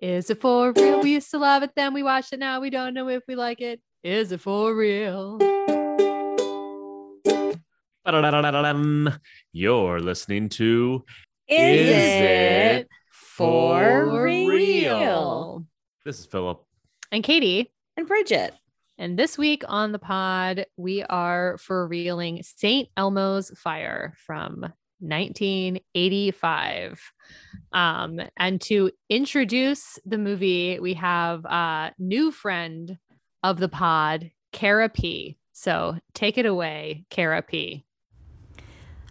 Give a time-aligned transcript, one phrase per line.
[0.00, 1.02] Is it for real?
[1.02, 1.92] We used to love it then.
[1.92, 2.58] We watched it now.
[2.60, 3.82] We don't know if we like it.
[4.02, 5.36] Is it for real?
[9.52, 11.04] You're listening to
[11.48, 14.48] Is, Is it It for For real?
[14.48, 15.66] real?
[16.06, 16.64] This is Philip.
[17.12, 17.70] And Katie.
[17.98, 18.54] And Bridget.
[18.96, 22.88] And this week on the pod, we are for reeling St.
[22.96, 27.12] Elmo's Fire from 1985.
[27.72, 32.98] Um, and to introduce the movie, we have a new friend
[33.42, 35.38] of the pod, Kara P.
[35.52, 37.84] So take it away, Kara P.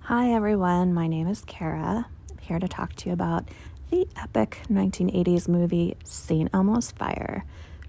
[0.04, 0.94] Hi, everyone.
[0.94, 2.08] My name is Kara.
[2.32, 3.48] I'm here to talk to you about
[3.92, 6.50] the epic 1980s movie St.
[6.54, 7.46] Elmo's Fire,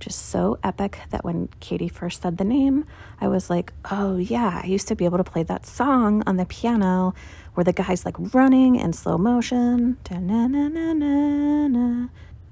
[0.06, 2.84] is so epic that when Katie first said the name,
[3.20, 6.36] I was like, oh, yeah, I used to be able to play that song on
[6.36, 7.14] the piano
[7.54, 9.98] where the guy's like running in slow motion.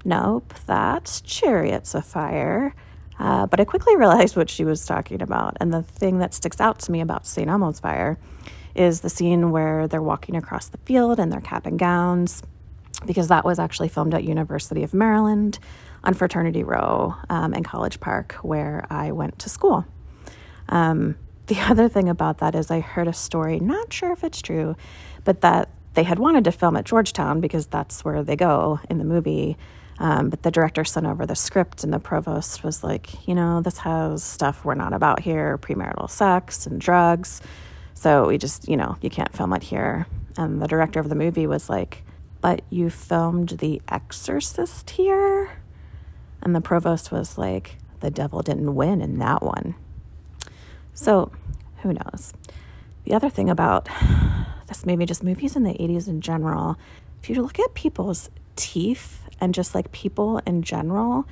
[0.05, 2.73] Nope, that's Chariots of Fire.
[3.19, 5.57] Uh, but I quickly realized what she was talking about.
[5.59, 7.49] And the thing that sticks out to me about St.
[7.49, 8.17] Elmo's Fire
[8.75, 12.41] is the scene where they're walking across the field in their cap and gowns,
[13.05, 15.59] because that was actually filmed at University of Maryland
[16.03, 19.85] on Fraternity Row um, in College Park, where I went to school.
[20.69, 24.41] Um, the other thing about that is I heard a story, not sure if it's
[24.41, 24.75] true,
[25.23, 28.97] but that they had wanted to film at Georgetown because that's where they go in
[28.99, 29.57] the movie.
[29.97, 33.61] Um, but the director sent over the script, and the provost was like, you know,
[33.61, 37.41] this has stuff we're not about here premarital sex and drugs.
[37.95, 40.07] So we just, you know, you can't film it here.
[40.37, 42.03] And the director of the movie was like,
[42.39, 45.51] but you filmed The Exorcist here?
[46.41, 49.75] And the provost was like, the devil didn't win in that one.
[50.93, 51.31] So
[51.81, 52.33] who knows?
[53.03, 53.87] The other thing about
[54.67, 56.77] this maybe just movies in the 80s in general,
[57.21, 61.25] if you look at people's teeth and just like people in general,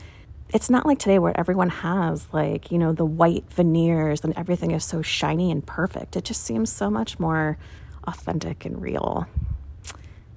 [0.54, 4.72] it's not like today where everyone has like, you know, the white veneers and everything
[4.72, 6.16] is so shiny and perfect.
[6.16, 7.58] It just seems so much more
[8.06, 9.28] authentic and real.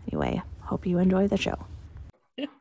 [0.08, 1.66] Anyway, hope you enjoy the show.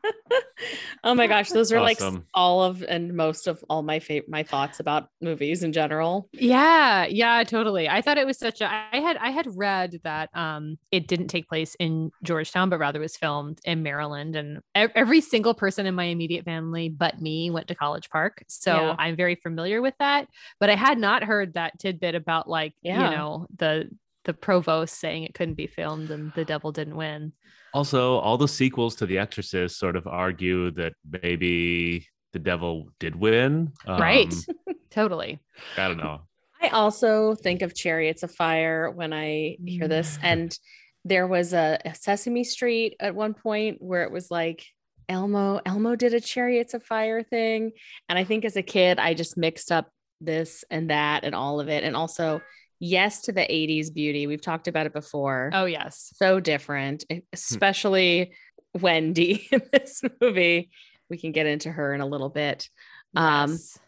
[1.02, 1.98] Oh my gosh, those are like
[2.34, 6.28] all of and most of all my favorite my thoughts about movies in general.
[6.32, 7.88] Yeah, yeah, totally.
[7.88, 11.28] I thought it was such a I had I had read that um it didn't
[11.28, 15.94] take place in Georgetown but rather was filmed in Maryland and every single person in
[15.94, 18.44] my immediate family but me went to College Park.
[18.48, 18.96] So Yeah.
[18.98, 23.10] I'm very familiar with that, but I had not heard that tidbit about like, Yeah.
[23.10, 23.88] you know, the
[24.24, 27.32] the provost saying it couldn't be filmed and the devil didn't win.
[27.72, 33.14] Also, all the sequels to The Exorcist sort of argue that maybe the devil did
[33.14, 33.72] win.
[33.86, 34.32] Right.
[34.68, 35.38] Um, Totally.
[35.76, 36.22] I don't know.
[36.60, 40.18] I also think of Chariots of Fire when I hear this.
[40.18, 40.20] Mm.
[40.24, 40.58] And
[41.04, 44.66] there was a, a Sesame Street at one point where it was like
[45.08, 47.72] Elmo, Elmo did a Chariots of Fire thing.
[48.08, 51.60] And I think as a kid, I just mixed up this and that and all
[51.60, 51.82] of it.
[51.84, 52.42] And also,
[52.80, 54.26] yes to the 80s beauty.
[54.26, 55.50] We've talked about it before.
[55.52, 56.12] Oh yes.
[56.16, 58.32] So different, e, especially
[58.74, 60.70] Wendy in this movie.
[61.08, 62.68] We can get into her in a little bit.
[63.14, 63.78] Um, Yes.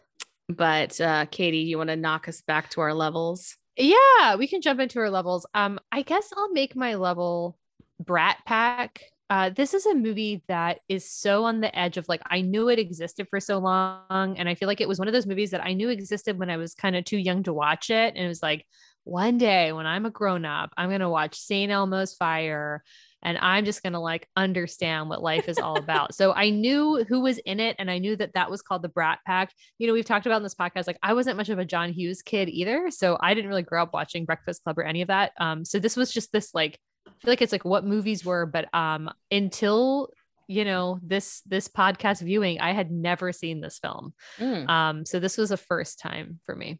[0.49, 3.57] But uh, Katie, you want to knock us back to our levels?
[3.77, 5.45] Yeah, we can jump into our levels.
[5.53, 7.57] Um, I guess I'll make my level
[7.99, 9.01] Brat Pack.
[9.33, 12.69] Uh, this is a movie that is so on the edge of like I knew
[12.69, 15.49] it existed for so long, and I feel like it was one of those movies
[15.49, 18.23] that I knew existed when I was kind of too young to watch it, and
[18.23, 18.63] it was like
[19.05, 22.83] one day when I'm a grown up, I'm gonna watch Saint Elmo's Fire,
[23.23, 26.13] and I'm just gonna like understand what life is all about.
[26.13, 28.89] so I knew who was in it, and I knew that that was called the
[28.89, 31.57] Brat Pack you know, we've talked about in this podcast, like I wasn't much of
[31.57, 32.91] a John Hughes kid either.
[32.91, 35.31] So I didn't really grow up watching Breakfast Club or any of that.
[35.39, 36.77] Um, so this was just this like,
[37.23, 40.09] feel like it's like what movies were, but um, until
[40.47, 44.13] you know this this podcast viewing, I had never seen this film.
[44.39, 44.69] Mm.
[44.69, 46.79] Um, so this was a first time for me.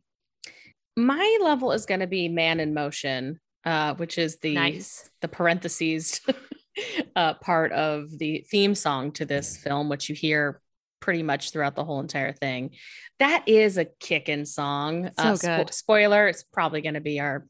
[0.98, 5.10] My level is going to be Man in Motion, uh, which is the Nice.
[5.22, 6.22] the parentheses
[7.16, 10.62] uh, part of the theme song to this film, which you hear
[11.00, 12.72] pretty much throughout the whole entire thing.
[13.20, 15.10] That is a kickin' song.
[15.18, 15.74] So spo- good.
[15.74, 17.48] spoiler: it's probably going to be our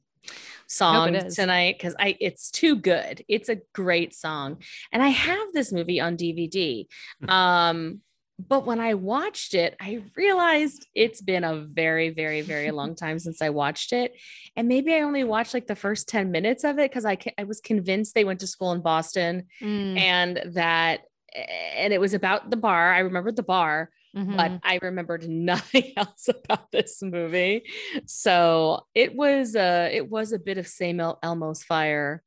[0.68, 3.24] song tonight because I it's too good.
[3.28, 4.58] It's a great song,
[4.92, 6.88] and I have this movie on DVD.
[7.28, 8.02] Um,
[8.40, 13.20] but when I watched it, I realized it's been a very, very, very long time
[13.20, 14.14] since I watched it.
[14.56, 17.44] And maybe I only watched like the first 10 minutes of it because I, I
[17.44, 21.02] was convinced they went to school in Boston Mm, and that,
[21.76, 22.94] and it was about the bar.
[22.94, 24.36] I remembered the bar, mhm.
[24.38, 27.64] but I remembered nothing else about this movie.
[28.06, 32.24] So it was uh it was a bit of same El- Elmo's fire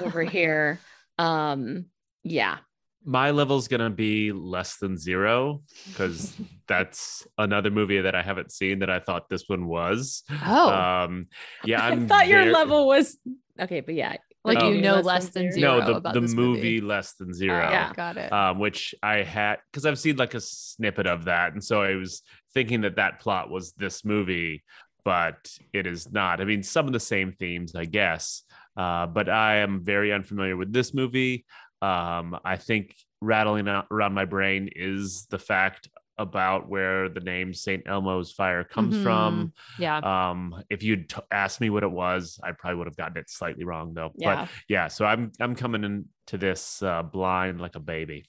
[0.00, 0.80] over here.
[1.18, 1.86] Um
[2.24, 2.58] yeah.
[3.04, 6.34] My level's gonna be less than zero because
[6.66, 10.24] that's another movie that I haven't seen that I thought this one was.
[10.44, 11.28] Oh, Um,
[11.64, 13.16] yeah, I I'm thought your ver- level was
[13.58, 14.16] okay, but yeah.
[14.48, 17.66] Like you know less than zero No, the, the this movie less than zero.
[17.66, 17.92] Oh, Yeah.
[17.94, 18.32] got it.
[18.32, 21.94] um, which I had because I've seen like a snippet of that, and so I
[21.94, 22.22] was
[22.54, 24.64] thinking that that plot was this movie,
[25.04, 26.40] but it is not.
[26.40, 28.42] I mean, some of the same themes, I guess,
[28.76, 31.44] uh, but I am very unfamiliar with this movie.
[31.80, 37.54] Um, I think rattling out around my brain is the fact about where the name
[37.54, 39.02] Saint Elmo's Fire comes Mhm.
[39.02, 39.52] from.
[39.78, 39.98] yeah.
[39.98, 43.30] Um, if you'd t- asked me what it was, I probably would have gotten it
[43.30, 44.10] slightly wrong though.
[44.16, 44.46] But Yeah.
[44.68, 48.24] yeah, so I'm I'm coming into this uh, blind like a baby.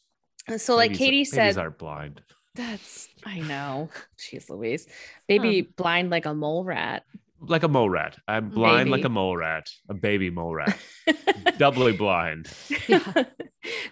[0.57, 2.21] So like Babies- Katie babies said, aren't blind.
[2.56, 3.89] that's I know.
[4.18, 4.88] Jeez Louise.
[5.27, 7.03] Baby blind like a mole rat.
[7.41, 8.18] Like a mole rat.
[8.27, 10.77] I'm blind like a mole rat, a baby mole rat,
[11.57, 12.47] doubly blind.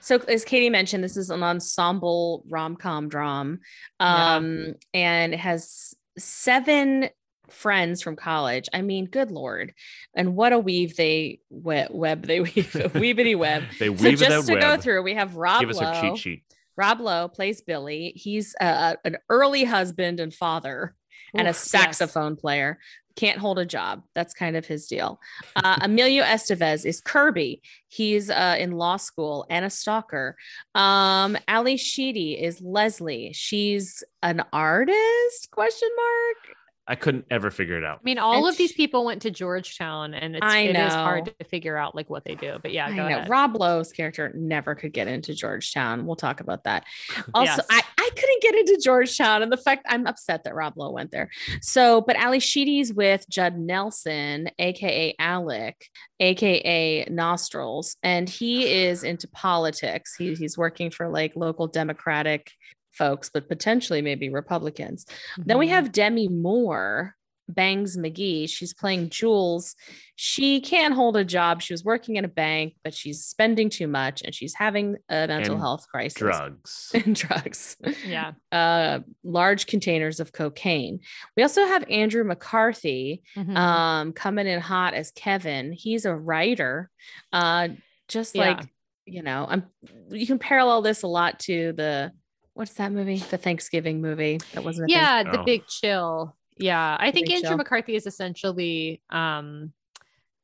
[0.01, 3.59] so as Katie mentioned, this is an ensemble rom-com dram.
[3.99, 4.35] Yeah.
[4.35, 7.09] Um, and it has seven
[7.49, 8.67] friends from college.
[8.73, 9.73] I mean, good lord.
[10.15, 12.53] And what a weave they web, web they weave,
[12.93, 13.63] weavity web.
[13.79, 15.93] They So weave it just out to go through, we have Rob Give us our
[15.93, 16.01] Lowe.
[16.01, 16.43] cheat sheet.
[16.75, 18.13] Rob Lowe plays Billy.
[18.15, 20.93] He's uh, an early husband and father
[21.33, 21.69] and a Oof, yes.
[21.69, 22.79] saxophone player.
[23.17, 24.03] Can't hold a job.
[24.15, 25.19] That's kind of his deal.
[25.55, 27.61] Uh, Emilio Estevez is Kirby.
[27.89, 30.37] He's uh, in law school and a stalker.
[30.75, 33.31] Um, Ally Sheedy is Leslie.
[33.33, 35.49] She's an artist?
[35.51, 36.57] Question mark.
[36.89, 37.97] I couldn't ever figure it out.
[37.97, 40.93] I mean, all And of these people went to Georgetown, and it's, I it is
[40.93, 42.59] hard to figure out like what they do.
[42.61, 43.29] But yeah, I know ahead.
[43.29, 46.05] Rob Lowe's character never could get into Georgetown.
[46.05, 46.85] We'll talk about that.
[47.33, 47.65] Also, Yes.
[47.69, 51.11] I, I couldn't get into Georgetown, and the fact I'm upset that Rob Lowe went
[51.11, 51.29] there.
[51.61, 59.27] So, but Ally Sheedy's with Judd Nelson, aka Alec, aka Nostrils, and he is into
[59.27, 60.15] politics.
[60.15, 62.51] He, he's working for like local Democratic
[62.97, 65.05] folks, but potentially maybe Republicans.
[65.37, 65.71] Then we Mhm.
[65.71, 67.15] have Demi Moore,
[67.49, 68.49] Bangs McGee.
[68.49, 69.73] She's playing Jules.
[70.17, 71.61] She can't hold a job.
[71.61, 75.27] She was working in a bank, but she's spending too much and she's having a
[75.27, 76.19] mental And health crisis.
[76.19, 76.91] Drugs.
[77.05, 77.77] And drugs.
[78.05, 78.33] yeah.
[78.51, 80.99] Uh, large containers of cocaine.
[81.37, 83.55] We also have Andrew McCarthy Mhm.
[83.55, 85.71] um, coming in hot as Kevin.
[85.71, 86.89] He's a writer.
[87.31, 87.69] Uh,
[88.09, 88.41] just Yeah.
[88.57, 88.67] like,
[89.05, 89.67] you know, I'm
[90.09, 92.11] you can parallel this a lot to the
[92.57, 93.17] what's that movie?
[93.17, 95.43] The Thanksgiving movie that wasn't a yeah, the Oh.
[95.43, 96.35] big chill.
[96.57, 97.57] Yeah, I think Big Andrew Chill.
[97.57, 99.73] McCarthy is essentially um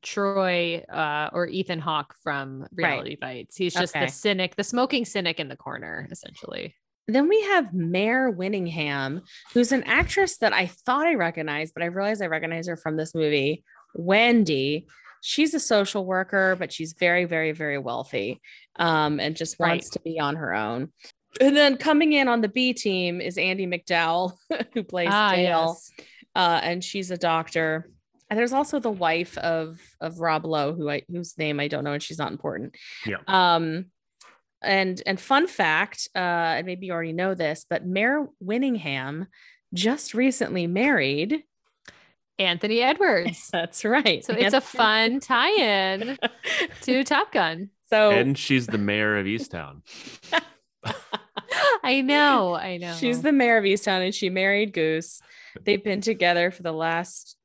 [0.02, 3.56] Troy uh or Ethan Hawke from Reality Bites.
[3.56, 4.06] He's just Okay.
[4.06, 6.74] the cynic, the smoking cynic in the corner, essentially.
[7.08, 9.22] Then we have Mare Winningham,
[9.52, 12.96] who's an actress that I thought I recognized, but I realized I recognize her from
[12.96, 13.64] this movie,
[13.94, 14.86] Wendy.
[15.20, 18.40] She's a social worker, but she's very, very, very wealthy
[18.76, 19.70] um, and just Right.
[19.70, 20.92] wants to be on her own.
[21.40, 24.36] And then coming in on the B team is Andie MacDowell,
[24.74, 25.90] who plays Ah, Dale, yes.
[26.34, 27.88] uh, and she's a doctor.
[28.30, 31.84] And there's also the wife of of Rob Lowe, who I whose name I don't
[31.84, 32.74] know, and she's not important.
[33.06, 33.18] Yeah.
[33.26, 33.86] Um,
[34.62, 39.26] and and fun fact, uh, and maybe you already know this, but Mare Winningham
[39.74, 41.42] just recently married.
[42.38, 43.48] Anthony Edwards.
[43.52, 44.24] That's right.
[44.24, 46.18] So it's a fun tie-in
[46.80, 47.70] to Top Gun.
[47.88, 49.82] so And she's the mayor of Easttown.
[51.82, 52.94] I know, I know.
[52.94, 55.20] she's the mayor of Easttown, and she married Goose.
[55.64, 57.36] They've been together for the last.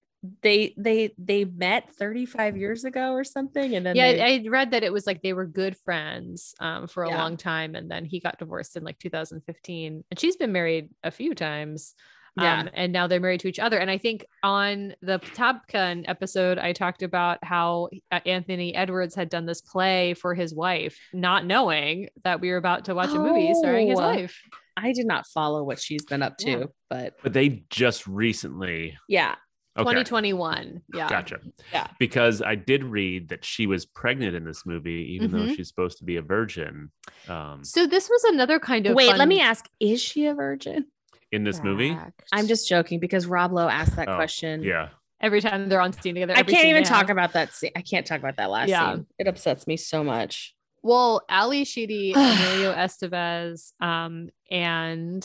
[0.42, 4.72] They they they met 35 years ago or something, and then yeah, they- I read
[4.72, 7.18] that it was like they were good friends um, for a Yeah.
[7.22, 11.12] long time, and then he got divorced in like 2015, and she's been married a
[11.12, 11.96] few times.
[12.38, 12.60] Yeah.
[12.62, 13.78] Um, and now they're married to each other.
[13.78, 19.16] And I think on the Top Gun episode, I talked about how uh, Anthony Edwards
[19.16, 23.10] had done this play for his wife, not knowing that we were about to watch
[23.10, 24.04] a movie starring his Oh.
[24.04, 24.40] wife.
[24.78, 26.64] I did not follow what she's been up to, Yeah.
[26.90, 28.98] but But they just recently.
[29.10, 29.36] yeah,
[29.78, 29.84] Okay.
[29.92, 30.82] 2021.
[30.94, 31.10] Yeah.
[31.10, 31.40] Gotcha.
[31.74, 31.88] Yeah.
[32.00, 35.56] Because I did read that she was pregnant in this movie, even though Mhm.
[35.56, 36.92] she's supposed to be a virgin.
[37.28, 40.86] Um, So this was another kind of Wait, let me ask: Is she a virgin?
[41.32, 41.98] In this movie.
[42.32, 44.64] I'm just joking because Rob Lowe asked that Oh, question.
[44.64, 44.90] yeah.
[45.22, 46.34] every time they're on scene together.
[46.36, 47.10] I every can't scene even they talk have.
[47.12, 47.54] about that.
[47.54, 47.72] Scene.
[47.76, 48.94] I can't talk about that last Yeah.
[48.96, 49.06] scene.
[49.20, 50.56] It upsets me so much.
[50.82, 55.24] Well, Ally Sheedy, Emilio Estevez, um, and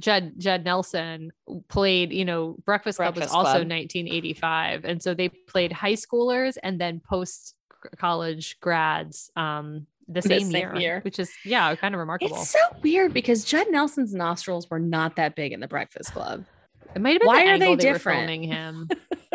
[0.00, 1.32] Judd Judd Nelson
[1.68, 3.70] played, you know, Breakfast Club Breakfast was also Club.
[3.70, 4.84] 1985.
[4.84, 7.54] And so they played high schoolers and then post
[7.98, 11.00] college grads um the The same, same year, year.
[11.04, 12.36] which is yeah, kind of remarkable.
[12.36, 16.44] It's so weird because Judd Nelson's nostrils were not that big in the Breakfast Club.
[16.94, 18.20] it might have been Why the are they angle they, different?
[18.20, 18.88] were filming him.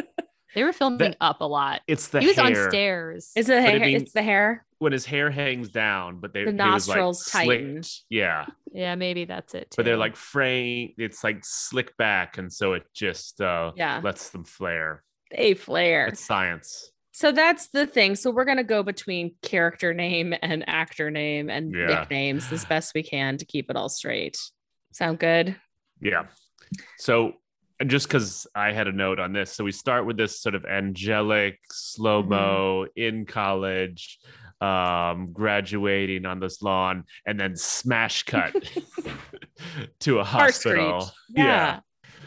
[0.55, 1.81] they were filming That- up a lot.
[1.87, 2.63] It's the he was hair.
[2.65, 3.31] on stairs.
[3.35, 4.65] Is it the But I mean- it's the hair.
[4.79, 7.83] when his hair hangs down, but they The he was, like, nostrils tighten.
[7.83, 8.03] slicked.
[8.09, 9.73] Yeah, Yeah, maybe that's it.
[9.75, 10.93] but they're like fraying.
[10.97, 14.01] It's like slick back, and so it just uh, Yeah.
[14.03, 15.03] lets them flare.
[15.35, 16.07] They flare.
[16.07, 16.91] It's science.
[17.17, 18.13] So that's the thing.
[18.15, 21.87] So we're gonna go between character name and actor name and Yeah.
[21.87, 24.37] nicknames as best we can to keep it all straight.
[24.91, 25.55] Sound good?
[25.99, 26.27] Yeah.
[26.99, 27.33] So
[27.87, 30.65] just because I had a note on this, so we start with this sort of
[30.65, 33.01] angelic slow mo Mm-hmm.
[33.01, 34.19] in college,
[34.61, 38.53] um, graduating on this lawn, and then smash cut
[40.01, 41.09] to a hospital.
[41.29, 41.79] Yeah.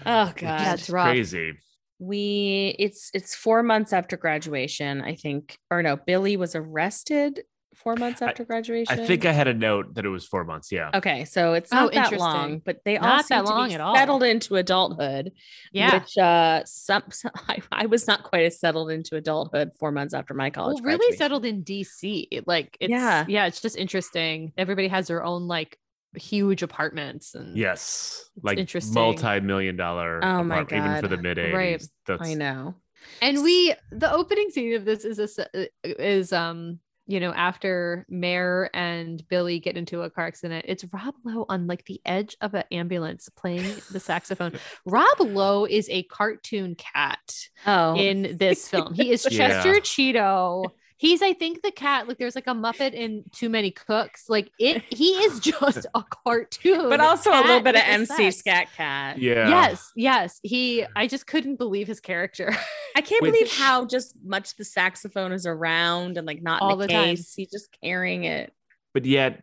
[0.05, 0.37] Oh god.
[0.41, 1.07] That's It's rough.
[1.07, 1.53] crazy.
[2.01, 5.57] We it's it's four months after graduation, I think.
[5.71, 7.43] Or no, Billy was arrested
[7.77, 8.99] four months I- after graduation.
[8.99, 10.73] I think I had a note that it was four months.
[10.73, 10.91] Yeah.
[10.95, 13.55] Okay, so it's Oh, not that long, but they all Not seem that to be
[13.55, 13.95] long at all.
[13.97, 15.33] settled into adulthood.
[15.73, 15.95] yeah.
[15.99, 20.15] which uh, some, some I, I was not quite as settled into adulthood four months
[20.15, 20.77] after my college.
[20.77, 21.19] well, really graduation.
[21.19, 22.43] settled in DC.
[22.47, 23.25] Like it's Yeah.
[23.29, 23.47] yeah.
[23.47, 24.53] it's just interesting.
[24.59, 25.79] Everybody has their own like
[26.15, 28.29] huge apartments and Yes.
[28.43, 28.95] Like interesting.
[28.95, 31.53] multi-million dollar Oh my apartment, even for the mid 80s.
[31.55, 31.83] Right.
[32.07, 32.75] That's I know.
[33.23, 38.05] And we the opening scene of this is a, s- is um you know after
[38.09, 42.37] Mare and Billy get into a car accident, it's Rob Lowe on like the edge
[42.41, 44.53] of an ambulance playing the saxophone.
[44.87, 47.19] Rob Lowe is a cartoon cat
[47.67, 48.95] Oh, in this film.
[48.95, 49.49] He is Yeah.
[49.49, 50.63] Chester Cheetah.
[51.01, 52.07] He's, I think, the cat.
[52.09, 54.29] Like, there's like a Muppet in Too Many Cooks.
[54.29, 54.85] Like, it.
[54.91, 58.37] He is just a cartoon, but also a little bit of MC sex.
[58.37, 59.19] Scat Cat.
[59.19, 59.49] yeah.
[59.49, 60.41] Yes, yes.
[60.43, 60.85] He.
[60.95, 62.55] I just couldn't believe his character.
[62.97, 63.33] I can't Wait.
[63.33, 66.93] believe how just much the saxophone is around and like not All in the, the
[66.93, 67.17] time.
[67.17, 68.53] He's just carrying it.
[68.93, 69.43] But yet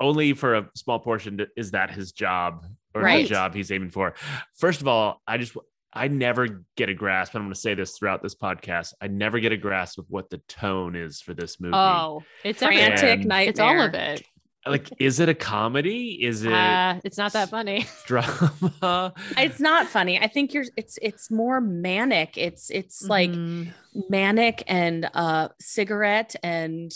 [0.00, 3.22] only for a small portion is that his job or Right.
[3.22, 4.14] the job he's aiming for.
[4.58, 5.56] First of all, I just
[5.92, 7.34] I never get a grasp.
[7.34, 8.94] I'm going to say this throughout this podcast.
[9.00, 11.74] I never get a grasp of what the tone is for this movie.
[11.76, 13.20] Oh, it's Frantic everything.
[13.20, 13.50] And- nightmare.
[13.50, 14.22] It's all of it.
[14.64, 16.24] Like, is it a comedy?
[16.24, 17.84] Is it Uh, it's not that funny.
[18.06, 19.12] drama?
[19.36, 20.20] It's not funny.
[20.20, 20.66] I think you're.
[20.76, 22.38] It's it's more manic.
[22.38, 23.72] It's it's like Mhm.
[24.08, 26.92] manic and uh cigarette and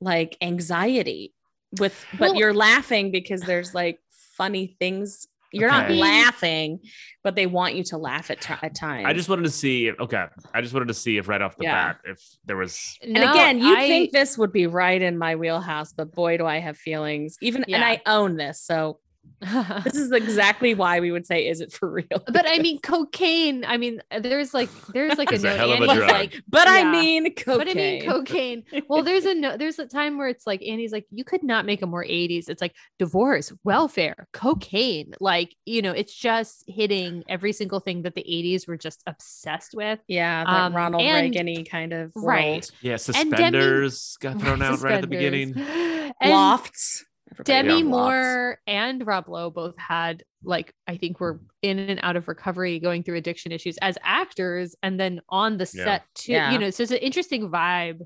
[0.00, 1.34] like anxiety
[1.80, 3.98] with but Well- you're laughing because there's like
[4.36, 6.80] funny things you're not laughing
[7.24, 9.88] but they want you to laugh at, ti- at times I just wanted to see.
[9.88, 10.24] If, okay,
[10.54, 11.88] I just wanted to see if right off the Yeah.
[11.92, 12.96] bat if there was.
[13.02, 16.36] and No, again you I- think this would be right in my wheelhouse but boy
[16.38, 19.00] do i have feelings even and i own this so
[19.84, 23.64] this is exactly why we would say is it for real but I mean, cocaine.
[23.64, 25.56] I mean, there's like there's like a It's a note.
[25.56, 26.10] hell of a drug.
[26.10, 27.58] like, but i mean cocaine.
[27.58, 28.64] But I mean, cocaine.
[28.88, 31.66] Well, there's a no, there's a time where it's like Annie's like, you could not
[31.66, 32.48] make a more 80s.
[32.48, 35.12] It's like divorce, welfare, cocaine.
[35.20, 39.74] Like, you know, it's just hitting every single thing that the 80s were just obsessed
[39.74, 39.98] with.
[40.08, 42.50] yeah that Um, ronald and- reagan kind of Right.
[42.50, 42.70] world.
[42.80, 45.54] Yeah, And Demi- suspenders got thrown out right at the beginning.
[46.20, 47.07] And lofts Everybody
[47.44, 47.90] Demi loved lofts.
[48.14, 52.78] Moore and Rob Lowe both had like I think were in and out of recovery,
[52.78, 55.84] going through addiction issues as actors, and then on the Yeah.
[55.84, 56.32] set too.
[56.32, 56.52] Yeah.
[56.52, 58.00] You know, so it's an interesting vibe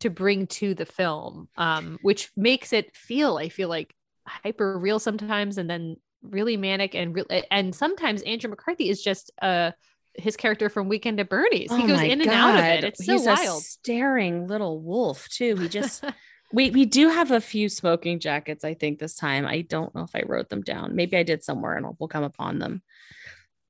[0.00, 3.94] to bring to the film, um, which makes it feel I feel like
[4.26, 7.26] hyper real sometimes, and then really manic and real.
[7.50, 9.70] And sometimes Andrew McCarthy is just uh
[10.18, 11.70] his character from Weekend at Bernie's.
[11.70, 12.84] he Oh goes my in and out of it.
[12.84, 13.62] It's so He's a wild.
[13.62, 15.56] staring little wolf too.
[15.56, 16.02] He just
[16.52, 18.64] we we do have a few smoking jackets.
[18.64, 19.46] I think this time.
[19.46, 20.94] I don't know if I wrote them down.
[20.94, 22.82] Maybe I did somewhere, and we'll come upon them.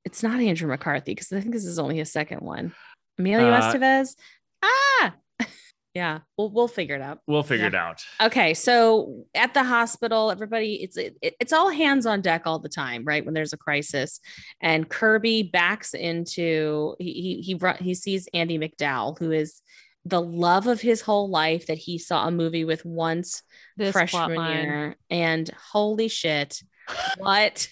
[0.05, 2.73] It's not Andrew McCarthy because I think this is only his second one.
[3.19, 4.15] Emilio Uh, Estevez.
[4.63, 5.15] Ah,
[5.93, 6.19] yeah.
[6.37, 7.19] We'll we'll figure it out.
[7.27, 7.69] We'll figure Yeah.
[7.69, 8.03] it out.
[8.21, 12.69] Okay, so at the hospital, everybody it's it, it's all hands on deck all the
[12.69, 13.25] time, right?
[13.25, 14.19] When there's a crisis,
[14.61, 19.61] and Kirby backs into he he he, he sees Andie MacDowell, who is
[20.07, 23.43] the love of his whole life that he saw a movie with once
[23.75, 26.61] This freshman year, and holy shit,
[27.17, 27.67] what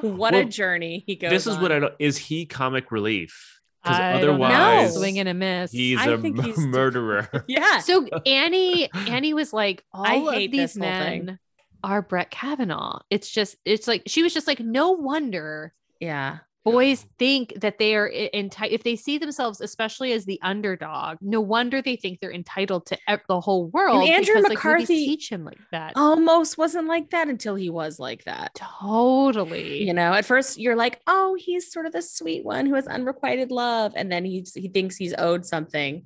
[0.00, 1.30] what a journey he goes.
[1.30, 1.94] This is what I don't.
[1.98, 3.60] Is he comic relief?
[3.82, 4.18] Because I know.
[4.18, 5.70] otherwise, swing and a miss.
[5.70, 7.28] he's I a think m- he's- murderer.
[7.46, 7.78] yeah.
[7.78, 11.24] So Annie, Annie was like, I all hate of these this thing.
[11.26, 11.38] men
[11.84, 13.00] are Brett Kavanaugh.
[13.10, 16.38] It's just, it's like she was just like, no wonder yeah.
[16.72, 21.16] Boys think that they are entitled if they see themselves, especially as the underdog.
[21.20, 24.06] No wonder they think they're entitled to ev- the whole world.
[24.08, 25.92] Andrew because, like, McCarthy- teach him like that.
[25.96, 28.54] Almost wasn't like that until he was like that.
[28.54, 29.82] Totally.
[29.82, 32.86] you know at first you're like oh he's sort of the sweet one who has
[32.86, 36.02] unrequited love and then he's he thinks he's owed something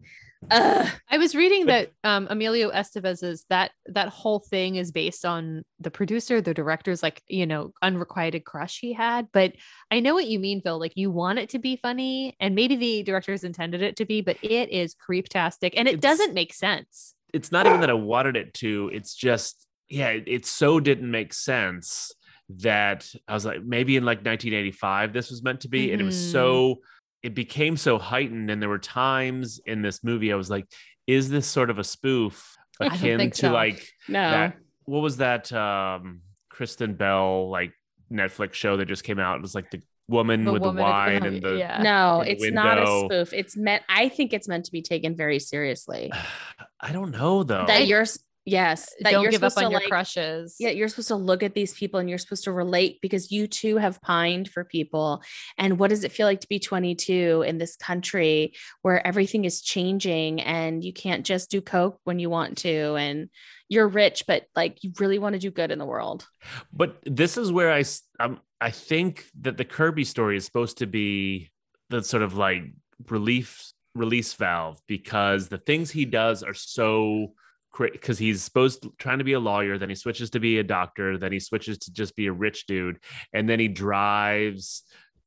[0.51, 5.91] I was reading that um, Emilio Estevez's that that whole thing is based on the
[5.91, 9.29] producer, the director's like you know unrequited crush he had.
[9.33, 9.53] But
[9.91, 10.79] I know what you mean, Phil.
[10.79, 14.23] Like you want it to be funny, and maybe the directors intended it to be,
[14.23, 17.15] but it is creeptastic, and it It's- doesn't make sense.
[17.35, 18.91] it's not even that I wanted it to.
[18.93, 22.13] It's just yeah, it, it so didn't make sense
[22.59, 26.05] that I was like maybe in like 1985 this was meant to be, and it
[26.05, 26.81] was so
[27.23, 30.67] it became so heightened, and there were times in this movie I was like,
[31.07, 33.53] is this sort of a spoof akin to so.
[33.53, 34.31] like No.
[34.31, 37.73] that what was that um Kristen Bell like
[38.11, 39.37] Netflix show that just came out?
[39.37, 41.83] It was like the woman The with woman the wine and the yeah.
[41.83, 43.33] no, the it's not a spoof.
[43.33, 46.11] It's meant I think it's meant to be taken very seriously.
[46.81, 47.67] I don't know though.
[47.67, 50.57] That you're s- yes, that Don't you're give up supposed on to, your like, crushes.
[50.59, 53.47] Yeah, you're supposed to look at these people and you're supposed to relate because you
[53.47, 55.23] too have pined for people.
[55.59, 59.63] And what does it feel like to be 22 in this country where everything is
[59.63, 63.29] changing and you can't just do coke when you want to and
[63.69, 66.27] you're rich but like you really want to do good in the world.
[66.73, 70.79] But this is where I s- um, I think that the Kirby story is supposed
[70.79, 71.51] to be
[71.89, 72.63] the sort of like
[73.09, 77.33] relief release valve because the things he does are so
[77.79, 80.63] because he's supposed to trying to be a lawyer then he switches to be a
[80.63, 82.99] doctor then he switches to just be a rich dude
[83.33, 84.83] and then he drives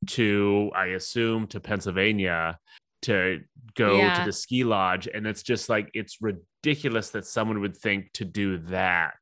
[0.06, 2.58] to i assume to pennsylvania
[3.02, 3.40] to
[3.74, 4.18] go Yeah.
[4.20, 8.24] to the ski lodge and it's just like it's ridiculous that someone would think to
[8.24, 9.14] do that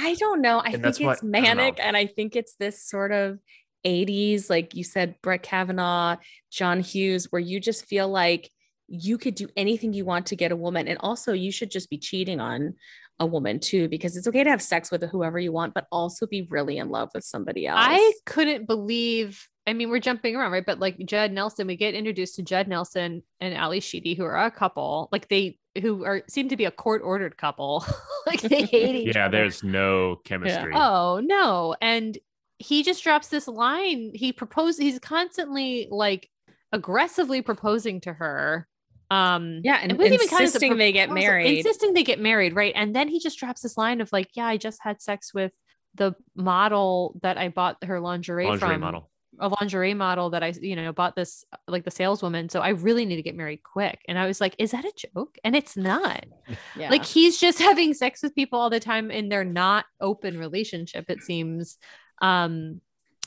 [0.00, 0.58] I don't know.
[0.60, 3.40] I And think it's what- I manic and I think it's this sort of
[3.84, 6.18] 80s, like you said, Brett Kavanaugh,
[6.52, 8.48] John Hughes, where you just feel like
[8.88, 10.88] you could do anything you want to get a woman.
[10.88, 12.74] And also, you should just be cheating on
[13.20, 16.26] a woman too, because it's okay to have sex with whoever you want, but also
[16.26, 17.80] be really in love with somebody else.
[17.80, 19.46] I couldn't believe.
[19.66, 20.64] I mean, we're jumping around, right?
[20.64, 24.46] But like Judd Nelson, we get introduced to Judd Nelson and Ally Sheedy, who are
[24.46, 25.08] a couple.
[25.12, 27.84] Like they who are seem to be a court ordered couple.
[28.26, 29.18] like they hate each other.
[29.18, 29.38] yeah other.
[29.38, 31.76] there's no chemistry Oh no.
[31.80, 32.16] And
[32.58, 34.12] he just drops this line.
[34.14, 36.28] He proposed, he's constantly like
[36.72, 38.66] aggressively proposing to her.
[39.10, 41.58] Um yeah, and it wasn't even kind of the insisting they get married.
[41.58, 42.72] Insisting they get married, right?
[42.76, 45.52] And then he just drops this line of like, yeah, I just had sex with
[45.94, 49.10] the model that I bought her lingerie, lingerie from model
[49.40, 52.48] a lingerie model that I, you know, bought this like the saleswoman.
[52.48, 54.00] So I really need to get married quick.
[54.08, 55.38] And I was like, is that a joke?
[55.44, 56.24] And it's not.
[56.76, 56.90] yeah.
[56.90, 61.06] Like he's just having sex with people all the time and they're not open relationship,
[61.08, 61.78] it seems.
[62.20, 62.80] Um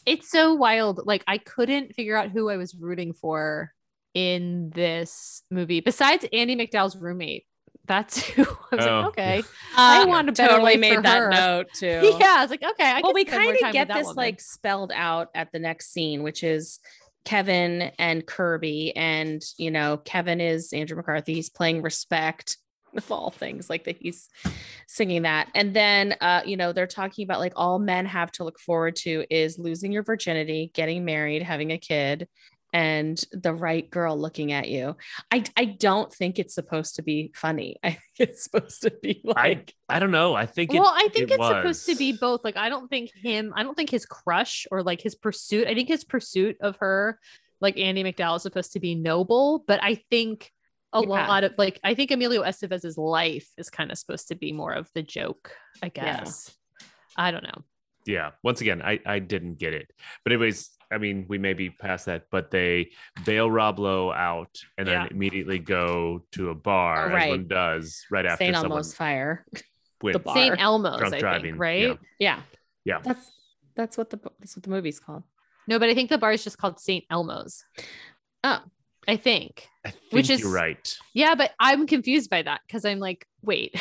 [0.05, 1.01] it's so wild.
[1.05, 3.71] Like I couldn't figure out who I was rooting for
[4.13, 7.45] in this movie besides Andie MacDowell's roommate.
[7.85, 9.43] That's who I was Oh, like, okay.
[9.75, 11.29] I I want to totally made that her.
[11.29, 12.15] note too.
[12.19, 12.85] Yeah, I was like, okay.
[12.85, 14.15] I well, we kind of get this woman.
[14.15, 16.79] like spelled out at the next scene, which is
[17.25, 18.95] Kevin and Kirby.
[18.95, 21.33] And, you know, Kevin is Andrew McCarthy.
[21.33, 22.57] He's playing respect
[22.97, 24.29] of all things, like that he's
[24.87, 25.49] singing that.
[25.55, 28.95] And then, uh, you know, they're talking about like all men have to look forward
[28.97, 32.27] to is losing your virginity, getting married, having a kid.
[32.73, 34.95] And the right girl looking at you.
[35.29, 37.75] I I don't think it's supposed to be funny.
[37.83, 40.35] I think it's supposed to be like I I don't know.
[40.35, 42.45] I think it, well, I think it it's supposed to be both.
[42.45, 45.73] Like, I don't think him, I don't think his crush or like his pursuit, I
[45.75, 47.19] think his pursuit of her,
[47.59, 49.63] like Andie MacDowell, is supposed to be noble.
[49.67, 50.49] But I think
[50.93, 51.07] a Yeah.
[51.07, 54.71] lot of like, I think Emilio Estevez's life is kind of supposed to be more
[54.71, 55.51] of the joke,
[55.83, 56.19] I Yeah.
[56.21, 56.55] guess.
[57.17, 57.63] I don't know.
[58.05, 58.31] yeah.
[58.43, 59.91] Once again, I I didn't get it.
[60.23, 62.91] But anyways, I mean, we may be past that, but they
[63.25, 65.03] bail Rob Lowe out and Yeah.
[65.03, 67.23] then immediately go to a bar, Oh, right.
[67.25, 68.55] as one does right after St.
[68.55, 69.45] Elmo's fire.
[70.01, 70.13] went.
[70.13, 70.35] the bar.
[70.35, 70.59] St.
[70.59, 71.81] Elmo's, Drunk I driving, think, right?
[71.81, 71.95] yeah.
[72.19, 72.41] Yeah.
[72.85, 72.99] Yeah.
[73.03, 73.31] That's
[73.75, 75.23] that's what the that's what the movie's called.
[75.67, 77.05] No, but I think the bar is just called St.
[77.09, 77.63] Elmo's.
[78.43, 78.59] Oh.
[79.07, 79.67] I think.
[79.83, 80.95] I think Which is- you're right.
[81.15, 83.73] Yeah, but I'm confused by that because I'm like, wait,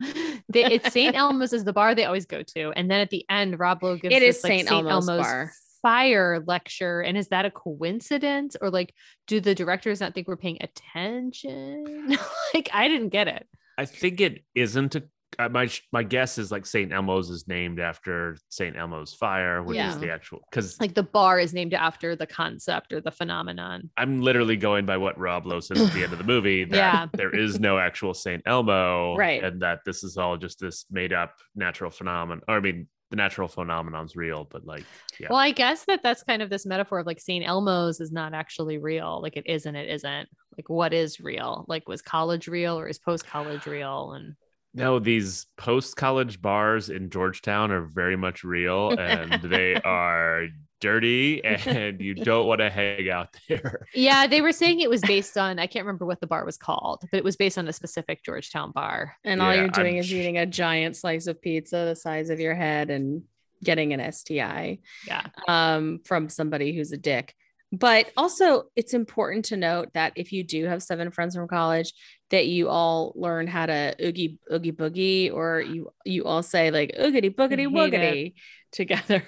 [0.50, 1.14] they, it's St.
[1.16, 3.96] Elmo's is the bar they always go to, and then at the end, Rob Lowe
[3.96, 4.70] gives It this, is like, St.
[4.70, 5.50] Elmo's bar.
[5.86, 8.92] Fire lecture, and is that a coincidence or like,
[9.28, 12.16] do the directors not think we're paying attention?
[12.54, 13.46] like, I didn't get it.
[13.78, 15.04] I think it isn't a
[15.38, 16.92] uh, my my guess is like St.
[16.92, 18.74] Elmo's is named after St.
[18.76, 19.90] Elmo's fire, which Yeah.
[19.90, 23.90] is the actual because Like the bar is named after the concept or the phenomenon.
[23.98, 26.76] I'm literally going by what Rob Lowe says at the end of the movie that
[26.76, 27.06] Yeah.
[27.12, 28.42] there is no actual St.
[28.46, 29.44] Elmo, Right.
[29.44, 32.42] And that this is all just this made up natural phenomenon.
[32.48, 34.84] Or I mean, the natural phenomenon's real, but like,
[35.20, 37.46] yeah, Well, I guess that that's kind of this metaphor of like St.
[37.46, 39.20] Elmo's is not actually real.
[39.22, 40.28] Like it isn't, it isn't.
[40.56, 41.64] Like what is real?
[41.68, 44.12] Like was college real or is post college real?
[44.12, 44.34] And
[44.74, 50.48] no, these post college bars in Georgetown are very much real, and they are
[50.80, 53.86] dirty, and you don't want to hang out there.
[53.94, 56.56] yeah, they were saying it was based on, I can't remember what the bar was
[56.56, 59.16] called, but it was based on a specific Georgetown bar.
[59.24, 62.30] And all Yeah, you're doing I'm is eating a giant slice of pizza the size
[62.30, 63.22] of your head and
[63.64, 65.26] getting an STI Yeah.
[65.48, 67.34] um, from somebody who's a dick.
[67.72, 71.92] but also it's important to note that if you do have seven friends from college
[72.30, 76.92] that you all learn how to oogie oogie boogie or you you all say like
[76.96, 78.34] oogity boogity hate woogity
[78.76, 79.22] together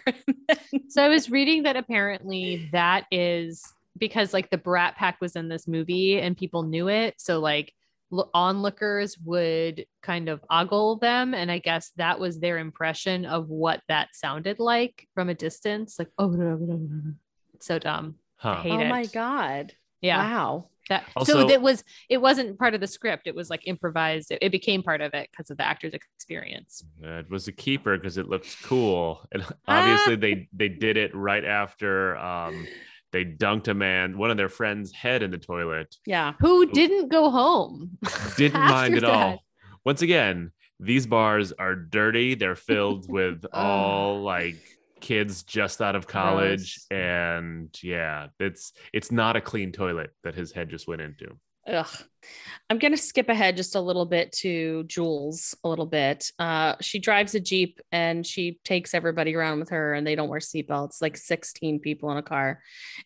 [0.89, 3.65] So I was reading that apparently that is
[3.99, 7.15] because like the Brat Pack was in this movie and people knew it.
[7.19, 7.73] So like
[8.35, 11.35] onlookers would kind of ogle them.
[11.35, 15.99] And I guess that was their impression of what that sounded like from a distance.
[15.99, 16.33] Like, oh,
[17.55, 18.17] it's so dumb.
[18.43, 18.63] I Huh.
[18.63, 18.89] hate oh it.
[18.89, 20.19] my god Yeah.
[20.19, 23.27] wow That, Also- so that was it wasn't part of the script.
[23.27, 24.31] It was like improvised.
[24.31, 26.85] It, it became part of it because of the actor's experience.
[27.03, 29.81] It was a keeper because it looked cool, and Ah.
[29.81, 32.67] obviously they they did it right after um,
[33.13, 35.97] they dunked a man, one of their friends' head in the toilet.
[36.07, 37.99] yeah Who didn't go home?
[38.37, 39.43] Didn't mind at all.
[39.85, 42.35] Once again, these bars are dirty.
[42.35, 44.57] They're filled with all like
[45.01, 47.01] kids just out of college, Gross.
[47.01, 51.37] and yeah, it's it's not a clean toilet that his head just went into.
[51.67, 51.87] Ugh.
[52.71, 56.31] I'm going to skip ahead just a little bit to Jules a little bit.
[56.39, 60.31] Uh, she drives a Jeep and she takes everybody around with her and they don't
[60.31, 62.63] wear seatbelts, like 16 people in a car.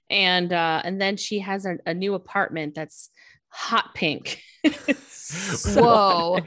[0.08, 3.10] And uh, and then she has a, a new apartment that's
[3.48, 4.40] hot pink.
[5.14, 6.40] So- Whoa.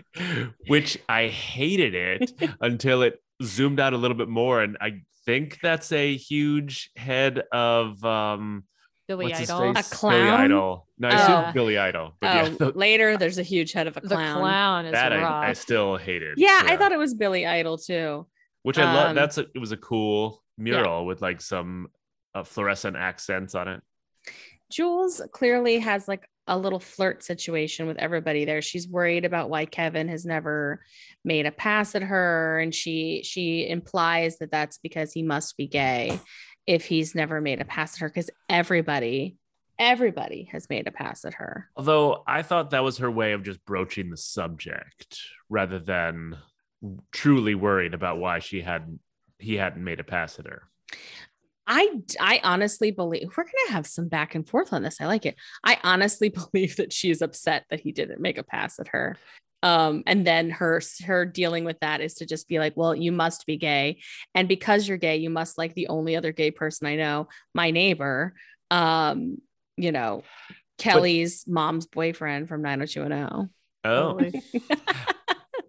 [0.68, 2.32] which I hated it
[2.62, 7.44] until it zoomed out a little bit more, and I think that's a huge head
[7.52, 8.64] of um
[9.08, 9.74] Billy what's his Idol.
[9.74, 9.88] face?
[9.88, 10.40] A Billy clown?
[10.42, 10.88] Idol.
[10.98, 11.40] No, I Oh.
[11.42, 14.08] assume Billy Idol, but Oh, yeah, the- later there's a huge head of a The
[14.08, 14.40] clown.
[14.40, 15.44] clown is that I, rough.
[15.46, 16.38] I still hated.
[16.38, 18.26] Yeah, I thought it was Billy Idol too.
[18.64, 19.10] which I love.
[19.10, 21.88] um, That's a, it was a cool mural with like some
[22.34, 23.82] uh, fluorescent accents on it.
[24.72, 28.62] Jules clearly has like a little flirt situation with everybody there.
[28.62, 30.82] She's worried about why Kevin has never
[31.24, 35.68] made a pass at her and she she implies that that's because he must be
[35.68, 36.20] gay
[36.68, 39.38] if he's never made a pass at her cuz everybody
[39.78, 41.70] everybody has made a pass at her.
[41.76, 46.38] Although I thought that was her way of just broaching the subject rather than
[47.12, 49.00] truly worried about why she hadn't
[49.40, 50.64] he hadn't made a pass at her.
[51.68, 55.02] I I honestly believe we're going to have some back and forth on this.
[55.02, 55.36] I like it.
[55.64, 59.18] I honestly believe that she's upset that he didn't make a pass at her.
[59.64, 63.12] Um, and then her her dealing with that is to just be like, well, you
[63.12, 64.00] must be gay,
[64.36, 67.72] and because you're gay, you must like the only other gay person I know, my
[67.72, 68.36] neighbor.
[68.70, 69.38] Um,
[69.78, 70.24] you know,
[70.78, 73.50] Kelly's mom's boyfriend from 90210.
[73.86, 74.42] Oh, Totally.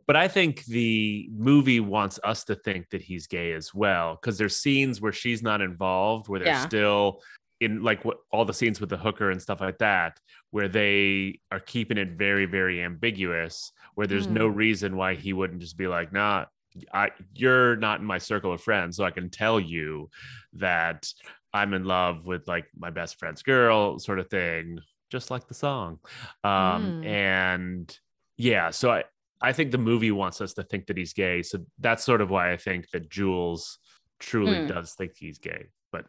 [0.06, 4.38] but I think the movie wants us to think that he's gay as well because
[4.38, 6.66] there's scenes where she's not involved, where they're Yeah.
[6.66, 7.22] still
[7.60, 11.40] in like what all the scenes with the hooker and stuff like that, where they
[11.50, 15.86] are keeping it very, very ambiguous, where there's no reason why he wouldn't just be
[15.86, 16.44] like, nah,
[16.92, 20.10] I you're not in my circle of friends, so I can tell you
[20.52, 21.10] that
[21.54, 25.54] I'm in love with like my best friend's girl, sort of thing, just like the
[25.54, 25.98] song.
[26.44, 27.04] Um, Mm.
[27.06, 27.98] and
[28.36, 29.04] yeah, so I,
[29.42, 31.42] I think the movie wants us to think that he's gay.
[31.42, 33.78] So that's sort of why I think that Jules
[34.18, 34.66] truly Hmm.
[34.66, 35.66] does think he's gay.
[35.92, 36.06] But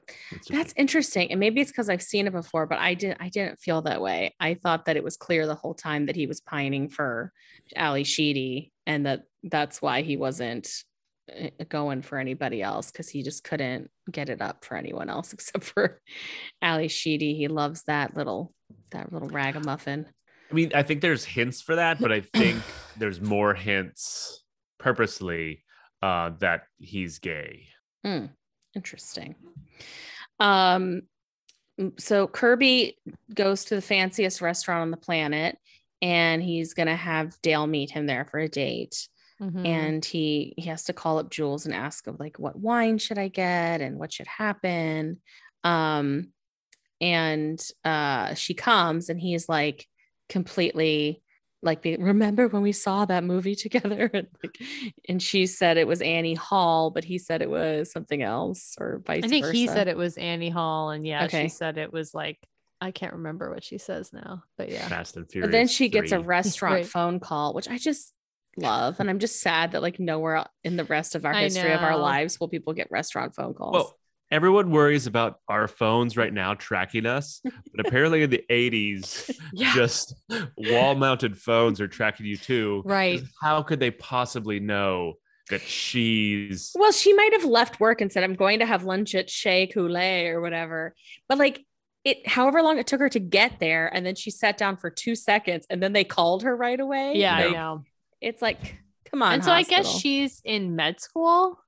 [0.49, 0.81] That's me.
[0.81, 1.31] interesting.
[1.31, 4.01] And maybe it's because I've seen it before, but I didn't I didn't feel that
[4.01, 4.35] way.
[4.39, 7.31] I thought that it was clear the whole time that he was pining for
[7.75, 10.69] Ally Sheedy and that that's why he wasn't
[11.33, 15.31] uh, going for anybody else because he just couldn't get it up for anyone else
[15.33, 16.01] except for
[16.61, 17.35] Ally Sheedy.
[17.35, 18.53] He loves that little
[18.91, 20.07] that little ragamuffin.
[20.49, 22.61] I mean, I think there's hints for that, but I think
[22.97, 24.43] there's more hints
[24.79, 25.63] purposely
[26.01, 27.67] uh, that he's gay.
[28.03, 28.25] Hmm,
[28.75, 29.35] interesting.
[30.39, 31.03] Um,
[31.97, 32.97] so Kirby
[33.33, 35.57] goes to the fanciest restaurant on the planet,
[36.01, 39.07] and he's gonna have Dale meet him there for a date.
[39.41, 39.67] Mhm.
[39.67, 43.19] And he he has to call up Jules and ask of like what wine should
[43.19, 45.21] I get and what should happen.
[45.63, 46.33] Um,
[46.99, 49.87] and uh, she comes and he's like
[50.29, 51.21] completely
[51.63, 54.57] like be- remember when we saw that movie together and, like,
[55.09, 59.01] and she said it was annie hall but he said it was something else or
[59.05, 59.25] vice versa.
[59.25, 61.43] I think he said it was Annie Hall, and yeah, Okay.
[61.43, 62.37] she said it was like
[62.79, 64.87] I can't remember what she says now, but yeah.
[64.87, 65.47] Fast and Furious.
[65.47, 66.85] but then she gets a restaurant Right.
[66.85, 68.13] phone call which i just
[68.55, 71.81] love and i'm just sad that like nowhere in the rest of our history of
[71.81, 73.97] our lives will people get restaurant phone calls Well,
[74.31, 79.73] everyone worries about our phones right now tracking us, but apparently in the 80s, Yeah.
[79.73, 80.15] just
[80.57, 82.81] wall mounted phones are tracking you too.
[82.85, 83.21] Right.
[83.41, 85.13] How could they possibly know
[85.49, 89.15] that she's Well, she might have left work and said, I'm going to have lunch
[89.15, 90.93] at Chez Coulee or whatever.
[91.29, 91.65] But like
[92.03, 94.89] it, however long it took her to get there, and then she sat down for
[94.89, 97.13] two seconds and then they called her right away.
[97.15, 97.83] Yeah, I know.
[98.21, 98.77] It's like,
[99.09, 99.33] come on.
[99.35, 101.59] And so I guess she's in med school.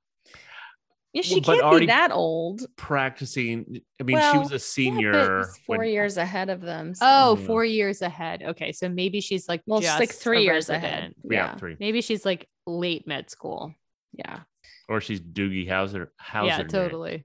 [1.12, 2.62] Yeah, she but can't be that old.
[2.76, 3.80] practicing.
[4.00, 5.12] I mean, she was a senior.
[5.12, 6.94] but it's four when- years ahead of them.
[6.94, 7.46] so- Oh, Yeah.
[7.46, 8.42] four years ahead.
[8.44, 11.14] Okay, so maybe she's like well, just it's like three a years ahead.
[11.24, 11.76] yeah, Yeah, three.
[11.80, 13.74] Maybe she's like late med school.
[14.12, 14.40] yeah.
[14.88, 16.08] Or she's Doogie Howser.
[16.20, 17.24] Howser yeah, totally.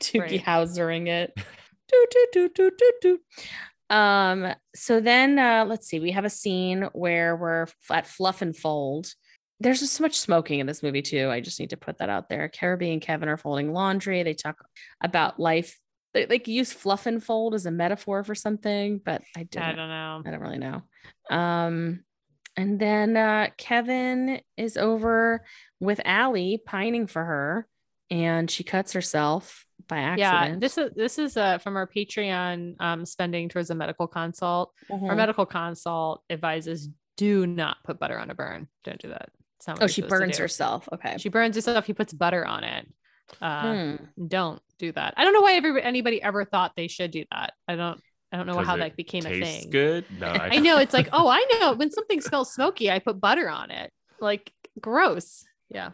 [0.00, 0.40] Doogie Right.
[0.42, 1.32] Housering it.
[1.88, 3.94] do, do, do, do, do, do.
[3.94, 8.54] Um, so then uh let's see, we have a scene where we're at Fluff and
[8.56, 9.14] Fold.
[9.60, 11.28] There's just so much smoking in this movie too.
[11.30, 12.48] I just need to put that out there.
[12.48, 14.22] Caribbean and Kevin are folding laundry.
[14.22, 14.56] They talk
[15.00, 15.78] about life.
[16.14, 19.62] They like use fluff and fold as a metaphor for something, but I didn't.
[19.64, 20.22] I don't know.
[20.24, 20.82] I don't really know.
[21.30, 22.04] Um,
[22.56, 25.44] and then uh, Kevin is over
[25.80, 27.68] with Allie pining for her,
[28.10, 30.54] and she cuts herself by accident.
[30.54, 34.72] Yeah, this is this is uh from our Patreon um spending towards a medical consult.
[34.90, 35.16] Our Mhm.
[35.16, 38.68] medical consult advises do not put butter on a burn.
[38.84, 39.30] Don't do that.
[39.58, 40.88] It's not what Oh, she burns herself.
[40.92, 41.16] Okay.
[41.18, 41.84] She burns herself.
[41.86, 42.86] He puts butter on it.
[43.42, 43.62] Uh,
[43.96, 44.26] Hmm.
[44.28, 45.14] Don't do that.
[45.16, 47.52] I don't know why everybody, anybody ever thought they should do that.
[47.66, 48.00] I don't.
[48.30, 49.70] I don't know 'Cause how that became a thing.
[49.70, 50.04] good.
[50.20, 53.48] No, I know it's like, oh, I know when something smells smoky, I put butter
[53.48, 53.90] on it.
[54.20, 55.44] Like gross.
[55.70, 55.90] Yeah.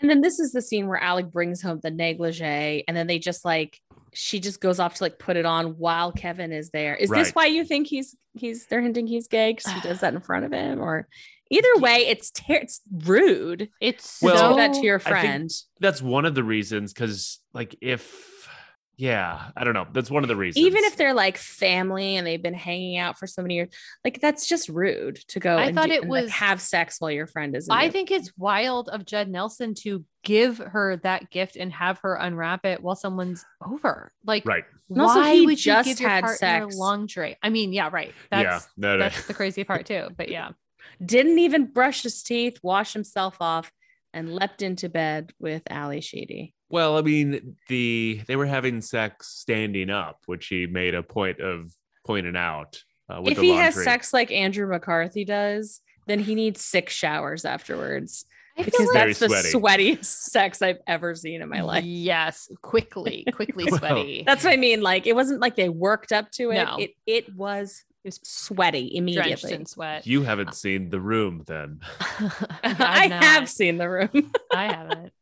[0.00, 3.18] And then this is the scene where Alec brings home the negligee, and then they
[3.18, 3.80] just like
[4.12, 6.94] she just goes off to like put it on while Kevin is there.
[6.94, 10.14] Is this why you think he's he's they're hinting he's gay because he does that
[10.14, 10.80] in front of him?
[10.80, 11.08] Or
[11.56, 15.50] either way, it's ter- it's rude It's Well, do that to your friend.
[15.80, 16.92] that's one of the reasons.
[16.92, 18.32] Because, like, if
[18.96, 19.88] yeah, I don't know.
[19.92, 20.64] That's one of the reasons.
[20.64, 23.68] Even if they're like family and they've been hanging out for so many years,
[24.04, 25.56] like that's just rude to go.
[25.56, 27.68] I and thought do- it and, like, was- have sex while your friend is.
[27.68, 27.90] I there.
[27.92, 32.64] think it's wild of Judd Nelson to give her that gift and have her unwrap
[32.64, 34.12] it while someone's over.
[34.24, 34.64] Like, right.
[34.88, 36.36] And also, why he would just you give your had partner
[36.70, 36.76] sex.
[36.76, 37.36] lingerie?
[37.42, 38.12] I mean, yeah, right.
[38.30, 38.60] That's yeah.
[38.76, 38.98] No, no.
[39.04, 40.06] that's the crazy part too.
[40.16, 40.50] But yeah,
[41.04, 43.72] didn't even brush his teeth, wash himself off,
[44.12, 46.54] and leapt into bed with Ally Sheedy.
[46.68, 51.40] Well, I mean, the they were having sex standing up, which he made a point
[51.40, 51.70] of
[52.06, 52.82] pointing out.
[53.08, 57.44] Uh, If the he has sex like Andrew McCarthy does, then he needs six showers
[57.44, 58.24] afterwards
[58.56, 59.96] I because like that's the sweaty.
[59.96, 61.84] sweatiest sex I've ever seen in my life.
[61.84, 64.22] yes, quickly, quickly Well, sweaty.
[64.26, 64.80] That's what I mean.
[64.80, 66.64] Like it wasn't like they worked up to it.
[66.64, 66.76] No.
[66.78, 69.52] It it was It was sweaty drenched immediately.
[69.54, 70.06] in sweat.
[70.06, 71.80] you haven't seen the room, then.
[72.62, 73.22] I not.
[73.24, 74.30] have seen the room.
[74.52, 75.12] I haven't.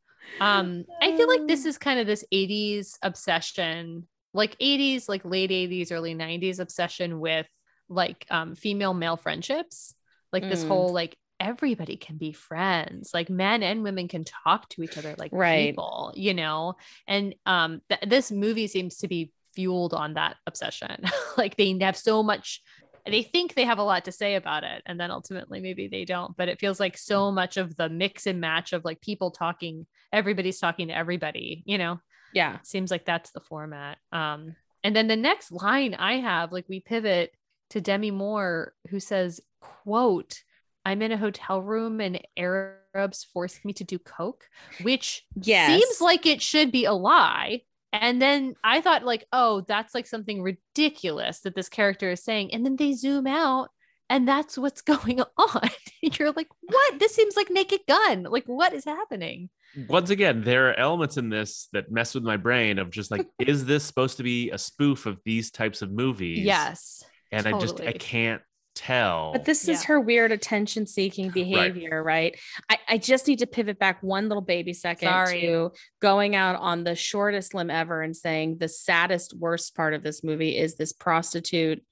[0.40, 5.50] Um, I feel like this is kind of this 80s obsession, like 80s, like late
[5.50, 7.46] 80s, early 90s obsession with
[7.88, 9.94] like um female male friendships.
[10.32, 10.68] Like this Mm.
[10.68, 13.12] whole like everybody can be friends.
[13.14, 15.70] Like men and women can talk to each other like Right.
[15.70, 16.74] people, you know.
[17.06, 21.04] And um th- this movie seems to be fueled on that obsession.
[21.36, 22.62] like they have so much
[23.06, 26.04] they think they have a lot to say about it and then ultimately maybe they
[26.04, 29.30] don't but it feels like so much of the mix and match of like people
[29.30, 31.98] talking everybody's talking to everybody you know
[32.32, 32.58] yeah.
[32.62, 36.80] seems like that's the format um and then the next line i have like we
[36.80, 37.32] pivot
[37.70, 40.42] to demi moore who says quote
[40.86, 44.44] i'm in a hotel room and arabs forced me to do coke
[44.82, 45.68] which Yes.
[45.68, 47.62] seems like it should be a lie.
[47.92, 52.54] And then I thought, like, oh, that's like something ridiculous that this character is saying.
[52.54, 53.68] And then they zoom out
[54.08, 55.70] and that's what's going on.
[56.02, 56.98] You're like, what?
[56.98, 58.24] This seems like Naked Gun.
[58.24, 59.48] Like, what is happening?
[59.88, 63.26] Once again, there are elements in this that mess with my brain of just like,
[63.38, 66.40] is this supposed to be a spoof of these types of movies?
[66.40, 67.04] Yes.
[67.30, 68.42] And I just I can't
[68.74, 69.32] tell.
[69.32, 72.38] But this is her weird attention seeking behavior, right?
[72.68, 75.40] I, I just need to pivot back one little baby second Sorry.
[75.42, 80.02] to going out on the shortest limb ever and saying the saddest, worst part of
[80.02, 81.82] this movie is this prostitute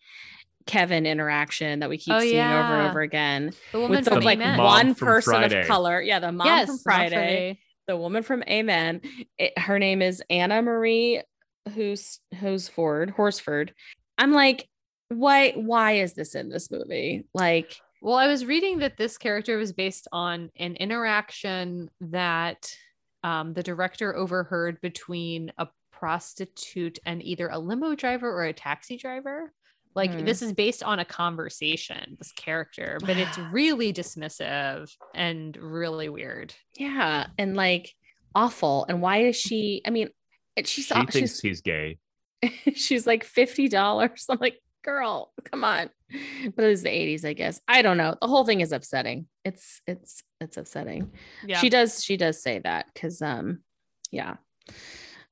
[0.67, 3.53] Kevin interaction that we keep Oh, seeing over and over again.
[3.73, 4.59] The woman With the from like Amen.
[4.59, 5.61] One person Friday.
[5.63, 6.01] of color.
[6.01, 9.01] Yeah, the mom yes, from Mom Friday, the woman from Amen.
[9.39, 11.23] It, her name is Anna Marie
[11.75, 13.75] who's Horsford, Horsford.
[14.19, 14.69] I'm like,
[15.11, 17.27] why why is this in this movie?
[17.35, 22.73] Like Well, I was reading that this character was based on an interaction that
[23.23, 28.97] um, the director overheard between a prostitute and either a limo driver or a taxi
[28.97, 29.53] driver.
[29.95, 30.25] Like Hmm.
[30.25, 36.55] this is based on a conversation, this character, but it's really dismissive and really weird.
[36.77, 37.93] Yeah, and like
[38.35, 38.87] awful.
[38.89, 39.83] And why is she?
[39.85, 40.09] I mean,
[40.65, 41.99] she's she thinks she's he's gay.
[42.75, 44.27] she's like fifty dollars.
[44.31, 45.91] I'm like, girl, come on.
[46.57, 47.61] But it's the '80s, I guess.
[47.69, 48.17] I don't know.
[48.21, 49.27] The whole thing is upsetting.
[49.45, 51.13] It's it's it's upsetting.
[51.47, 51.59] Yeah.
[51.59, 53.61] She does she does say that because um,
[54.11, 54.37] yeah.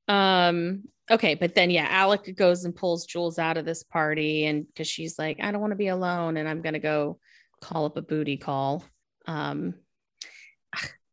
[0.07, 0.85] Um.
[1.11, 4.87] Okay, but then yeah, Alec goes and pulls Jules out of this party, and because
[4.87, 7.19] she's like, I don't want to be alone, and I'm gonna go
[7.61, 8.85] call up a booty call.
[9.27, 9.75] Um,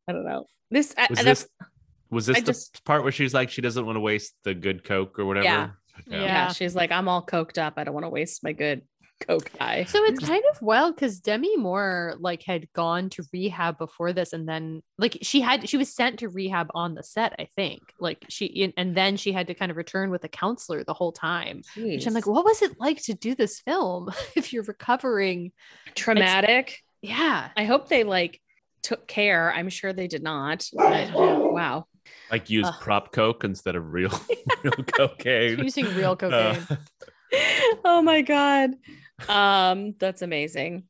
[0.08, 0.46] I don't know.
[0.70, 1.48] This Was I- this
[2.12, 4.54] Was this I the just- part where she's like she doesn't want to waste the
[4.54, 5.46] good coke or whatever?
[5.46, 5.70] Yeah.
[6.08, 6.22] Yeah.
[6.22, 6.52] Yeah.
[6.52, 7.74] she's like, I'm all coked up.
[7.78, 8.82] I don't want to waste my good
[9.26, 9.86] coke high.
[9.86, 14.34] So it's kind of wild because Demi Moore like had gone to rehab before this,
[14.34, 17.82] and then like she had she was sent to rehab on the set, I think.
[18.00, 21.12] Like she and then she had to kind of return with a counselor the whole
[21.12, 21.62] time.
[21.78, 25.52] Which I'm like, what was it like to do this film if you're recovering?
[25.96, 26.80] traumatic.
[27.02, 28.42] Yeah, I hope they like
[28.86, 29.52] took care.
[29.52, 30.70] I'm sure they did not.
[30.74, 31.88] but, wow.
[32.32, 32.74] Like use Ugh.
[32.80, 34.12] prop coke instead of real,
[34.64, 35.60] real cocaine.
[35.60, 36.66] using real cocaine.
[36.70, 36.76] Uh,
[37.84, 38.76] oh my god
[39.28, 40.84] um that's amazing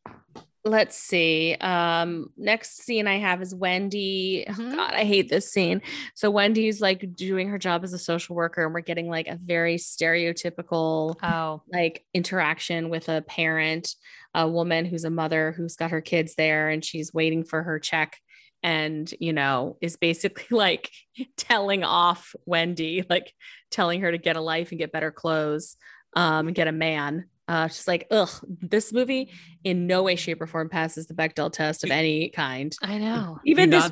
[0.65, 4.75] let's see um next scene i have is wendy oh, Mhm.
[4.75, 5.79] god i hate this scene
[6.15, 9.37] so wendy's like doing her job as a social worker and we're getting like a
[9.43, 13.95] very stereotypical oh, like interaction with a parent,
[14.33, 17.79] a woman who's a mother who's got her kids there and she's waiting for her
[17.79, 18.19] check
[18.63, 20.89] and, you know, is basically like
[21.37, 23.31] telling off Wendy, like
[23.69, 25.77] telling her to get a life and get better clothes,
[26.15, 27.25] um, and get a man.
[27.47, 29.31] Uh, she's like, ugh, this movie
[29.63, 32.75] in no way, shape, or form passes the Bechdel test of any kind.
[32.81, 33.39] I know.
[33.45, 33.91] Even do this,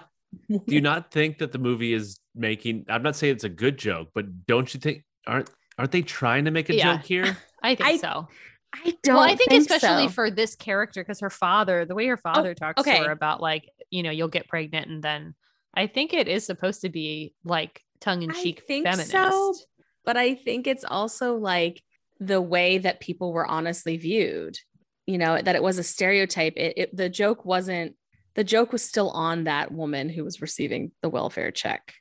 [0.50, 2.86] not, do you not think that the movie is making?
[2.90, 6.46] I'm not saying it's a good joke, but don't you think aren't aren't they trying
[6.46, 6.98] to make a Yeah.
[6.98, 7.38] joke here?
[7.64, 8.28] I think I so.
[8.74, 9.16] I don't.
[9.16, 10.14] well, I think, especially so.
[10.14, 12.98] for this character, because her father, the way her father talks okay.
[12.98, 15.36] to her about like, you know, you'll get pregnant and then
[15.76, 19.12] I think it is supposed to be like tongue in cheek I feminist.
[19.12, 19.56] so,
[20.06, 21.82] but I think it's also like
[22.20, 24.58] the way that people were honestly viewed.
[25.06, 26.54] You know, that it was a stereotype.
[26.56, 27.96] It, it the joke wasn't.
[28.36, 31.94] The joke was still on that woman who was receiving the welfare check.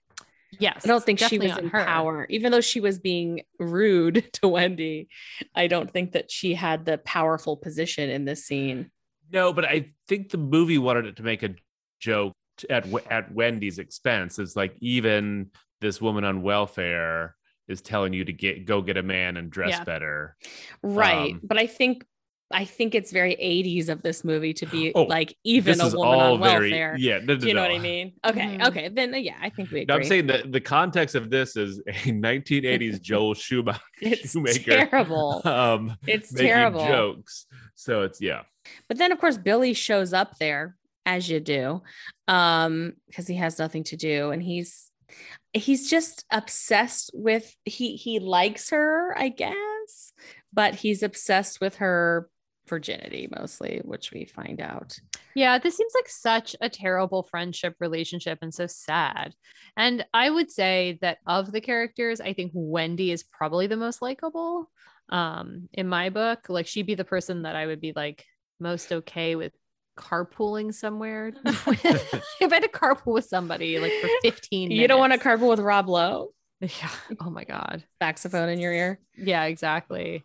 [0.58, 0.82] Yes.
[0.84, 1.84] I don't think she was in her.
[1.84, 5.08] power, even though she was being rude to Wendy.
[5.54, 8.90] I don't think that she had the powerful position in this scene.
[9.30, 11.54] No, but I think the movie wanted it to make a
[12.00, 12.34] joke
[12.68, 14.38] at at Wendy's expense.
[14.38, 17.34] It's like even this woman on welfare
[17.68, 19.84] is telling you to get go get a man and dress Yeah.
[19.84, 20.36] better.
[20.82, 21.32] Right.
[21.32, 22.04] Um, but I think
[22.54, 25.96] I think it's very 80s of this movie to be Oh, like even a woman
[26.20, 26.96] all on very welfare.
[26.98, 27.18] yeah.
[27.20, 27.70] No, no, Do you know no.
[27.70, 28.12] what I mean?
[28.26, 28.40] Okay.
[28.58, 28.68] Mhm.
[28.68, 28.88] Okay.
[28.90, 29.94] Then uh, yeah, I think we No.
[29.94, 35.40] I'm saying that the context of this is a 1980s Joel Schumacher, it's Shoemaker terrible.
[35.48, 36.86] um, It's terrible.
[36.86, 37.46] jokes.
[37.74, 38.42] So it's yeah.
[38.88, 41.82] But then of course Billy shows up there as you do.
[42.28, 44.90] Um because he has nothing to do and he's
[45.54, 50.12] he's just obsessed with he he likes her, I guess,
[50.52, 52.28] but he's obsessed with her
[52.68, 54.96] virginity mostly, which we find out.
[55.34, 59.34] Yeah, this seems like such a terrible friendship relationship and so sad.
[59.76, 64.02] And I would say that of the characters, I think Wendy is probably the most
[64.02, 64.70] likable.
[65.08, 68.24] Um, in my book, like she'd be the person that I would be like
[68.60, 69.52] most okay with
[69.96, 71.32] carpooling somewhere.
[71.44, 71.68] if
[72.40, 74.80] I had to carpool with somebody like for 15 minutes.
[74.80, 76.90] You don't want to carpool with Rob Lowe, Yeah.
[77.20, 77.84] Oh my God.
[78.00, 79.00] saxophone in your ear.
[79.16, 80.24] Yeah, exactly.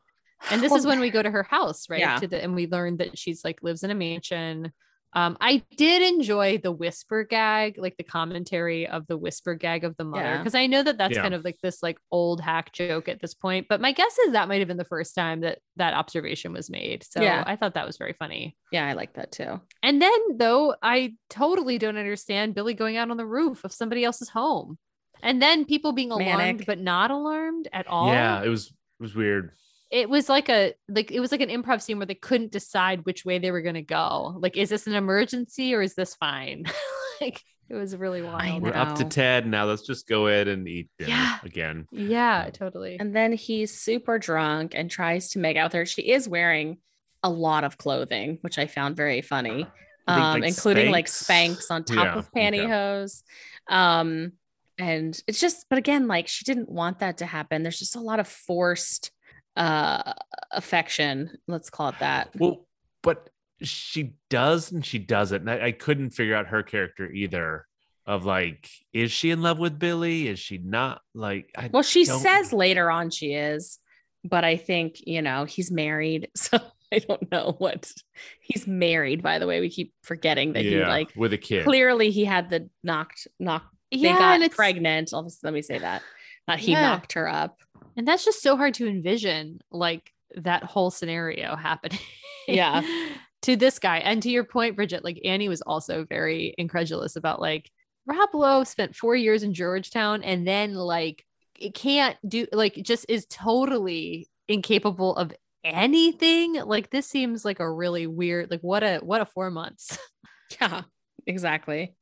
[0.51, 1.99] And this Well, is when we go to her house, right?
[1.99, 2.17] Yeah.
[2.17, 4.71] To the, and we learn that she's like lives in a mansion.
[5.17, 9.97] Um, I did enjoy the whisper gag, like the commentary of the whisper gag of
[9.97, 10.37] the mother, Yeah.
[10.37, 11.23] because I know that that's Yeah.
[11.23, 13.65] kind of like this like old hack joke at this point.
[13.67, 16.69] But my guess is that might have been the first time that that observation was
[16.69, 17.03] made.
[17.03, 17.43] So Yeah.
[17.47, 18.55] I thought that was very funny.
[18.71, 19.59] Yeah, I like that too.
[19.81, 24.03] And then though, I totally don't understand Billy going out on the roof of somebody
[24.03, 24.77] else's home,
[25.23, 26.67] and then people being alarmed Manic.
[26.67, 29.51] but not alarmed at all Yeah, it was it was weird.
[29.91, 33.05] It was like a like it was like an improv scene where they couldn't decide
[33.05, 36.13] which way they were going to go like is this an emergency or is this
[36.15, 36.65] fine
[37.21, 39.65] like it was really wild We're up to ted now.
[39.65, 41.37] Let's just go ahead and eat dinner Yeah.
[41.43, 41.85] again.
[41.91, 45.85] yeah totally And then he's super drunk and tries to make out with her.
[45.85, 46.77] She is wearing
[47.23, 49.67] a lot of clothing, which I found very funny,
[50.07, 51.57] I think, um, like, including like Spanx.
[51.67, 52.51] Spanx on top Yeah, of okay.
[52.51, 53.23] pantyhose.
[53.69, 54.33] Um,
[54.77, 57.63] and it's just, but again, like she didn't want that to happen.
[57.63, 59.11] There's just a lot of forced
[59.57, 60.13] uh
[60.51, 62.29] affection, let's call it that.
[62.35, 62.65] Well,
[63.03, 63.29] but
[63.61, 65.41] she does and she doesn't.
[65.41, 67.65] And I, I couldn't figure out her character either.
[68.05, 70.29] Of like, is she in love with Billy?
[70.29, 71.01] Is she not?
[71.13, 73.79] Like, I Well, she don't- says later on she is,
[74.23, 76.29] but I think, you know, he's married.
[76.37, 76.57] So
[76.93, 77.91] I don't know what
[78.39, 79.59] he's married, by the way.
[79.59, 81.65] We keep forgetting that he yeah, like with a kid.
[81.65, 85.11] clearly he had the knocked knocked they got and pregnant.
[85.13, 86.01] I'll let me say that.
[86.47, 86.83] Not he Yeah.
[86.83, 87.59] knocked her up.
[87.97, 91.99] And that's just so hard to envision like that whole scenario happening
[92.47, 92.83] Yeah.
[93.43, 97.39] to this guy and to your point bridget like annie was also very incredulous about
[97.41, 97.69] like
[98.05, 101.25] rob lowe spent four years in georgetown and then like
[101.59, 105.33] it can't do like just is totally incapable of
[105.63, 109.97] anything like this seems like a really weird like what a what a four months
[110.61, 110.83] Yeah,
[111.25, 111.93] exactly.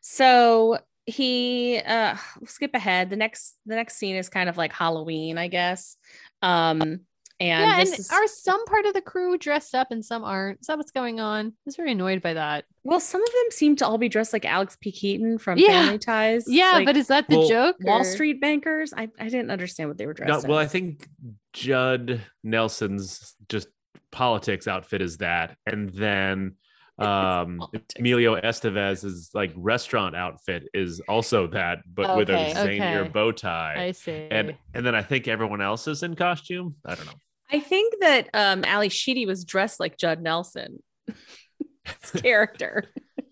[0.00, 3.10] So he uh we'll skip ahead.
[3.10, 5.96] The next the next scene is kind of like Halloween, I guess.
[6.42, 7.00] Um
[7.40, 10.22] and yeah, and this is, are some part of the crew dressed up and some
[10.22, 10.60] aren't?
[10.60, 11.48] Is that what's going on?
[11.48, 12.64] I was very annoyed by that.
[12.84, 14.92] well, some of them seem to all be dressed like Alex P.
[14.92, 15.82] Keaton from Yeah.
[15.82, 16.44] Family Ties.
[16.46, 17.76] Yeah, like but is that the Well, joke?
[17.80, 18.94] Wall Street bankers.
[18.96, 21.08] I, I didn't understand what they were dressed No, well, I think
[21.52, 23.66] Judd Nelson's just
[24.12, 26.54] politics outfit is that, and then
[26.98, 27.94] um politics.
[27.98, 32.52] Emilio Estevez's like restaurant outfit is also that, but with a Okay.
[32.54, 33.08] zanier Okay.
[33.10, 33.74] bow tie.
[33.88, 34.28] I see.
[34.30, 36.76] and and then I think everyone else is in costume.
[36.84, 37.12] I don't know.
[37.50, 40.82] I think that um Ally Sheedy was dressed like Judd Nelson.
[41.06, 42.84] His character.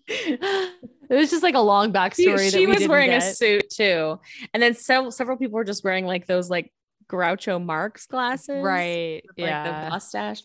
[0.07, 2.35] it was just like a long she, backstory.
[2.51, 4.19] that she we was didn't wearing a suit too.
[4.53, 6.71] And then several several people were just wearing like those like
[7.07, 8.63] Groucho Marx glasses.
[8.63, 9.23] right?
[9.25, 10.41] with, like yeah, the mustache.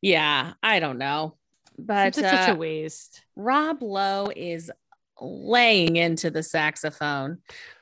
[0.00, 1.36] Yeah, I don't know.
[1.78, 3.24] But Seems like such a uh, waste.
[3.36, 4.70] Rob Lowe is
[5.20, 7.38] laying into the saxophone.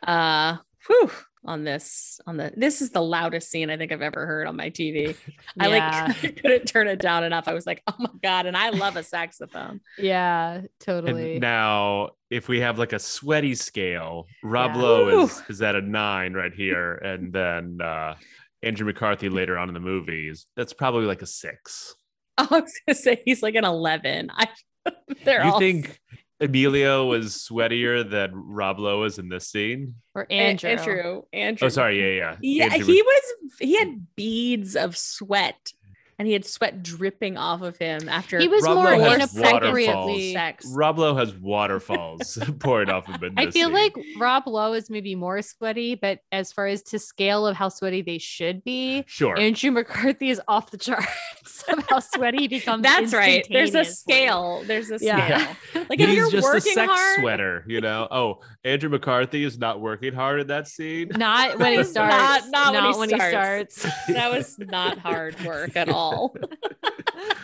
[0.06, 1.10] Uh whew,
[1.44, 4.56] on this on the this is the loudest scene I think I've ever heard on
[4.56, 5.16] my TV.
[5.58, 6.12] I Yeah.
[6.22, 7.48] like couldn't turn it down enough.
[7.48, 9.80] I was like, oh my god, and I love a saxophone.
[9.98, 11.32] Yeah, totally.
[11.32, 14.82] And now, if we have like a sweaty scale, Rob Yeah.
[14.82, 18.16] Lowe is, is at a nine right here, and then uh
[18.62, 21.94] Andrew McCarthy later on in the movie is that's probably like a six.
[22.38, 24.30] I was gonna say he's like an 11.
[24.32, 24.48] I
[25.24, 25.98] they're you all think
[26.40, 29.96] Emilio was sweatier than Rob Lowe is in this scene?
[30.14, 30.70] or A- Andrew.
[30.70, 31.22] Andrew.
[31.32, 31.66] Andrew.
[31.66, 32.36] Oh, sorry, yeah, yeah.
[32.40, 33.22] Yeah, Andrew he was
[33.60, 35.72] he had beads of sweat
[36.20, 40.34] and he had sweat dripping off of him after He was Rob more Lowe inappropriately.
[40.34, 40.66] sex.
[40.76, 43.32] Rob Lowe has waterfalls pouring off of him.
[43.38, 43.72] I feel scene.
[43.72, 47.70] like Rob Lowe is maybe more sweaty, but as far as to scale of how
[47.70, 49.38] sweaty they should be, sure.
[49.38, 52.82] Andrew McCarthy is off the charts of how sweaty he becomes.
[52.82, 53.46] That's right.
[53.50, 54.62] There's a scale.
[54.66, 55.38] There's a Yeah.
[55.38, 55.56] scale.
[55.88, 58.06] Like if He's you're just a working sex hard, sweater, you know.
[58.10, 61.08] Oh, Andrew McCarthy is not working hard in that scene.
[61.16, 62.48] Not when he Not- starts.
[62.50, 63.82] not when he when starts.
[63.82, 64.06] he starts.
[64.08, 66.09] that was not hard work at all.
[66.40, 67.36] it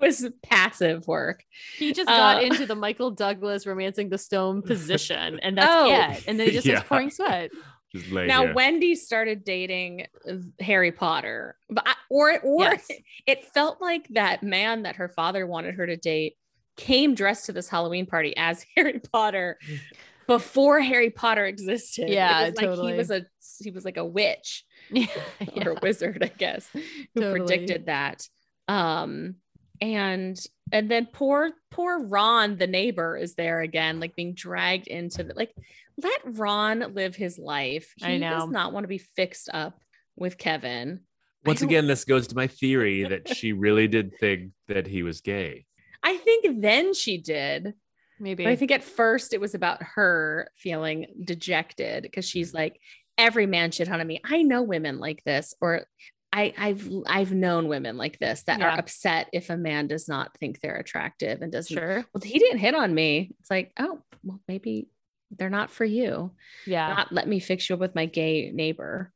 [0.00, 1.44] was passive work.
[1.76, 5.90] He just got Uh, into the Michael Douglas romancing the stone position, and that's Oh.
[5.92, 6.24] it.
[6.26, 6.76] And then he just Yeah.
[6.76, 7.50] starts pouring sweat.
[7.94, 8.54] Just Now, here.
[8.54, 10.06] Wendy started dating
[10.60, 12.88] Harry Potter, but I, or or Yes.
[13.26, 16.36] it felt like that man that her father wanted her to date
[16.78, 19.58] came dressed to this Halloween party as Harry Potter
[20.26, 22.08] before Harry Potter existed.
[22.08, 22.92] It Yeah, was like totally.
[22.92, 23.26] he was a
[23.62, 25.06] he was like a witch Yeah.
[25.56, 26.80] or a wizard, I guess, who
[27.20, 27.40] Totally.
[27.40, 28.26] predicted that.
[28.68, 29.36] Um,
[29.80, 30.38] and
[30.70, 35.34] and then poor poor Ron, the neighbor, is there again, like being dragged into the
[35.34, 35.52] like.
[36.02, 37.92] Let Ron live his life.
[37.98, 39.78] He I does not want to be fixed up
[40.16, 41.00] with Kevin.
[41.44, 45.20] Once again, this goes to my theory that she really did think that he was
[45.20, 45.66] gay.
[46.02, 47.74] I think then she did.
[48.22, 48.44] Maybe.
[48.44, 52.58] But I think at first it was about her feeling dejected because she's mm-hmm.
[52.58, 52.80] like,
[53.18, 54.20] every man should hunt on me.
[54.24, 55.86] I know women like this, or
[56.32, 58.70] I, I've I've known women like this that Yeah.
[58.70, 61.76] are upset if a man does not think they're attractive and doesn't.
[61.76, 62.06] sure.
[62.14, 63.34] Well, he didn't hit on me.
[63.40, 64.88] It's like, oh, well, maybe
[65.36, 66.30] they're not for you.
[66.64, 66.88] Yeah.
[66.88, 69.12] Not let me fix you up with my gay neighbor.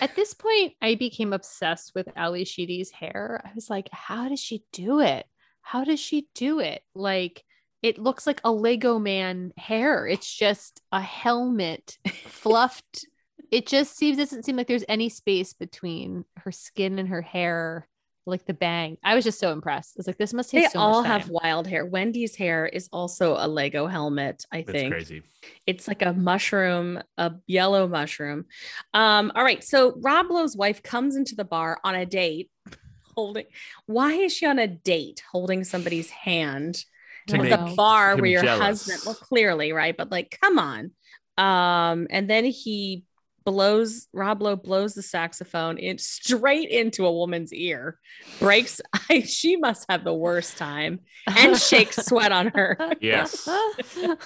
[0.00, 3.40] At this point, I became obsessed with Ally Sheedy's hair.
[3.44, 5.24] I was like, how does she do it?
[5.62, 6.82] How does she do it?
[6.94, 7.44] Like,
[7.82, 10.06] it looks like a Lego man hair.
[10.06, 13.06] It's just a helmet fluffed.
[13.50, 17.86] it just seems doesn't seem like there's any space between her skin and her hair,
[18.26, 18.98] like the bang.
[19.02, 19.94] I was just so impressed.
[19.96, 21.20] I was like, this must take They so all much time.
[21.20, 21.86] have wild hair.
[21.86, 24.92] Wendy's hair is also a Lego helmet, I That's think.
[24.92, 25.22] crazy.
[25.66, 28.44] It's like a mushroom, a yellow mushroom.
[28.92, 29.62] Um, all right.
[29.64, 32.50] So Rob Lowe's wife comes into the bar on a date,
[33.16, 33.46] holding.
[33.86, 36.84] Why is she on a date holding somebody's hand
[37.28, 38.86] To make the bar where your jealous.
[38.86, 39.00] husband?
[39.06, 39.96] Well, clearly, right?
[39.96, 40.90] But like, come on.
[41.36, 43.04] Um, and then he
[43.44, 47.98] blows Rob Lowe blows the saxophone in straight into a woman's ear,
[48.40, 48.80] breaks.
[49.10, 52.76] I, she must have the worst time and shakes sweat on her.
[53.00, 53.44] Yes.
[53.94, 54.18] he like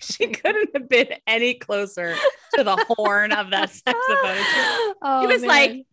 [0.00, 2.14] she couldn't have been any closer
[2.54, 4.94] to the horn of that saxophone.
[5.02, 5.84] Oh, He was like,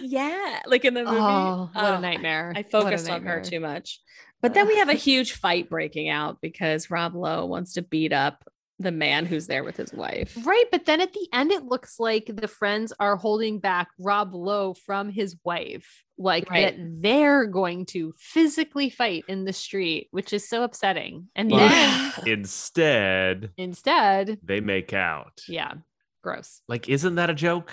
[0.00, 1.16] yeah, like in the movie.
[1.18, 2.52] oh, what Oh, a nightmare.
[2.54, 4.00] I a focused on her too much.
[4.42, 8.12] But then we have a huge fight breaking out because Rob Lowe wants to beat
[8.12, 8.44] up
[8.78, 10.36] the man who's there with his wife.
[10.44, 14.34] Right, but then at the end, it looks like the friends are holding back Rob
[14.34, 16.76] Lowe from his wife, like Right.
[16.76, 21.28] that they're going to physically fight in the street, which is so upsetting.
[21.34, 25.40] And But then instead, instead, they make out.
[25.48, 25.72] yeah,
[26.22, 26.60] gross.
[26.68, 27.72] Like, isn't that a joke?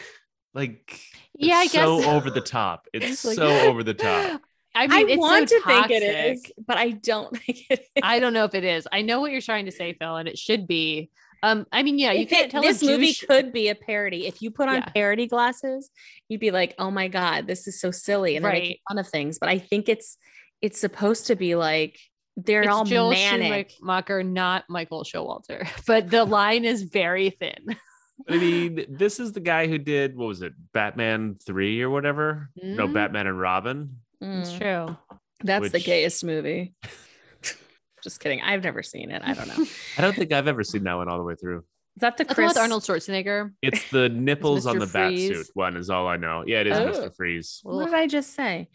[0.53, 1.01] Like,
[1.35, 2.87] Yeah, I it's so guess over the top.
[2.93, 4.41] It's Like- so over the top.
[4.75, 7.79] I mean, I it's want so to think it is, but I don't think it
[7.79, 8.01] is.
[8.01, 8.87] I don't know if it is.
[8.91, 11.09] I know what you're trying to say, Phil, and it should be.
[11.43, 13.75] Um, I mean, yeah, you If can't it- tell this movie Jewish- could be a
[13.75, 14.27] parody.
[14.27, 14.85] If you put on Yeah.
[14.95, 15.89] parody glasses,
[16.29, 18.79] you'd be like, "Oh my god, this is so silly," and they're making Right.
[18.89, 19.39] fun of things.
[19.39, 20.17] But I think it's
[20.61, 21.99] it's supposed to be like
[22.37, 23.71] they're it's all Joel manic.
[23.71, 27.75] Schumacher, not Michael Showalter, but the line is very thin.
[28.29, 32.49] I mean, this is the guy who did what was it, Batman three or whatever?
[32.55, 32.93] No, Mm.
[32.93, 33.97] Batman and Robin.
[34.23, 34.97] It's Mm, true.
[35.43, 36.73] That's the gayest movie.
[38.03, 38.41] Just kidding.
[38.41, 39.21] I've never seen it.
[39.23, 39.65] I don't know.
[39.97, 41.59] I don't think I've ever seen that one all the way through.
[41.95, 43.51] Is that the That's one Chris with Arnold Schwarzenegger.
[43.61, 45.29] It's the nipples on the bat Freeze.
[45.29, 46.43] suit one is all I know.
[46.45, 46.87] Yeah, it is Oh.
[46.91, 47.15] Mr.
[47.15, 47.59] Freeze.
[47.63, 48.67] What did I just say?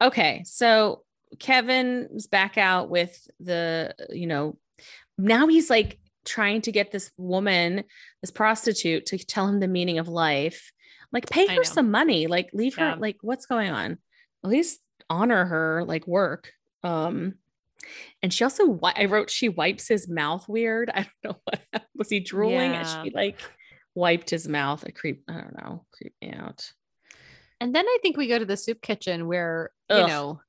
[0.00, 1.02] Okay, so
[1.38, 4.56] Kevin's back out with the, you know,
[5.18, 7.84] now he's like trying to get this woman,
[8.22, 10.70] this prostitute, to tell him the meaning of life.
[11.12, 12.28] Like, pay her some money.
[12.28, 12.94] Like, leave her.
[12.98, 13.98] Like, what's going on?
[14.44, 14.78] At least
[15.10, 15.84] honor her.
[15.84, 16.52] Like, work.
[16.82, 17.34] Um,
[18.22, 20.90] and she also, I wrote, she wipes his mouth weird.
[20.94, 21.88] I don't know what happened.
[21.96, 23.40] was he drooling, and she like
[23.94, 24.84] wiped his mouth.
[24.84, 25.24] It creep.
[25.28, 25.84] I don't know.
[25.92, 26.72] Creep me out.
[27.60, 30.40] And then I think we go to the soup kitchen where, you know,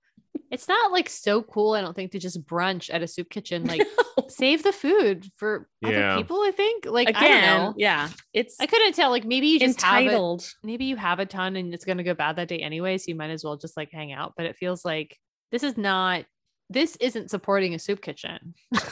[0.52, 3.64] it's not like so cool, I don't think, to just brunch at a soup kitchen.
[3.66, 3.82] Like,
[4.28, 6.14] save the food for Yeah.
[6.14, 6.86] other people, I think.
[6.86, 7.74] Like, I don't Again, know.
[7.78, 9.10] yeah, it's I couldn't tell.
[9.10, 10.06] Like, maybe you just have it.
[10.08, 10.47] entitled.
[10.64, 12.97] Maybe you have a ton and it's going to go bad that day anyway.
[12.97, 14.34] So you might as well just like hang out.
[14.38, 15.18] But it feels like
[15.52, 16.26] this is not,
[16.70, 18.54] this isn't supporting a soup kitchen.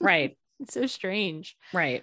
[0.00, 1.56] Right, it's so strange.
[1.72, 2.02] right.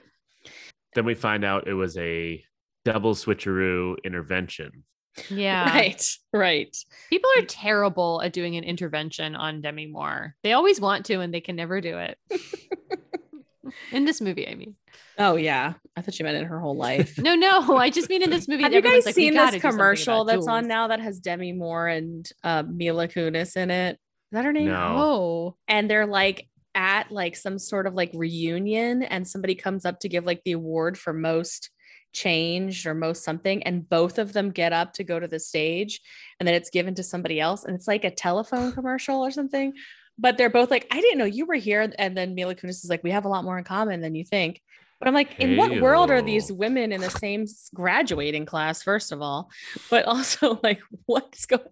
[0.93, 2.43] Then we find out it was a
[2.85, 4.83] double switcheroo intervention.
[5.29, 5.69] Yeah.
[5.69, 6.77] Right, right.
[7.09, 10.35] People are terrible at doing an intervention on Demi Moore.
[10.43, 12.17] They always want to and they can never do it.
[13.91, 14.75] in this movie, I mean.
[15.17, 17.17] Oh yeah, I thought you meant in her whole life.
[17.25, 18.63] No, no, I just mean in this movie.
[18.63, 21.53] Have you guys like, seen gotta this commercial about that's on now that has Demi
[21.53, 23.93] Moore and uh, Mila Kunis in it?
[23.93, 23.99] Is
[24.33, 24.67] that her name?
[24.67, 24.95] No.
[24.97, 29.99] Oh, And they're like at like some sort of like reunion, and somebody comes up
[30.01, 31.69] to give like the award for most
[32.15, 36.01] changed or most something, and both of them get up to go to the stage,
[36.39, 39.73] and then it's given to somebody else, and it's like a telephone commercial or something.
[40.17, 41.91] But they're both like, I didn't know you were here.
[41.99, 44.23] And then Mila Kunis is like, we have a lot more in common than you
[44.23, 44.61] think.
[44.99, 49.11] But I'm like, in what world are these women in the same graduating class, first
[49.11, 49.51] of all?
[49.89, 51.63] But also, like, what's going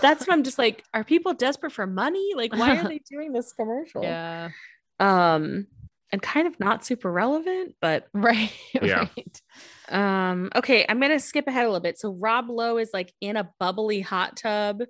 [0.00, 2.32] That's what I'm just like, are people desperate for money?
[2.36, 4.04] Like, why are they doing this commercial?
[4.04, 4.50] yeah.
[5.00, 5.66] Um,
[6.12, 8.52] and kind of not super relevant, but Right.
[8.82, 9.08] Yeah.
[9.16, 9.40] right.
[9.88, 11.98] um, okay, I'm gonna skip ahead a little bit.
[11.98, 14.82] So Rob Lowe is like in a bubbly hot tub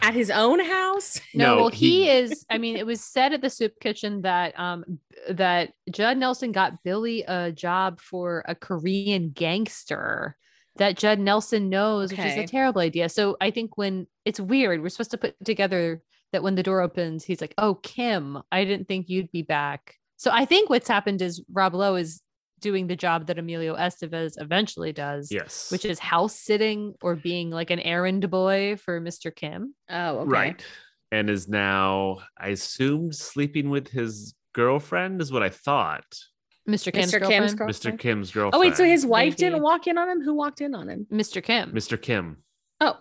[0.00, 1.20] at his own house.
[1.34, 2.44] No, No, well, he, he- is.
[2.50, 4.84] I mean, it was said at the soup kitchen that um
[5.30, 10.36] that Judd Nelson got Billy a job for a Korean gangster
[10.76, 13.08] that Judd Nelson knows, which is a terrible idea.
[13.10, 16.02] So I think when it's weird, we're supposed to put together
[16.32, 19.96] that when the door opens, he's like, "Oh, Kim, I didn't think you'd be back."
[20.22, 22.22] So I think what's happened is Rob Lowe is
[22.60, 25.68] doing the job that Emilio Estevez eventually does, Yes.
[25.72, 29.34] which is house sitting or being like an errand boy for Mr.
[29.34, 29.74] Kim.
[29.90, 30.30] Oh, okay.
[30.30, 30.64] right.
[31.10, 36.04] And is now, I assumed, sleeping with his girlfriend, is what I thought.
[36.70, 36.92] Mr.
[36.92, 37.18] Kim's Mr.
[37.18, 37.58] girlfriend.
[37.58, 37.98] Kim's Mr.
[37.98, 38.54] Kim's girlfriend.
[38.54, 39.50] Oh wait, so his wife Maybe.
[39.50, 40.20] didn't walk in on him.
[40.22, 41.04] Who walked in on him?
[41.12, 41.42] Mr.
[41.42, 41.72] Kim.
[41.72, 42.00] Mr.
[42.00, 42.44] Kim.
[42.80, 42.96] Oh,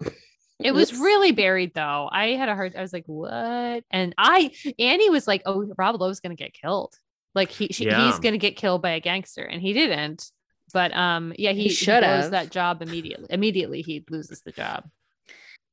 [0.64, 2.10] It was really buried though.
[2.12, 3.84] I had a hard I was like, what?
[3.92, 6.96] And I Annie was like, oh, Rob Lowe's gonna get killed.
[7.36, 8.08] Like he she, Yeah.
[8.08, 10.32] he's gonna get killed by a gangster, and he didn't.
[10.74, 12.32] But um, yeah, he, He he should blows have.
[12.32, 13.28] that job immediately.
[13.30, 14.90] Immediately, he loses the job.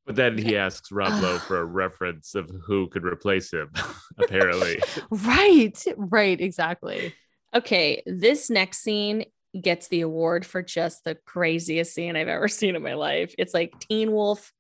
[0.07, 3.71] But then he asks Rob Lowe for a reference of who could replace him,
[4.19, 4.81] apparently.
[5.11, 7.15] Right, right, exactly.
[7.55, 8.03] okay.
[8.07, 9.27] This next scene
[9.61, 13.35] gets the award for just the craziest scene I've ever seen in my life.
[13.39, 14.53] It's like Teen Wolf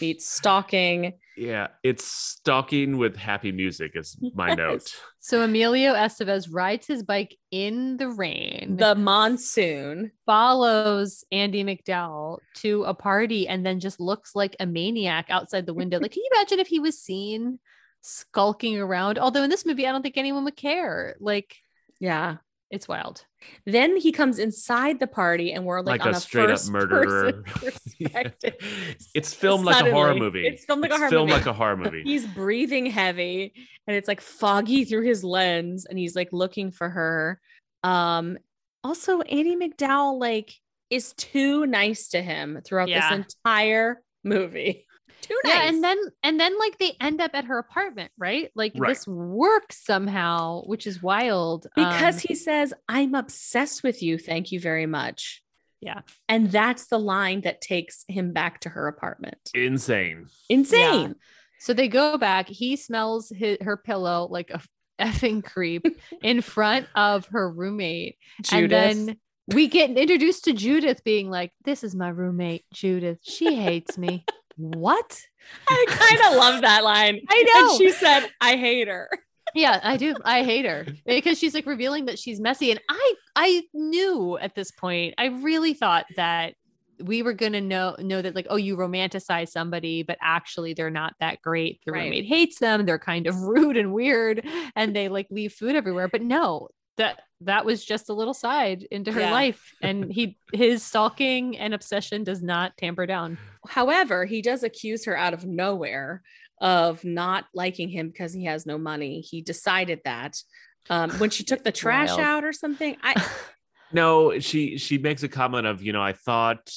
[0.00, 1.14] meets stalking.
[1.36, 4.94] yeah, it's stalking with happy music, is my note.
[5.20, 8.76] So Emilio Estevez rides his bike in the rain.
[8.76, 10.12] The monsoon.
[10.26, 15.74] follows Andie MacDowell to a party and then just looks like a maniac outside the
[15.74, 15.98] window.
[15.98, 17.58] Like, can you imagine if he was seen
[18.02, 19.18] skulking around?
[19.18, 21.16] Although in this movie, I don't think anyone would care.
[21.20, 21.56] Like,
[22.00, 22.36] Yeah.
[22.70, 23.24] It's wild.
[23.66, 26.60] Then he comes inside the party and we're like, Like, on a a, straight up
[26.68, 27.32] murderer.
[27.46, 28.54] perspective.
[29.14, 30.46] it's filmed like a horror movie.
[30.46, 31.38] It's filmed like a horror filmed movie.
[31.40, 32.02] like a horror movie.
[32.04, 33.52] he's breathing heavy
[33.86, 37.40] and it's like foggy through his lens and he's like looking for her
[37.84, 38.38] um
[38.82, 40.52] also Andie MacDowell like
[40.90, 43.10] is too nice to him throughout Yeah.
[43.16, 44.83] this entire movie
[45.26, 48.50] too nice Yeah, and then and then like they end up at her apartment, right?
[48.54, 48.88] Like Right.
[48.90, 51.66] this works somehow, which is wild.
[51.76, 55.42] because Um, he says i'm obsessed with you thank you very much
[55.80, 56.00] Yeah.
[56.28, 60.26] and that's the line that takes him back to her apartment Insane.
[60.48, 61.14] insane
[61.60, 62.48] So they go back.
[62.48, 64.60] He smells his, her pillow like a
[65.00, 65.86] effing creep
[66.22, 68.16] in front of her roommate.
[68.42, 68.72] Judith.
[68.72, 69.16] And then
[69.48, 73.18] we get introduced to Judith being like, This is my roommate, Judith.
[73.22, 74.24] She hates me.
[74.56, 75.20] what?
[75.68, 77.20] I kind of love that line.
[77.28, 77.68] I know.
[77.70, 79.08] And she said, I hate her.
[79.54, 80.16] Yeah, I do.
[80.24, 82.70] I hate her because she's like revealing that she's messy.
[82.72, 86.54] And I I knew at this point, I really thought that
[87.00, 91.14] we were gonna know know that like, oh, you romanticize somebody, but actually they're not
[91.20, 91.80] that great.
[91.86, 92.04] The Right.
[92.04, 94.44] roommate hates them, they're kind of rude and weird,
[94.74, 96.08] and they like leave food everywhere.
[96.08, 99.32] But no, that that was just a little side into her Yeah.
[99.32, 99.72] life.
[99.82, 103.38] And he his stalking and obsession does not tamper down.
[103.68, 106.22] However, he does accuse her out of nowhere
[106.60, 109.20] of not liking him because he has no money.
[109.20, 110.40] He decided that
[110.88, 112.20] um, when she took the trash Wild.
[112.20, 112.96] out or something.
[113.02, 113.14] I
[113.92, 116.72] No, she she makes a comment of, you know, I thought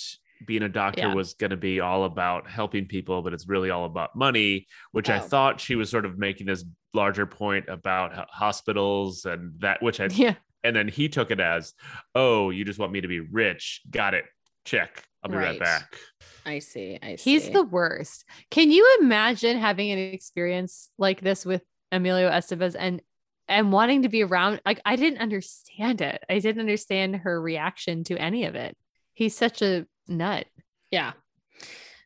[0.46, 1.14] being a doctor Yeah.
[1.14, 5.10] was going to be all about helping people, but it's really all about money, which
[5.10, 5.22] I Oh.
[5.22, 6.64] thought she was sort of making this
[6.94, 10.36] larger point about hospitals and that, which I, Yeah.
[10.64, 11.74] and then he took it as,
[12.16, 13.82] oh, you just want me to be rich.
[13.90, 14.26] Got it.
[14.66, 15.04] Check.
[15.24, 15.60] I'll be right, Right.
[15.60, 15.98] back.
[16.46, 16.98] I see.
[17.02, 17.32] I see.
[17.32, 18.26] He's the worst.
[18.52, 23.02] Can you imagine having an experience like this with Emilio Estevez and
[23.50, 24.62] and wanting to be around?
[24.66, 26.22] Like I didn't understand it.
[26.30, 28.76] I didn't understand her reaction to any of it.
[29.14, 30.46] He's such a nut.
[30.92, 31.14] Yeah.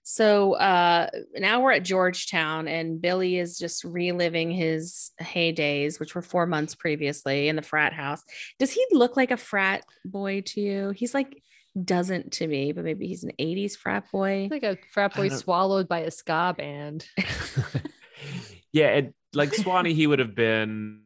[0.04, 6.22] So uh now we're at Georgetown and Billy is just reliving his heydays, which were
[6.22, 8.24] four months previously in the frat house.
[8.60, 10.90] Does he look like a frat boy to you?
[10.90, 11.42] He's like
[11.82, 14.50] doesn't to me, but maybe he's an 80s frat boy.
[14.52, 17.08] Like a frat boy swallowed by a ska band.
[18.74, 18.88] yeah.
[18.88, 21.04] And like Swanee, he would have been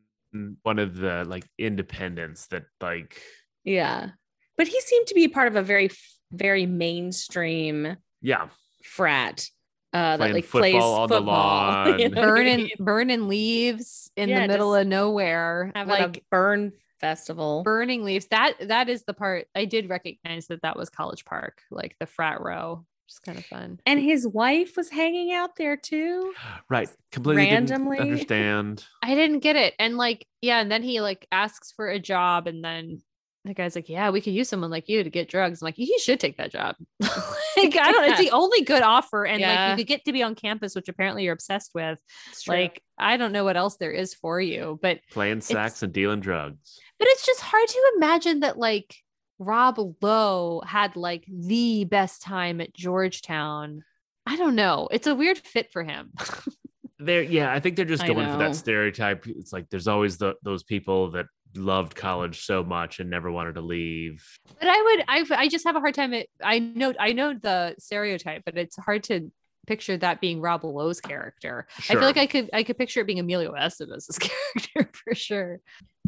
[0.63, 3.21] one of the like independents that like,
[3.63, 4.09] Yeah.
[4.57, 5.91] But he seemed to be part of a very
[6.31, 8.47] very mainstream yeah,
[8.83, 9.49] frat
[9.93, 11.25] uh that like football plays on the football.
[11.25, 11.99] lawn.
[11.99, 12.71] you know burning mean?
[12.79, 15.71] burning leaves in Yeah, the middle of nowhere.
[15.75, 17.63] Having like a burn festival.
[17.63, 18.25] burning leaves.
[18.27, 22.05] That that is the part I did recognize that that was College Park, like the
[22.07, 22.85] frat row.
[23.07, 23.79] Just kind of fun.
[23.85, 26.33] and his wife was hanging out there too.
[26.69, 26.89] right.
[27.11, 27.97] Completely Randomly.
[27.97, 28.83] didn't understand.
[29.03, 29.75] I didn't get it.
[29.77, 33.03] And like, yeah, and then he like asks for a job, and then
[33.49, 35.61] the guy's like, Yeah, we could use someone like you to get drugs.
[35.61, 36.75] I'm like, he should take that job.
[36.99, 39.25] like, I don't it's the only good offer.
[39.25, 41.99] And like you could get to be on campus, which apparently you're obsessed with.
[42.47, 46.19] Like, I don't know what else there is for you, but Playing sax and dealing
[46.19, 46.79] drugs.
[46.99, 48.95] but it's just hard to imagine that like
[49.39, 53.83] Rob Lowe had like the best time at Georgetown.
[54.25, 54.87] I don't know.
[54.91, 56.11] It's a weird fit for him.
[56.99, 59.27] They're yeah, I think they're just going for that stereotype.
[59.27, 61.25] It's like there's always the, those people that
[61.55, 64.25] loved college so much and never wanted to leave.
[64.59, 66.13] But I would, I, I just have a hard time.
[66.13, 69.31] It, I know, I know the stereotype, but it's hard to
[69.67, 71.65] picture that being Rob Lowe's character.
[71.77, 75.59] I feel like I could, I could picture it being Emilio Estevez's character for sure,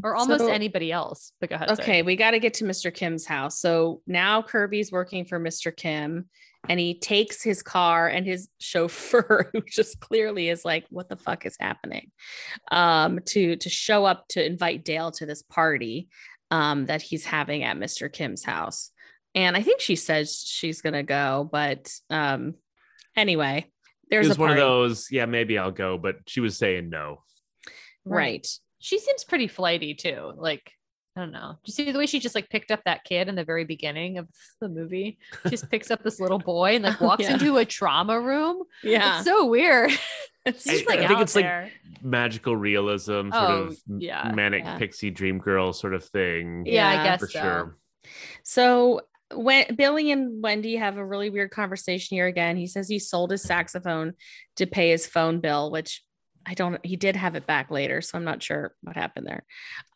[0.04, 1.32] or almost So- anybody else.
[1.42, 1.70] But go ahead.
[1.70, 1.82] sorry.
[1.82, 2.94] Okay, we got to get to Mr.
[2.94, 3.60] Kim's house.
[3.60, 5.76] So now Kirby's working for Mr.
[5.76, 6.30] Kim
[6.70, 11.16] and he takes his car and his chauffeur, who just clearly is like, what the
[11.16, 12.12] fuck is happening?
[12.72, 16.10] Um, to to show up to invite Dale to this party
[16.50, 18.12] um that he's having at Mr.
[18.12, 18.92] Kim's house.
[19.36, 22.56] And I think she says she's gonna go, but um
[23.16, 23.72] anyway, It
[24.10, 27.24] there's was a one of those, yeah, maybe I'll go, but she was saying no.
[28.06, 28.48] right.
[28.80, 30.32] She seems pretty flighty too.
[30.38, 30.72] Like,
[31.18, 31.54] I don't know.
[31.54, 33.66] Do you see the way she just like picked up that kid in the very
[33.66, 34.28] beginning of
[34.62, 35.18] the movie?
[35.44, 37.34] She just picks up this little boy and like Oh, walks yeah.
[37.34, 38.64] into a trauma room.
[38.84, 39.18] Yeah.
[39.18, 39.92] It's so weird.
[40.46, 41.72] It's She's I- like I think out it's like.
[42.02, 44.78] Magical realism, sort Oh, of yeah, manic yeah.
[44.78, 46.64] pixie dream girl sort of thing.
[46.66, 47.40] yeah, Yeah, I guess for so.
[47.42, 47.78] sure.
[48.44, 49.02] So
[49.34, 53.32] when Billy and Wendy have a really weird conversation here again, he says he sold
[53.32, 54.14] his saxophone
[54.56, 56.02] to pay his phone bill, which
[56.50, 59.44] I don't he did have it back later, so I'm not sure what happened there.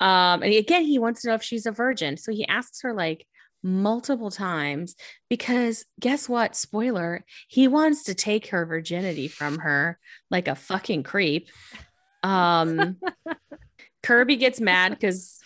[0.02, 2.18] Um, and again, he wants to know if she's a virgin.
[2.18, 3.26] So he asks her like
[3.64, 4.96] multiple times
[5.30, 6.56] because guess what?
[6.56, 9.98] Spoiler, he wants to take her virginity from her
[10.30, 11.48] like a fucking creep.
[12.24, 12.98] Um
[14.04, 15.40] Kirby gets mad because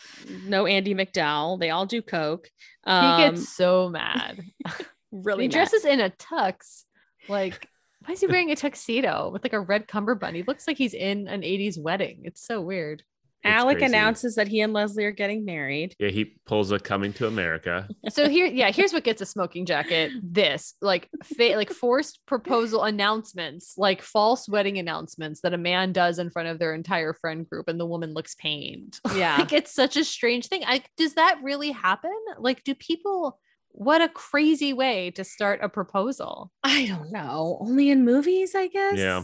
[0.45, 1.59] no Andie MacDowell.
[1.59, 2.47] They all do coke.
[2.85, 4.39] He Um, gets so mad.
[5.11, 5.53] really he mad.
[5.53, 6.83] dresses in a tux.
[7.27, 7.67] Like,
[8.05, 10.35] why is he wearing a tuxedo with like a red cummerbund?
[10.35, 12.21] He looks like he's in an 80s wedding.
[12.23, 13.03] It's so weird.
[13.43, 13.93] It's Alec crazy.
[13.93, 15.95] announces that he and Leslie are getting married.
[15.99, 17.87] Yeah, he pulls a coming to America.
[18.09, 20.11] So here, yeah, here's what gets a smoking jacket.
[20.23, 26.17] This like fa- like forced proposal announcements, like false wedding announcements that a man does
[26.17, 28.99] in front of their entire friend group, and the woman looks pained.
[29.15, 29.37] Yeah.
[29.37, 30.61] like it's such a strange thing.
[30.61, 32.11] Like, does that really happen?
[32.39, 33.39] Like, do people?
[33.77, 36.49] What a crazy way to start a proposal.
[36.63, 37.57] I don't know.
[37.59, 38.97] Only in movies, I guess.
[38.97, 39.23] Yeah.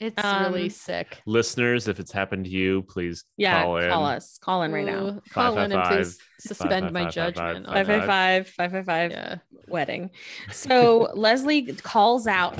[0.00, 1.22] It's Um, really sick.
[1.24, 3.88] Listeners, if it's happened to you, please Yeah, call in.
[3.90, 4.38] call us.
[4.38, 5.06] Call in right now.
[5.06, 7.66] Ooh, Call in and 555, please suspend my 555, judgment.
[7.66, 8.06] on Five five, five
[8.46, 8.52] that.
[8.52, 9.36] five five five five Yeah.
[9.68, 10.10] wedding.
[10.50, 12.58] So Leslie calls out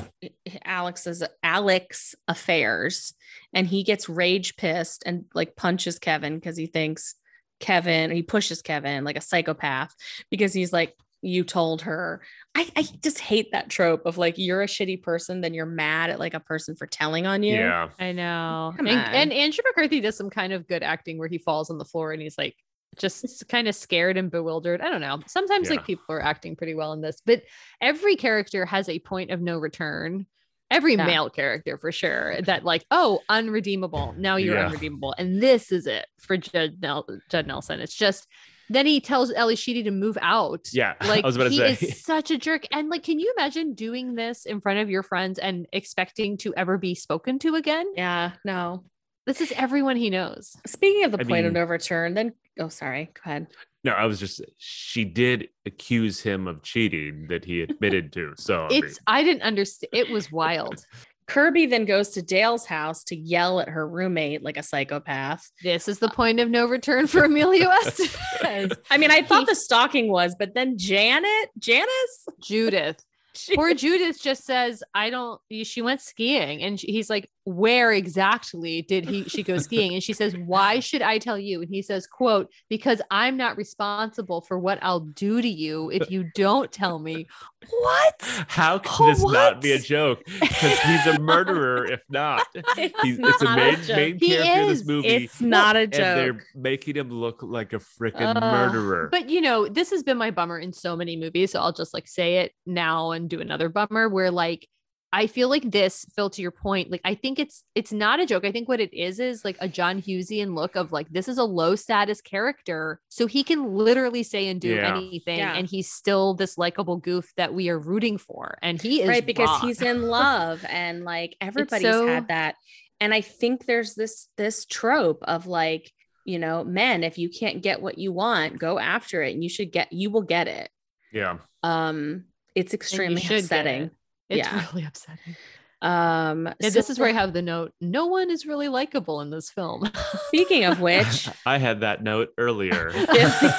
[0.64, 3.14] Alec's Alex affairs
[3.52, 7.16] and he gets rage pissed and like punches Kevin because he thinks
[7.58, 9.92] Kevin, he pushes Kevin like a psychopath
[10.30, 12.20] because he's like, you told her.
[12.54, 16.10] I, I just hate that trope of like you're a shitty person, then you're mad
[16.10, 17.54] at like a person for telling on you.
[17.54, 17.88] Yeah.
[17.98, 18.74] I know.
[18.76, 21.78] Come and, and Andrew McCarthy does some kind of good acting where he falls on
[21.78, 22.56] the floor and he's like
[22.98, 24.80] just kind of scared and bewildered.
[24.82, 25.20] I don't know.
[25.26, 25.76] Sometimes Yeah.
[25.76, 27.42] like people are acting pretty well in this, but
[27.80, 30.26] every character has a point of no return.
[30.70, 31.06] Every Yeah.
[31.06, 34.14] male character for sure that like, oh, unredeemable.
[34.18, 34.66] Now you're Yeah.
[34.66, 35.14] unredeemable.
[35.16, 37.80] And this is it for Judd, Nel- Judd Nelson.
[37.80, 38.26] It's just
[38.68, 40.68] then he tells Ally Sheedy to move out.
[40.72, 40.94] Yeah.
[41.02, 41.72] Like I was about to he say.
[41.72, 42.64] is such a jerk.
[42.72, 46.54] And like, can you imagine doing this in front of your friends and expecting to
[46.56, 47.86] ever be spoken to again?
[47.96, 48.84] Yeah, no.
[49.26, 50.56] This is everyone he knows.
[50.66, 53.46] Speaking of the I point of mean- no return, then oh sorry, go ahead.
[53.84, 58.32] No, I was just she did accuse him of cheating that he admitted to.
[58.36, 59.90] So I mean, It's I didn't understand.
[59.92, 60.84] It was wild.
[61.26, 65.50] Kirby then goes to Dale's house to yell at her roommate like a psychopath.
[65.62, 68.76] This is the uh, point of no return for Emilio Estevez.
[68.90, 73.02] I mean, I thought the stalking was, but then Janet, Janice, Judith.
[73.34, 76.62] she- Poor Judith just says, I don't, she went skiing.
[76.62, 79.94] And he's like, where exactly did he, she go skiing?
[79.94, 81.60] And she says, why should I tell you?
[81.60, 86.10] And he says, quote, because I'm not responsible for what I'll do to you if
[86.10, 87.26] you don't tell me.
[87.68, 88.44] What?
[88.48, 90.22] how can oh, this not be a joke?
[90.24, 92.46] Because he's a murderer, if not.
[92.54, 93.96] it's, He's, it's a main, joke.
[93.96, 95.08] main character in this movie.
[95.08, 98.42] It's not a and they're making him look like a freaking Ugh.
[98.42, 99.08] murderer.
[99.10, 101.52] But you know, this has been my bummer in so many movies.
[101.52, 104.68] So I'll just like say it now and do another bummer where like
[105.14, 108.24] I feel like this, Phil, to your point, like I think it's it's not a
[108.26, 108.44] joke.
[108.46, 111.36] I think what it is is like a John Hughesian look of like this is
[111.36, 114.96] a low status character, so he can literally say and do Yeah.
[114.96, 115.54] anything, Yeah.
[115.54, 119.26] and he's still this likable goof that we are rooting for, and he is right
[119.26, 119.60] because raw.
[119.60, 122.54] he's in love and like everybody's so- had that
[123.00, 125.90] and i think there's this this trope of like
[126.24, 129.48] you know men if you can't get what you want go after it and you
[129.50, 130.70] should get you will get it
[131.12, 131.38] yeah.
[131.64, 133.92] um it's extremely should upsetting it.
[134.32, 134.66] It's Yeah.
[134.72, 135.36] really upsetting.
[135.82, 139.20] um And so this is where I have the note: no one is really likable
[139.20, 139.90] in this film.
[140.28, 142.92] speaking of which I had that note earlier.
[143.12, 143.52] Billy,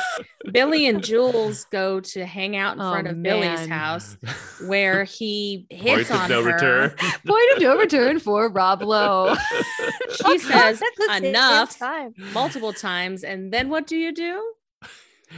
[0.51, 4.17] Billy and Jules go to hang out in Oh, front of Billy's house
[4.65, 6.51] where he hits of on no her.
[6.53, 6.89] return.
[7.25, 9.35] Point of no return for Rob Lowe.
[10.25, 12.13] She says At the same enough time.
[12.33, 14.41] multiple times, and then what do you do?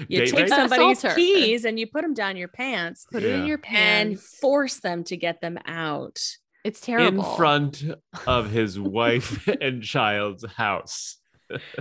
[0.07, 0.49] You Date take rape?
[0.49, 3.45] somebody's Assault keys and you put them down your pants Put it in Yeah.
[3.47, 4.37] your and pants.
[4.39, 6.19] force them to get them out.
[6.63, 7.35] It's terrible in terrible.
[7.35, 7.83] front
[8.27, 11.17] of his wife and child's house.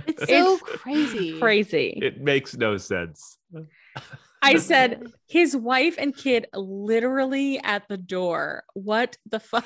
[0.07, 1.39] It's so It's crazy.
[1.39, 1.99] Crazy.
[2.01, 3.37] It makes no sense.
[4.43, 8.63] I said his wife and kid literally at the door.
[8.75, 9.65] What the fuck?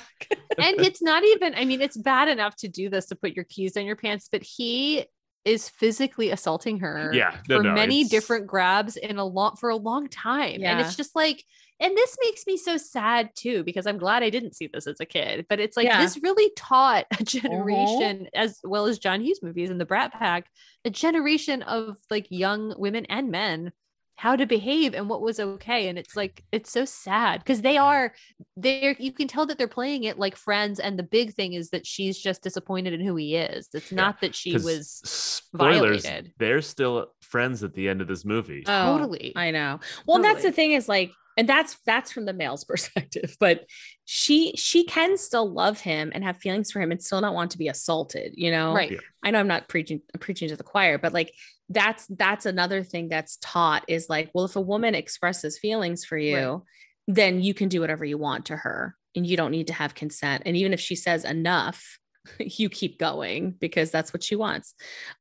[0.58, 3.44] and it's not even, I mean, it's bad enough to do this to put your
[3.46, 5.06] keys in your pants, but he
[5.46, 9.56] is physically assaulting her Yeah, no, for no, many it's- different grabs in a long
[9.56, 10.62] for a long time.
[10.64, 11.44] And it's just like,
[11.82, 15.00] and this makes me so sad too, because I'm glad I didn't see this as
[15.00, 15.46] a kid.
[15.48, 16.02] But it's like Yeah.
[16.02, 17.24] this really taught a uh-huh.
[17.24, 20.50] generation, as well as John Hughes movies and the Brat Pack,
[20.84, 23.72] a generation of like young women and men
[24.20, 27.78] how to behave and what was okay and it's like it's so sad because they
[27.78, 28.14] are
[28.58, 31.70] they're you can tell that they're playing it like friends and the big thing is
[31.70, 35.02] that she's just disappointed in who he is it's not that she was
[35.50, 36.04] spoilers.
[36.04, 36.34] violated.
[36.38, 38.64] They're still friends at the end of this movie.
[38.68, 39.80] Oh, totally I know.
[40.06, 43.66] Well, and that's the thing is like, and that's that's from the male's perspective, but
[44.06, 47.52] she she can still love him and have feelings for him and still not want
[47.52, 48.74] to be assaulted, you know?
[48.74, 48.98] right Yeah.
[49.24, 51.34] I know I'm not preaching preaching to the choir, but like
[51.70, 56.18] that's that's another thing that's taught is like, well, if a woman expresses feelings for
[56.18, 56.62] you, Right.
[57.08, 59.96] then you can do whatever you want to her and you don't need to have
[59.96, 60.44] consent.
[60.46, 62.00] And even if she says enough,
[62.40, 64.74] you keep going because that's what she wants.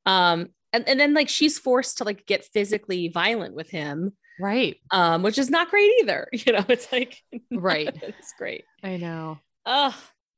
[0.06, 4.76] Um and, and then like she's forced to like get physically violent with him, right
[4.90, 6.28] um, which is not great either.
[6.32, 7.16] You know, it's like
[7.50, 7.88] Right.
[8.02, 8.64] it's great.
[8.82, 9.94] i know Ugh.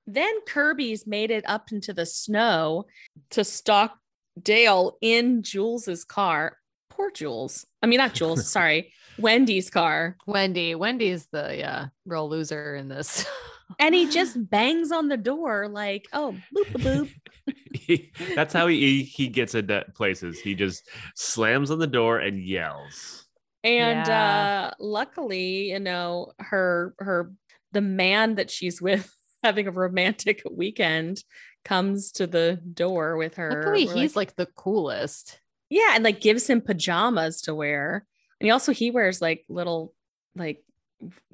[0.07, 2.87] Then Kirby's made it up into the snow
[3.31, 3.97] to stalk
[4.41, 6.57] Dale in Jules's car.
[6.91, 7.67] Poor Jules.
[7.83, 10.17] I mean, not Jules, sorry, Wendy's car.
[10.27, 13.27] wendy wendy's the yeah real loser in this
[13.79, 17.09] And he just bangs on the door like, oh, boop, boop,
[17.47, 17.55] boop.
[17.73, 20.41] He- that's how he he gets into places.
[20.41, 23.27] He just slams on the door and yells.
[23.63, 24.71] And Yeah.
[24.73, 27.33] uh luckily, you know, her her
[27.71, 29.09] the man that she's with
[29.45, 31.23] having a romantic weekend
[31.65, 33.51] comes to the door with her.
[33.51, 35.41] Look the way We're he's like, the coolest.
[35.69, 38.07] yeah, and like gives him pajamas to wear.
[38.41, 39.95] And he also he wears like little
[40.35, 40.63] like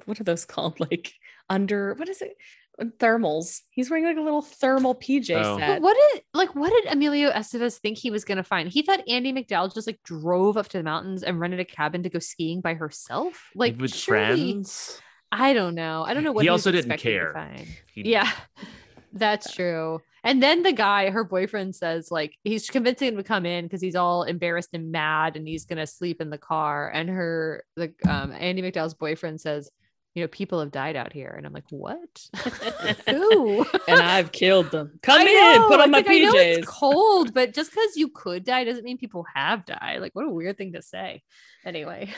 [0.05, 0.79] what are those called?
[0.79, 1.13] Like
[1.49, 2.35] under what is it?
[2.99, 3.61] Thermals.
[3.71, 5.57] He's wearing like a little thermal PJ Oh.
[5.57, 5.67] set.
[5.67, 8.69] But what did like what did Emilio Estevez think he was gonna find?
[8.69, 12.03] He thought Andie MacDowell just like drove up to the mountains and rented a cabin
[12.03, 13.49] to go skiing by herself.
[13.55, 15.01] Like with surely- friends.
[15.31, 16.03] I don't know.
[16.07, 17.33] I don't know what He was also didn't care.
[17.33, 17.67] find.
[17.93, 18.31] He- Yeah,
[19.13, 20.01] that's true.
[20.23, 23.81] And then the guy, her boyfriend, says like he's convincing him to come in because
[23.81, 26.89] he's all embarrassed and mad, and he's gonna sleep in the car.
[26.89, 29.71] And her, the um, Andie MacDowell's boyfriend says,
[30.15, 32.29] "You know, people have died out here," and I'm like, "What?
[33.09, 34.99] Who?" and I've killed them.
[35.01, 36.57] Come in, put on my like, PJs.
[36.57, 40.01] it's cold, but just because you could die doesn't mean people have died.
[40.01, 41.21] Like, what a weird thing to say.
[41.63, 42.13] Anyway,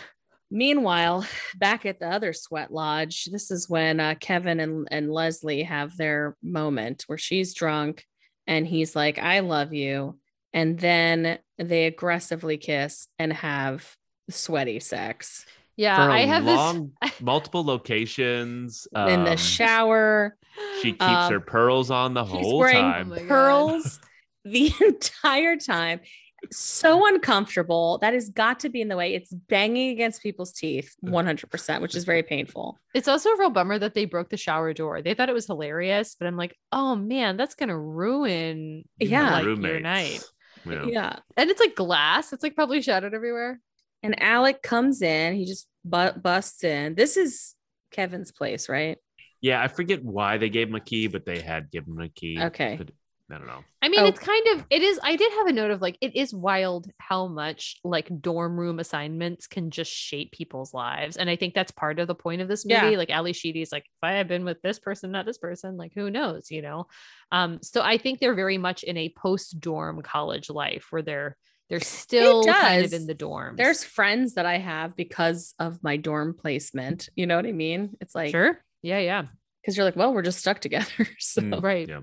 [0.51, 1.25] Meanwhile,
[1.55, 5.95] back at the other sweat lodge, this is when uh, Kevin and, and Leslie have
[5.97, 8.05] their moment where she's drunk
[8.47, 10.17] and he's like, I love you.
[10.53, 13.95] And then they aggressively kiss and have
[14.29, 15.45] sweaty sex
[15.79, 17.13] yeah, For a I have long, this.
[17.21, 18.85] multiple locations.
[18.93, 20.35] in the um, shower,
[20.81, 23.07] She keeps um, her pearls on the he's whole wearing time.
[23.07, 23.27] Oh my God.
[23.29, 23.99] pearls
[24.43, 26.01] the entire time.
[26.51, 27.97] So uncomfortable.
[27.99, 29.13] That has got to be in the way.
[29.13, 32.77] It's banging against people's teeth 100%, which is very painful.
[32.93, 35.01] It's also a real bummer that they broke the shower door.
[35.01, 39.33] They thought it was hilarious, but I'm like, oh man, that's gonna ruin Yeah.
[39.33, 40.23] like, your night.
[40.65, 40.85] Yeah.
[40.85, 41.15] yeah.
[41.37, 42.33] And it's like glass.
[42.33, 43.59] It's like probably shattered everywhere.
[44.03, 45.35] And Alec comes in.
[45.35, 46.95] He just bu- busts in.
[46.95, 47.55] This is
[47.91, 48.97] Kevin's place, right?
[49.41, 52.09] Yeah, I forget why they gave him a key, but they had given him a
[52.09, 52.41] key.
[52.41, 52.75] Okay.
[52.77, 52.91] But
[53.31, 53.63] I don't know.
[53.81, 54.05] I mean, Oh.
[54.05, 54.99] it's kind of it is.
[55.03, 58.79] I did have a note of like it is wild how much like dorm room
[58.79, 62.47] assignments can just shape people's lives, and I think that's part of the point of
[62.47, 62.91] this movie.
[62.91, 62.97] Yeah.
[62.97, 65.93] Like Ally Sheedy's like, if I had been with this person, not this person, like
[65.93, 66.87] who knows, you know?
[67.31, 71.37] Um, so I think they're very much in a post dorm college life where they're
[71.69, 73.55] they're still kind of in the dorm.
[73.55, 77.09] There's friends that I have because of my dorm placement.
[77.15, 77.95] You know what I mean?
[78.01, 79.25] It's like, sure, yeah, yeah,
[79.69, 81.07] because you're like, well, we're just stuck together.
[81.19, 81.87] so, Mm, right.
[81.87, 81.99] Yeah.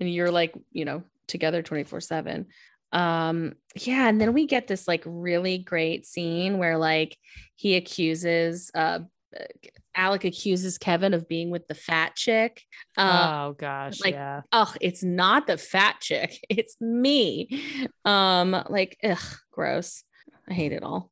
[0.00, 2.46] and you're like, you know, together 24 7.
[2.92, 4.08] Um, yeah.
[4.08, 7.18] And then we get this like really great scene where like
[7.56, 9.00] he accuses, uh,
[9.94, 12.62] Alec accuses Kevin of being with the fat chick.
[12.96, 14.40] Uh, oh gosh, like, yeah.
[14.50, 17.62] oh, it's not the fat chick, it's me.
[18.06, 19.18] Um, like, ugh,
[19.52, 20.04] gross.
[20.48, 21.10] I hate it all.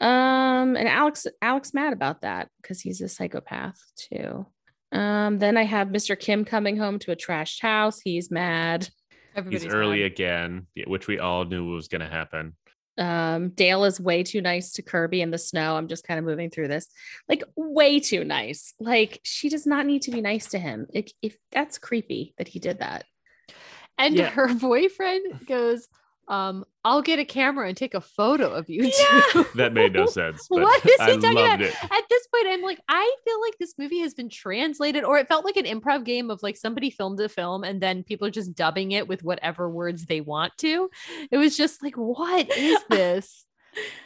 [0.00, 4.46] Um, and Alex, Alex mad about that because he's a psychopath too.
[4.92, 6.18] Um, then I have Mr.
[6.18, 8.00] Kim coming home to a trashed house.
[8.00, 8.88] He's mad.
[9.36, 10.06] Everybody's He's early mad.
[10.12, 12.56] again, which we all knew was going to happen.
[12.98, 15.76] Um, Dale is way too nice to Kirby in the snow.
[15.76, 16.88] I'm just kind of moving through this,
[17.28, 18.74] like way too nice.
[18.80, 20.86] Like she does not need to be nice to him.
[20.92, 23.04] If, if that's creepy that he did that.
[23.96, 24.28] And Yeah.
[24.30, 25.86] her boyfriend goes,
[26.30, 29.20] um, I'll get a camera and take a photo of you Yeah.
[29.32, 29.46] too.
[29.56, 30.46] That made no sense.
[30.48, 31.60] What is he I talking about?
[31.60, 31.74] it.
[31.82, 35.28] At this point, I'm like, I feel like this movie has been translated, or it
[35.28, 38.30] felt like an improv game of like somebody filmed a film and then people are
[38.30, 40.88] just dubbing it with whatever words they want to.
[41.30, 43.44] It was just like, what is this?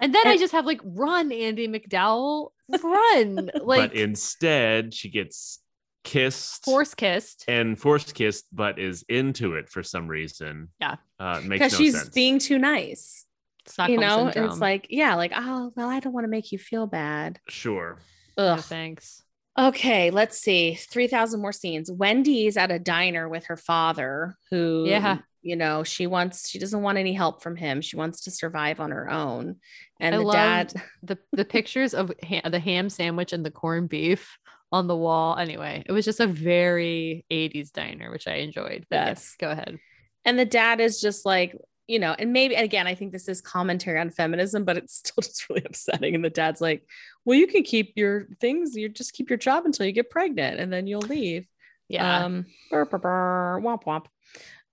[0.00, 2.50] And then I just have like, run, Andie MacDowell,
[2.82, 3.50] run.
[3.62, 5.60] Like but instead, she gets
[6.04, 7.44] kissed force kissed.
[7.48, 10.68] and force kissed, but is into it for some reason.
[10.80, 10.96] Yeah.
[11.18, 12.08] Uh, it makes Because no she's sense.
[12.10, 13.26] being too nice.
[13.66, 14.50] Stockholm you know, syndrome.
[14.50, 17.40] it's like, yeah, like, oh, well, I don't want to make you feel bad.
[17.48, 17.98] sure.
[18.36, 19.22] no thanks.
[19.58, 20.74] Okay, let's see.
[20.74, 21.90] 3,000 more scenes.
[21.90, 25.18] Wendy's at a diner with her father, who, Yeah.
[25.42, 27.80] you know, she wants, she doesn't want any help from him.
[27.80, 29.56] She wants to survive on her own.
[30.00, 30.74] And I the dad,
[31.04, 34.36] the the pictures of ha- the ham sandwich and the corned beef
[34.74, 35.36] on the wall.
[35.38, 38.86] Anyway, it was just a very 80s diner, which I enjoyed.
[38.90, 39.36] But yes, Yes.
[39.38, 39.78] go ahead.
[40.24, 41.56] and the dad is just like,
[41.86, 45.20] you know, and maybe again, I think this is commentary on feminism, but it's still
[45.22, 46.14] just really upsetting.
[46.14, 46.82] And the dad's like,
[47.24, 50.60] well, you can keep your things, you just keep your job until you get pregnant
[50.60, 51.46] and then you'll leave.
[51.88, 52.24] Yeah.
[52.24, 54.06] Um, burr, burr, burr, womp womp.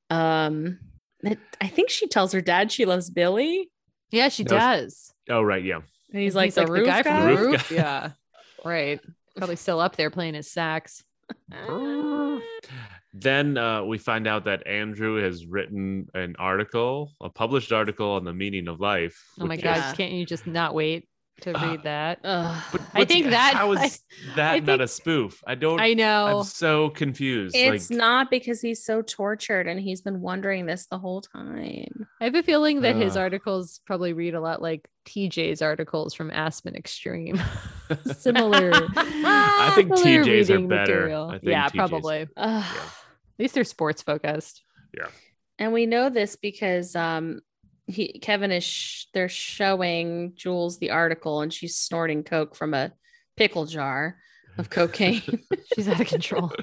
[0.09, 0.79] Um,
[1.23, 3.69] it- I think she tells her dad she loves Billy,
[4.11, 5.13] yeah, she That was- does.
[5.29, 5.63] Oh, right.
[5.63, 5.79] Yeah.
[6.13, 7.69] and he's like the roof guy from the Roof roof.
[7.69, 7.75] guy.
[7.75, 8.11] Yeah.
[8.65, 8.99] Right.
[9.35, 11.03] Probably still up there playing his sax.
[13.13, 18.23] Then uh, we find out that Andrew has written an article, a published article on
[18.23, 19.21] the meaning of life.
[19.39, 19.77] Oh my which God.
[19.91, 21.09] is- Can't you just not wait?
[21.41, 22.19] To Uh, read that.
[22.23, 22.63] Ugh.
[22.71, 24.03] But I think that- how I- is
[24.35, 25.41] that I not think- a spoof?
[25.47, 25.79] I don't.
[25.79, 26.39] I know.
[26.39, 27.55] I'm so confused.
[27.55, 32.07] It's like, not because he's so tortured and he's been wondering this the whole time.
[32.19, 36.29] I have a feeling that his articles probably read a lot like TJ's articles from
[36.29, 37.41] Aspen Extreme.
[38.17, 38.71] Similar.
[38.95, 41.11] I think similar TJ's are better.
[41.13, 42.21] I think yeah, TJ's probably.
[42.37, 42.65] Ugh.
[42.75, 42.81] Yeah.
[42.83, 44.61] At least they're sports focused.
[44.95, 45.07] Yeah.
[45.57, 47.41] And we know this because um
[47.93, 52.91] he Kevin is sh- they're showing Jules the article and she's snorting coke from a
[53.37, 54.17] pickle jar
[54.57, 55.21] of cocaine.
[55.73, 56.51] She's out of control.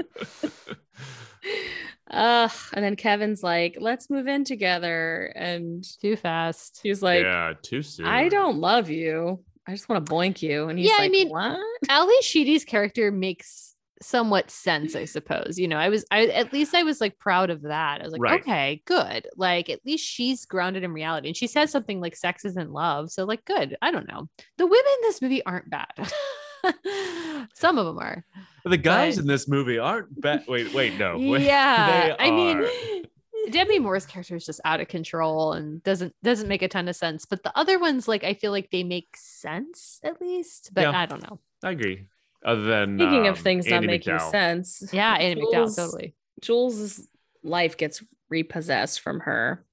[2.11, 2.51] Ugh.
[2.72, 5.33] And then Kevin's like, let's move in together.
[5.37, 6.81] And Too fast.
[6.83, 8.07] He's like, yeah, too soon.
[8.07, 9.43] I don't love you.
[9.66, 10.68] I just want to boink you.
[10.68, 11.59] And he's Yeah, I mean- what?
[11.89, 15.59] Ally Sheedy's character makes somewhat sense, I suppose.
[15.59, 18.01] You know, I was I at least I was like proud of that.
[18.01, 18.41] I was like, Right.
[18.41, 19.27] okay, good.
[19.37, 21.29] Like at least she's grounded in reality.
[21.29, 23.11] And she said something like sex isn't love.
[23.11, 23.77] So like good.
[23.83, 24.29] I don't know.
[24.57, 25.89] The women in this movie aren't bad.
[27.55, 28.25] Some of them are.
[28.65, 30.45] The guys but- in this movie aren't bad.
[30.49, 31.17] Wait, wait, no.
[31.39, 32.17] Yeah.
[32.19, 32.67] I mean
[33.51, 36.97] Demi Moore's character is just out of control and doesn't doesn't make a ton of
[36.97, 37.25] sense.
[37.25, 40.71] But the other ones, like I feel like they make sense at least.
[40.75, 40.91] But Yeah.
[40.99, 41.39] I don't know.
[41.63, 42.07] I agree.
[42.45, 44.30] Other than Speaking um, of things not making MacDowell.
[44.30, 44.89] sense.
[44.93, 46.14] Yeah, Andie MacDowell, totally.
[46.41, 47.09] Jules's
[47.43, 49.64] life gets repossessed from her,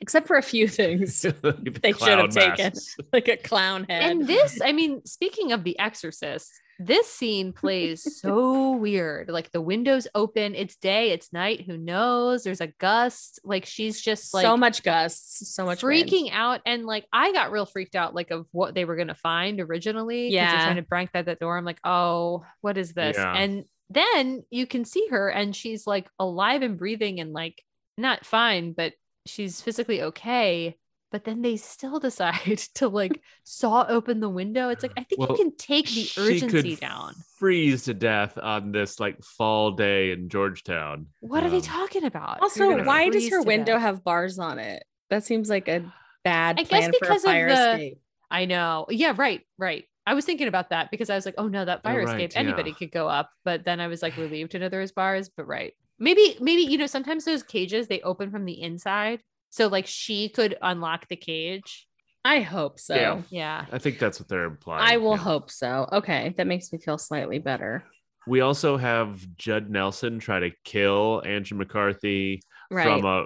[0.00, 2.72] except for a few things, The They should have clown taken.
[3.12, 4.10] like a clown head.
[4.10, 9.28] And this, I mean, speaking of The Exorcist, this scene plays so weird.
[9.28, 12.44] Like the windows open, it's day, it's night, who knows?
[12.44, 13.40] There's a gust.
[13.44, 16.08] Like she's just like so much gusts, so much wind.
[16.08, 16.60] freaking out.
[16.64, 20.28] And like I got real freaked out, like of what they were gonna find originally.
[20.28, 20.64] 'cause they're Yeah.
[20.64, 21.58] trying to break that, that door.
[21.58, 23.16] I'm like, oh, what is this?
[23.16, 23.32] Yeah.
[23.34, 27.62] And then you can see her and she's like alive and breathing and like
[27.96, 28.92] not fine, but
[29.26, 30.76] she's physically okay.
[31.10, 34.68] But then they still decide to like saw open the window.
[34.68, 37.14] It's like I think Well, you can take the She urgency could down.
[37.38, 41.06] Freeze to death on this like fall day in Georgetown.
[41.20, 42.40] What are they Um, talking about?
[42.42, 43.82] Also, why does her window death.
[43.82, 44.84] have bars on it?
[45.10, 45.90] That seems like a
[46.24, 48.00] bad I guess plan for a because of the- escape.
[48.30, 48.86] I know.
[48.90, 49.84] Yeah, right, right.
[50.06, 52.32] I was thinking about that because I was like, oh no, that fire right, escape,
[52.34, 52.40] yeah.
[52.40, 53.30] anybody could go up.
[53.44, 55.28] But then I was like relieved to know there was bars.
[55.28, 55.72] But right.
[55.98, 59.22] Maybe, maybe, you know, sometimes those cages they open from the inside.
[59.50, 61.86] So like she could unlock the cage.
[62.24, 62.94] I hope so.
[62.94, 63.22] Yeah.
[63.30, 63.64] Yeah.
[63.72, 64.84] I think that's what they're implying.
[64.86, 65.18] I will yeah.
[65.18, 65.88] hope so.
[65.92, 67.84] Okay, that makes me feel slightly better.
[68.26, 72.84] We also have Judd Nelson try to kill Andrew McCarthy Right.
[72.84, 73.24] from a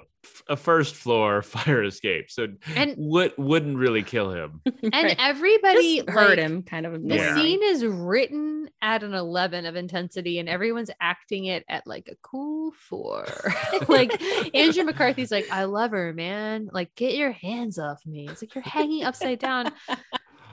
[0.48, 2.30] a first floor fire escape.
[2.30, 4.60] So And would wouldn't really kill him.
[4.82, 5.16] and Right.
[5.18, 6.92] everybody Just hurt like, him kind of.
[7.02, 7.34] The Yeah.
[7.34, 12.16] scene is written at an 11 of intensity and everyone's acting it at like a
[12.22, 13.26] cool four.
[13.88, 14.20] like
[14.54, 16.68] Andrew McCarthy's like, I love her, man.
[16.72, 18.28] Like, get your hands off me.
[18.28, 19.72] It's like you're hanging upside down.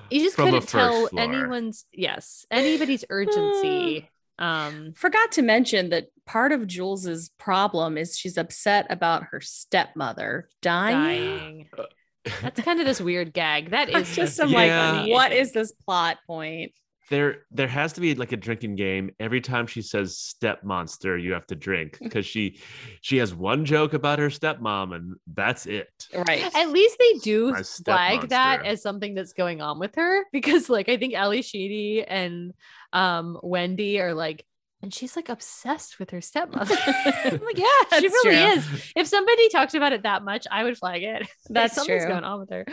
[0.10, 1.22] You just From couldn't tell floor.
[1.22, 4.10] anyone's yes, anybody's urgency.
[4.40, 10.50] Um Forgot to mention that part of Jules's problem is she's upset about her stepmother
[10.62, 11.68] dying.
[11.76, 11.88] dying.
[12.42, 13.72] That's kind of this weird gag.
[13.72, 15.02] That It's just I'm Yeah.
[15.02, 16.72] like, what is this plot point?
[17.10, 19.12] There there has to be like a drinking game.
[19.20, 22.60] Every time she says step monster, you have to drink because she
[23.02, 26.08] she has one joke about her stepmom and that's it.
[26.14, 26.44] Right.
[26.56, 30.70] At least they do My flag that as something that's going on with her because,
[30.70, 32.54] like, I think Ally Sheedy and
[32.94, 34.46] um, Wendy are like,
[34.82, 36.76] and she's like obsessed with her stepmother.
[36.86, 38.62] I'm like, yeah, she really true.
[38.62, 38.92] is.
[38.96, 41.28] If somebody talked about it that much, I would flag it.
[41.50, 42.12] Like, That's something's true.
[42.12, 42.66] going on with her.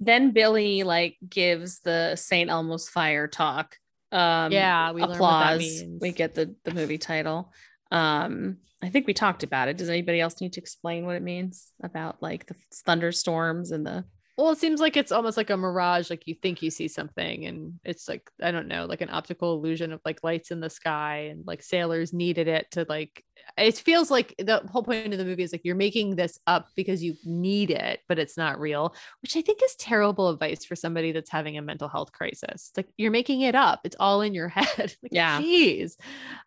[0.00, 2.50] Then Billy like gives the St.
[2.50, 3.76] Elmo's fire talk.
[4.10, 5.58] Um Yeah, we learn what that applause.
[5.58, 6.00] means.
[6.00, 7.52] We get the the movie title.
[7.90, 9.76] Um I think we talked about it.
[9.76, 14.04] Does anybody else need to explain what it means about like the thunderstorms and the
[14.36, 16.10] Well, it seems like it's almost like a mirage.
[16.10, 19.54] Like you think you see something, and it's like I don't know, like an optical
[19.54, 23.24] illusion of like lights in the sky, and like sailors needed it to like.
[23.58, 26.68] It feels like the whole point of the movie is like you're making this up
[26.76, 30.74] because you need it, but it's not real, which I think is terrible advice for
[30.76, 32.70] somebody that's having a mental health crisis.
[32.70, 34.94] It's like you're making it up; it's all in your head.
[35.02, 35.40] like, Yeah.
[35.40, 35.96] geez,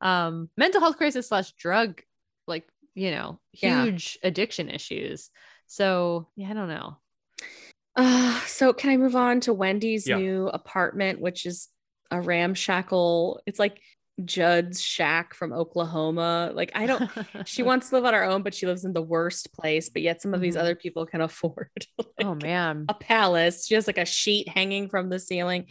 [0.02, 2.02] um, mental health crisis slash drug,
[2.48, 3.84] like you know, Yeah.
[3.84, 5.30] huge addiction issues.
[5.68, 6.98] So yeah, I don't know.
[7.96, 10.18] Uh, so can I move on to Wendy's Yeah.
[10.18, 11.70] new apartment, which is
[12.12, 13.42] a ramshackle?
[13.46, 13.82] It's like
[14.24, 16.52] Jud's shack from Oklahoma.
[16.54, 17.10] Like I don't
[17.46, 20.02] she wants to live on her own, but she lives in the worst place, but
[20.02, 20.60] yet some of these Mhm.
[20.62, 22.86] other people can afford like, oh man.
[22.88, 23.66] a palace.
[23.68, 25.66] She has like a sheet hanging from the ceiling.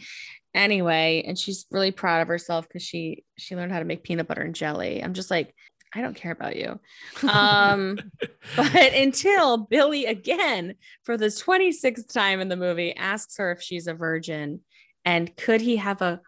[0.53, 4.27] Anyway, and she's really proud of herself because she she learned how to make peanut
[4.27, 5.03] butter and jelly.
[5.03, 5.53] I'm just like,
[5.93, 6.79] I don't care about you.
[7.27, 7.97] Um,
[8.55, 13.87] but until Billy again, for the 26th time in the movie, asks her if she's
[13.87, 14.61] a virgin
[15.03, 16.21] and could he have a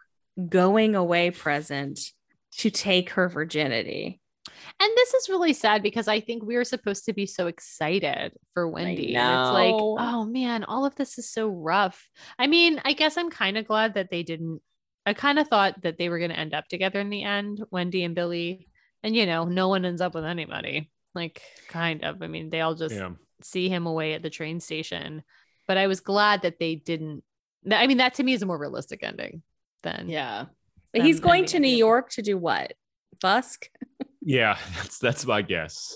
[0.50, 2.00] going away present
[2.58, 4.20] to take her virginity.
[4.80, 8.34] And this is really sad because I think we are supposed to be so excited
[8.54, 9.16] for Wendy.
[9.16, 12.08] It's like, oh man, all of this is so rough.
[12.38, 14.62] I mean, I guess I'm kind of glad that they didn't.
[15.06, 17.64] I kind of thought that they were going to end up together in the end,
[17.72, 18.68] Wendy and Billy.
[19.04, 20.92] And, you know, no one ends up with anybody.
[21.16, 22.22] Like, kind of.
[22.22, 23.12] I mean, they all just Yeah.
[23.42, 25.24] see him away at the train station.
[25.68, 27.24] But I was glad that they didn't.
[27.70, 29.44] I mean, that to me is a more realistic ending
[29.84, 30.10] than.
[30.10, 30.46] Yeah.
[30.94, 31.68] But he's going to New.
[31.68, 32.74] York to do what?
[33.22, 33.70] Busk?
[34.30, 35.96] Yeah, that's that's my guess.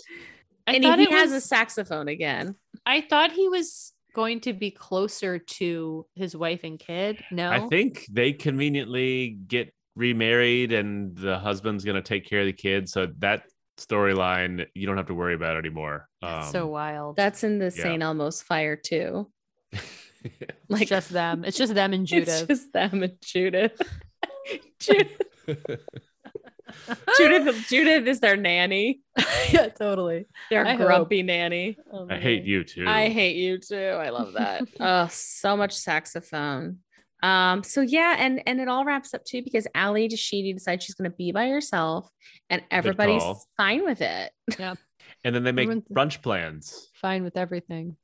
[0.66, 2.56] I and thought he it has a saxophone again.
[2.86, 7.22] I thought he was going to be closer to his wife and kid.
[7.30, 12.46] No, I think they conveniently get remarried and the husband's going to take care of
[12.46, 12.94] the kids.
[12.94, 13.44] So that
[13.78, 16.08] storyline, you don't have to worry about anymore.
[16.22, 17.18] Um, so wild.
[17.18, 17.84] That's in the Yeah.
[17.84, 18.02] St.
[18.02, 19.30] Elmo's fire too.
[20.24, 21.44] it's Like just them.
[21.46, 22.48] It's just them and it's Judith.
[22.48, 23.80] just them and Judith.
[24.80, 25.18] Judith,
[27.18, 29.02] Judith, Judith is their nanny.
[29.52, 30.26] yeah, totally.
[30.50, 30.88] Their I hope.
[30.88, 31.78] grumpy nanny.
[32.10, 32.86] I hate you too.
[32.88, 33.76] I hate you too.
[33.78, 34.64] I love that.
[34.80, 36.80] oh, so much saxophone.
[37.24, 40.96] Um, so yeah, and and it all wraps up too because Ally Sheedy decides she's
[40.96, 42.10] gonna be by herself
[42.50, 43.24] and everybody's
[43.58, 44.32] fine with it.
[44.58, 44.74] Yeah.
[45.24, 46.90] and then they make Everyone's- brunch plans.
[46.96, 47.96] Fine with everything.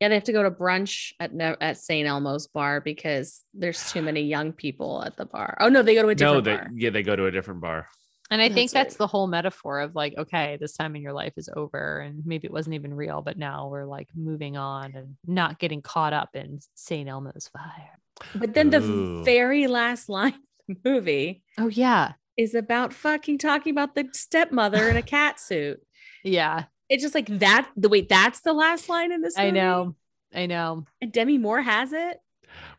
[0.00, 2.06] Yeah, they have to go to brunch at at St.
[2.06, 5.56] Elmo's bar because there's too many young people at the bar.
[5.60, 6.70] Oh no, they go to a No, different they bar.
[6.76, 7.88] yeah, they go to a different bar.
[8.30, 8.98] And I think That's that's right.
[8.98, 12.46] the whole metaphor of like, okay, this time in your life is over, and maybe
[12.46, 16.36] it wasn't even real, but now we're like moving on and not getting caught up
[16.36, 17.08] in St.
[17.08, 17.98] Elmo's fire.
[18.34, 23.72] But then the very last line of the movie Oh yeah, is about fucking talking
[23.72, 25.80] about the stepmother in a cat suit.
[26.22, 26.64] yeah.
[26.88, 27.68] It's just like that.
[27.76, 29.36] The wait, that's the last line in this.
[29.36, 29.48] Movie?
[29.48, 29.96] I know,
[30.34, 30.84] I know.
[31.00, 32.18] And Demi Moore has it.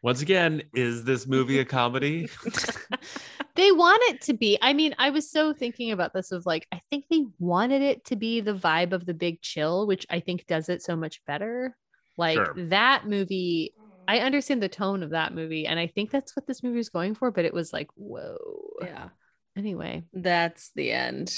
[0.02, 2.28] Once again, is this movie a comedy?
[3.56, 4.58] they want it to be.
[4.62, 8.06] I mean, I was so thinking about this of like, I think they wanted it
[8.06, 11.24] to be the vibe of the big chill, which I think does it so much
[11.26, 11.76] better.
[12.18, 12.54] Like Sure.
[12.70, 13.74] that movie,
[14.08, 16.90] I understand the tone of that movie, and I think that's what this movie is
[16.90, 18.38] going for, but it was like, whoa.
[18.82, 19.10] Yeah,
[19.56, 20.04] Anyway.
[20.14, 21.34] that's the end.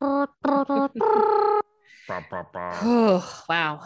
[2.10, 2.78] Bah, bah, bah.
[2.82, 3.80] Oh wow.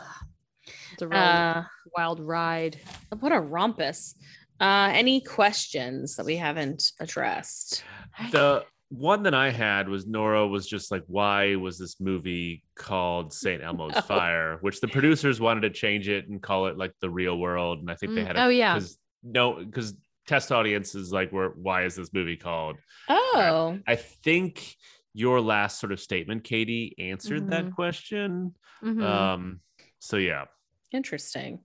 [0.95, 1.63] It's a really Uh,
[1.95, 2.81] wild ride.
[3.21, 4.15] what a rompus.
[4.59, 7.85] Uh, any questions that we haven't addressed?
[8.33, 13.35] the one that I had was Nora was just like, why was this movie called
[13.35, 13.63] St.
[13.67, 14.01] Elmo's Oh.
[14.01, 14.57] Fire?
[14.63, 17.81] Which the producers wanted to change it and call it like the real world.
[17.81, 18.73] And I think they Mm, had oh, yeah.
[18.75, 19.95] because no, because
[20.27, 22.77] test audiences like were why is this movie called?
[23.11, 24.77] Oh, I think
[25.15, 27.75] your last sort of statement, Katie, answered that Mhm.
[27.75, 28.55] question.
[28.83, 29.03] Mhm.
[29.03, 29.61] Um,
[30.01, 30.45] so yeah.
[30.93, 31.61] interesting.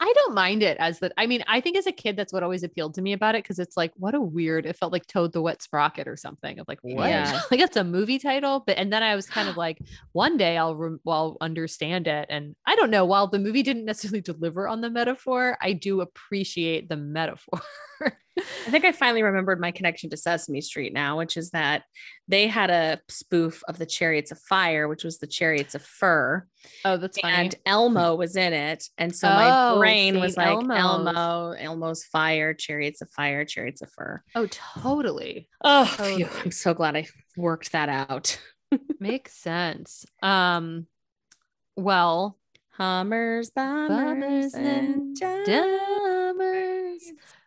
[0.00, 1.12] I don't mind it as that.
[1.16, 3.44] I mean, I think as a kid, that's what always appealed to me about it
[3.44, 4.66] because it's like, what a weird.
[4.66, 6.58] It felt like Toad the Wet Sprocket or something.
[6.58, 7.08] Of like, what?
[7.08, 7.40] Yeah.
[7.52, 8.64] like that's a movie title.
[8.66, 9.78] But and then I was kind of like,
[10.10, 12.26] one day I'll re- I'll understand it.
[12.30, 13.04] And I don't know.
[13.04, 17.60] While the movie didn't necessarily deliver on the metaphor, I do appreciate the metaphor.
[18.66, 21.82] I think I finally remembered my connection to Sesame Street now, which is that
[22.28, 26.46] they had a spoof of the Chariots of Fire, which was the Chariots of Fur,
[26.84, 27.34] oh, that's funny.
[27.34, 28.84] and Elmo was in it.
[28.98, 30.78] And so Oh, my brain was like Elmo's.
[30.78, 34.22] Elmo, Elmo's Fire, Chariots of Fire, Chariots of Fur.
[34.34, 38.38] oh, totally Oh, phew, I'm so glad I worked that out.
[39.00, 40.04] makes sense.
[40.22, 40.86] Um,
[41.76, 42.36] well,
[42.72, 47.02] Hummers, bombers, Bummers and and Dummers.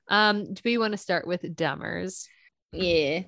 [0.07, 2.27] Um, do we want to start with Dummers?
[2.71, 3.21] Yeah.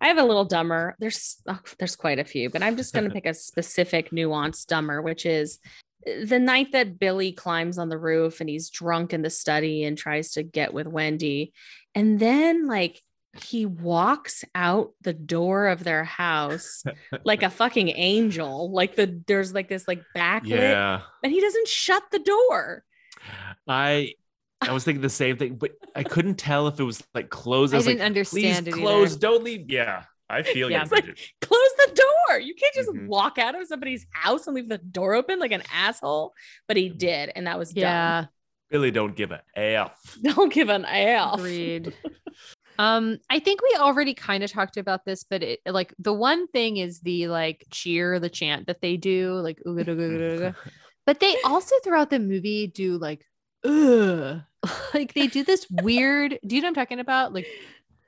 [0.00, 0.94] I have a little dumber.
[0.98, 4.66] There's oh, there's quite a few, but I'm just going to pick a specific nuanced
[4.66, 5.58] dumber, which is
[6.06, 9.84] uh, the night that Billy climbs on the roof and he's drunk in the study
[9.84, 11.52] and tries to get with Wendy.
[11.94, 13.02] And then like
[13.42, 16.82] he walks out the door of their house
[17.24, 18.70] like a fucking angel.
[18.70, 21.00] Like the there's like this like backlit Yeah.
[21.22, 22.84] and he doesn't shut the door.
[23.66, 24.14] I
[24.60, 27.74] I was thinking the same thing, but I couldn't tell if it was like closed.
[27.74, 29.12] I, I didn't like, understand Please it close.
[29.12, 29.20] either.
[29.20, 29.70] Don't leave.
[29.70, 30.02] Yeah.
[30.28, 30.78] I feel Yeah.
[30.78, 30.82] you.
[30.82, 31.04] It's like-
[31.40, 31.92] close the
[32.28, 32.38] door.
[32.40, 33.06] You can't just Mhm.
[33.06, 36.34] walk out of somebody's house and leave the door open like an asshole.
[36.66, 38.26] But he did, and that was Yeah,
[38.68, 40.18] Billy don't give a F.
[40.22, 40.34] dumb.
[40.34, 41.34] Don't give an F.
[41.34, 41.94] agreed.
[42.78, 46.46] um, I think we already kind of talked about this, but it like the one
[46.48, 50.54] thing is the like cheer, the chant that they do, like ooga
[51.06, 53.24] but they also throughout the movie do like
[53.64, 54.40] ugh.
[54.94, 57.46] like they do this weird do you know what i'm talking about like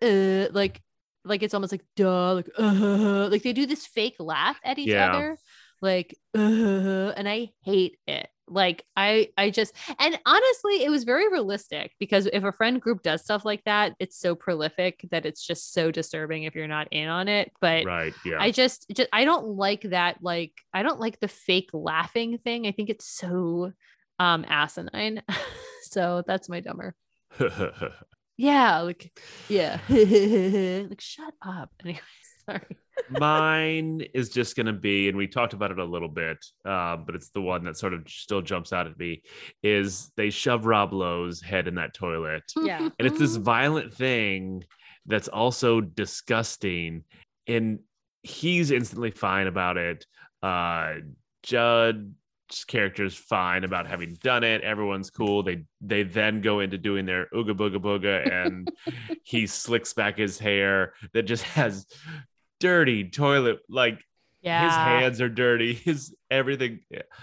[0.03, 0.81] uh like
[1.25, 4.89] like it's almost like duh, like uh, like they do this fake laugh at each
[4.89, 5.11] Yeah.
[5.15, 5.37] other,
[5.83, 8.29] like uh, and I hate it.
[8.49, 13.03] Like I I just and honestly, it was very realistic because if a friend group
[13.03, 16.89] does stuff like that, it's so prolific that it's just so disturbing if you're not
[16.91, 17.53] in on it.
[17.61, 18.15] But right.
[18.25, 18.41] Yeah.
[18.41, 20.19] I just, just I don't like that.
[20.23, 22.67] Like I don't like the fake laughing thing.
[22.67, 23.73] I think it's so
[24.21, 25.23] um asinine.
[25.83, 26.95] so that's my dumber.
[28.37, 29.13] Yeah, like
[29.51, 31.71] yeah, like shut up.
[31.85, 32.01] Anyway,
[32.47, 32.63] sorry.
[33.11, 36.97] Mine is just going to be, and we talked about it a little bit, uh,
[36.97, 39.23] but it's the one that sort of still jumps out at me.
[39.63, 42.79] Is they shove Rob Lowe's head in that toilet, Yeah.
[42.99, 44.65] and it's this violent thing
[45.05, 47.05] that's also disgusting,
[47.47, 47.81] and
[48.23, 50.07] he's instantly fine about it.
[50.43, 50.95] Uh,
[51.43, 52.15] Judd's
[52.67, 54.63] character is fine about having done it.
[54.63, 55.43] Everyone's cool.
[55.43, 58.71] They they then go into doing their ooga booga booga, and
[59.25, 61.87] he slicks back his hair that just has
[62.61, 64.03] dirty toilet like
[64.43, 66.81] Yeah, his hands are dirty his everything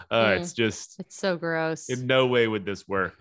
[0.09, 0.39] uh Mm.
[0.39, 1.89] it's just It's so gross.
[1.89, 3.13] in no way would this work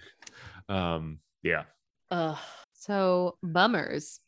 [0.68, 1.64] um yeah
[2.10, 2.38] Ugh.
[2.72, 4.20] So bummers.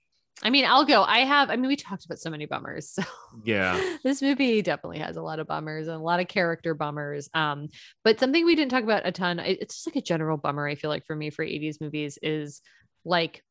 [0.42, 1.02] I mean, I'll go.
[1.02, 1.50] I have.
[1.50, 2.96] I mean, we talked about so many bummers.
[3.04, 3.04] So
[3.44, 7.28] yeah this movie definitely has a lot of bummers and a lot of character bummers.
[7.34, 7.68] Um,
[8.04, 9.38] but something we didn't talk about a ton.
[9.38, 10.66] It's just like a general bummer.
[10.66, 12.62] I feel like for me for '80s movies is
[13.04, 13.42] like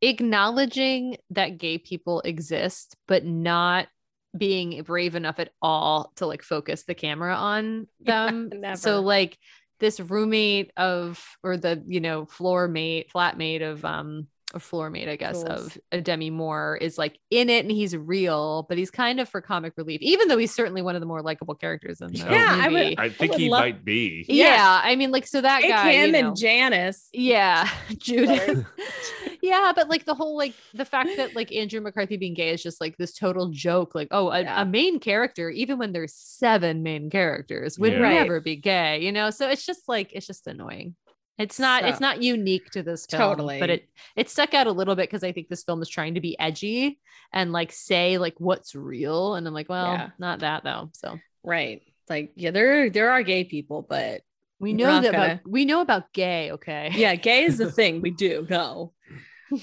[0.00, 3.88] acknowledging that gay people exist, but not
[4.36, 8.50] being brave enough at all to like focus the camera on them.
[8.54, 8.76] never.
[8.76, 9.38] so like
[9.80, 15.08] this roommate of or the you know floor mate flatmate of um or floor mate
[15.08, 15.66] i guess Jules.
[15.66, 19.28] of a demi moore is like in it and he's real but he's kind of
[19.28, 22.18] for comic relief even though he's certainly one of the more likable characters in the
[22.18, 24.44] Yeah, I would- i think would he love- might be yeah.
[24.46, 24.80] Yeah.
[24.84, 27.08] i mean like so that Take guy him you know, and Janice.
[27.12, 27.68] yeah
[27.98, 28.64] judith
[29.42, 32.62] yeah but like the whole like the fact that like andrew mccarthy being gay is
[32.62, 34.62] just like this total joke like oh a, Yeah.
[34.62, 37.98] a main character even when there's seven main characters would Yeah.
[38.00, 38.14] Right.
[38.14, 40.94] never be gay you know so it's just like it's just annoying
[41.38, 43.60] it's not it's not unique to this film Totally.
[43.60, 46.14] but it it stuck out a little bit because i think this film is trying
[46.14, 46.98] to be edgy
[47.32, 50.10] and like say like what's real and i'm like well Yeah.
[50.18, 51.82] not that though so Right.
[52.10, 54.22] Like, yeah, there there are gay people, but
[54.58, 58.00] we know that gonna- about, we know about gay okay yeah, gay is the thing
[58.02, 58.92] we do know.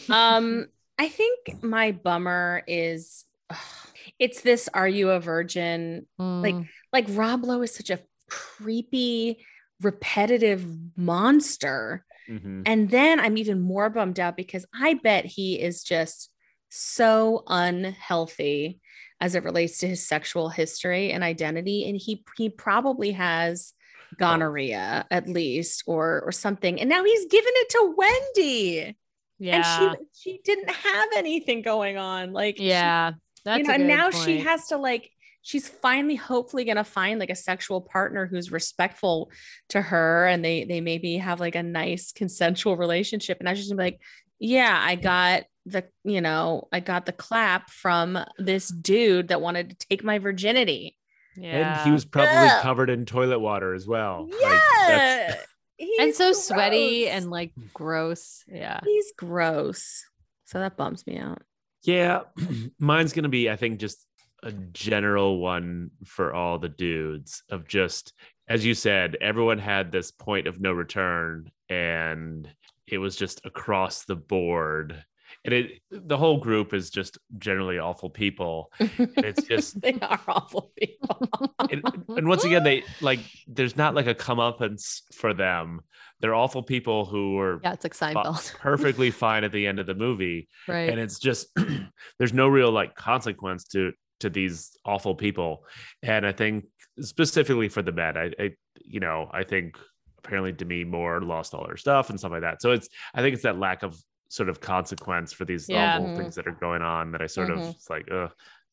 [0.10, 3.58] Um, I think my bummer is ugh,
[4.20, 6.06] it's this are you a virgin?
[6.18, 6.70] like- Mm.
[6.94, 8.00] Like Rob Lowe is such a
[8.30, 9.46] creepy,
[9.82, 10.66] repetitive
[10.96, 12.06] monster.
[12.30, 12.64] Mhm.
[12.66, 16.32] And then I'm even more bummed out because I bet he is just
[16.70, 18.80] so unhealthy
[19.22, 21.88] as it relates to his sexual history and identity.
[21.88, 23.74] And he he probably has
[24.18, 26.80] gonorrhea at least or or something.
[26.80, 28.96] And now he's given it to Wendy.
[29.40, 32.34] yeah And she she didn't have anything going on.
[32.34, 35.12] Like she- yeah that's you know, a and good now she has to like
[35.46, 39.30] she's finally hopefully gonna find like a sexual partner who's respectful
[39.70, 43.38] to her and they they maybe have like a nice consensual relationship.
[43.40, 44.02] And now just gonna be like
[44.40, 49.70] yeah i got the you know i got the clap from this dude that wanted
[49.70, 50.98] to take my virginity.
[51.38, 52.62] Yeah and he was probably Ugh.
[52.64, 54.28] covered in toilet water as well.
[54.32, 54.88] Like, yeah.
[54.88, 55.46] that's-
[55.78, 58.46] and He's so sweaty and like gross.
[58.48, 58.80] Yeah.
[58.84, 60.06] He's gross.
[60.46, 61.42] So that bums me out.
[61.84, 62.22] Yeah.
[62.80, 64.06] Mine's gonna be i think just
[64.46, 68.14] a general one for all the dudes of just
[68.48, 72.48] as you said everyone had this point of no return and
[72.88, 75.04] it was just across the board.
[75.44, 78.72] And it the whole group is just generally awful people.
[78.80, 81.30] It's just they are awful people.
[81.70, 85.82] And, and once again they like there's not like a comeuppance for them.
[86.20, 88.56] They're awful people who are yeah it's like seinfeld.
[88.60, 90.48] perfectly fine at the end of the movie.
[90.68, 90.90] Right.
[90.90, 91.48] And it's just
[92.18, 95.66] there's no real like consequence to to these awful people
[96.04, 96.66] and i think
[97.02, 98.52] specifically for the men i, I
[98.84, 99.78] you know i think
[100.20, 103.34] apparently demi moore lost all her stuff and stuff like that so it's i think
[103.34, 103.98] it's that lack of
[104.30, 105.98] sort of consequence for these Yeah.
[105.98, 106.16] awful Mhm.
[106.18, 107.76] things that are going on that i sort of Mhm.
[107.76, 108.30] it's like uh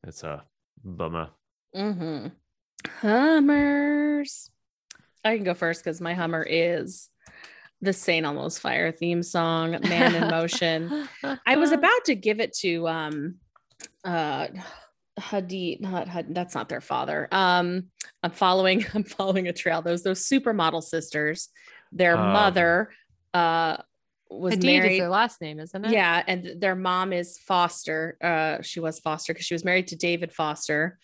[0.06, 0.44] it's a
[0.84, 1.28] bummer
[1.74, 2.28] Mm-hmm.
[3.00, 4.50] Hummers.
[5.24, 7.08] I can go first because my Hummer is
[7.80, 11.08] the Saint Elmo's Fire theme song, Man in Motion.
[11.46, 13.36] I was about to give it to um
[14.04, 14.48] uh
[15.18, 17.28] Hadid, not Had, that's not their father.
[17.32, 17.88] Um,
[18.22, 19.82] I'm following, I'm following a trail.
[19.82, 21.48] Those those supermodel sisters,
[21.92, 22.90] their Um, mother
[23.34, 23.76] uh
[24.30, 25.90] was Hadid is their last name, isn't it?
[25.92, 28.16] Yeah, and their mom is Foster.
[28.22, 30.98] Uh, she was Foster because she was married to David Foster,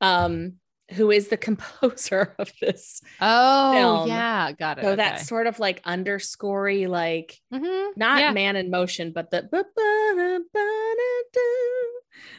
[0.00, 0.54] um,
[0.94, 3.00] who is the composer of this.
[3.20, 4.08] Oh, film.
[4.08, 4.82] yeah, got it.
[4.82, 4.96] So okay.
[4.96, 7.90] that sort of like underscory, like Mhm.
[7.96, 8.32] not Yeah.
[8.32, 9.42] man in motion, but the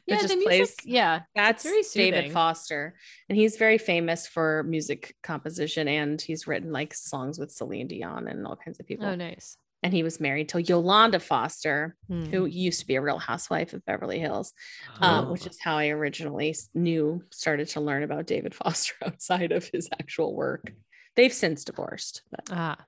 [0.07, 0.47] ba- ba- da- ba- da- Yeah, just the music.
[0.47, 2.31] plays- yeah, That's very David.
[2.31, 2.95] Foster,
[3.29, 8.27] and he's very famous for music composition, and he's written like songs with Celine Dion
[8.27, 9.05] and all kinds of people.
[9.05, 9.57] oh nice.
[9.85, 12.23] And he was married to Yolanda Foster, Hmm.
[12.27, 14.53] who used to be a Real Housewife of Beverly Hills,
[15.01, 15.31] um, Oh.
[15.33, 19.89] which is how I originally knew started to learn about David Foster outside of his
[19.99, 20.71] actual work.
[21.17, 22.21] They've since divorced.
[22.31, 22.49] But.
[22.49, 22.85] Ah.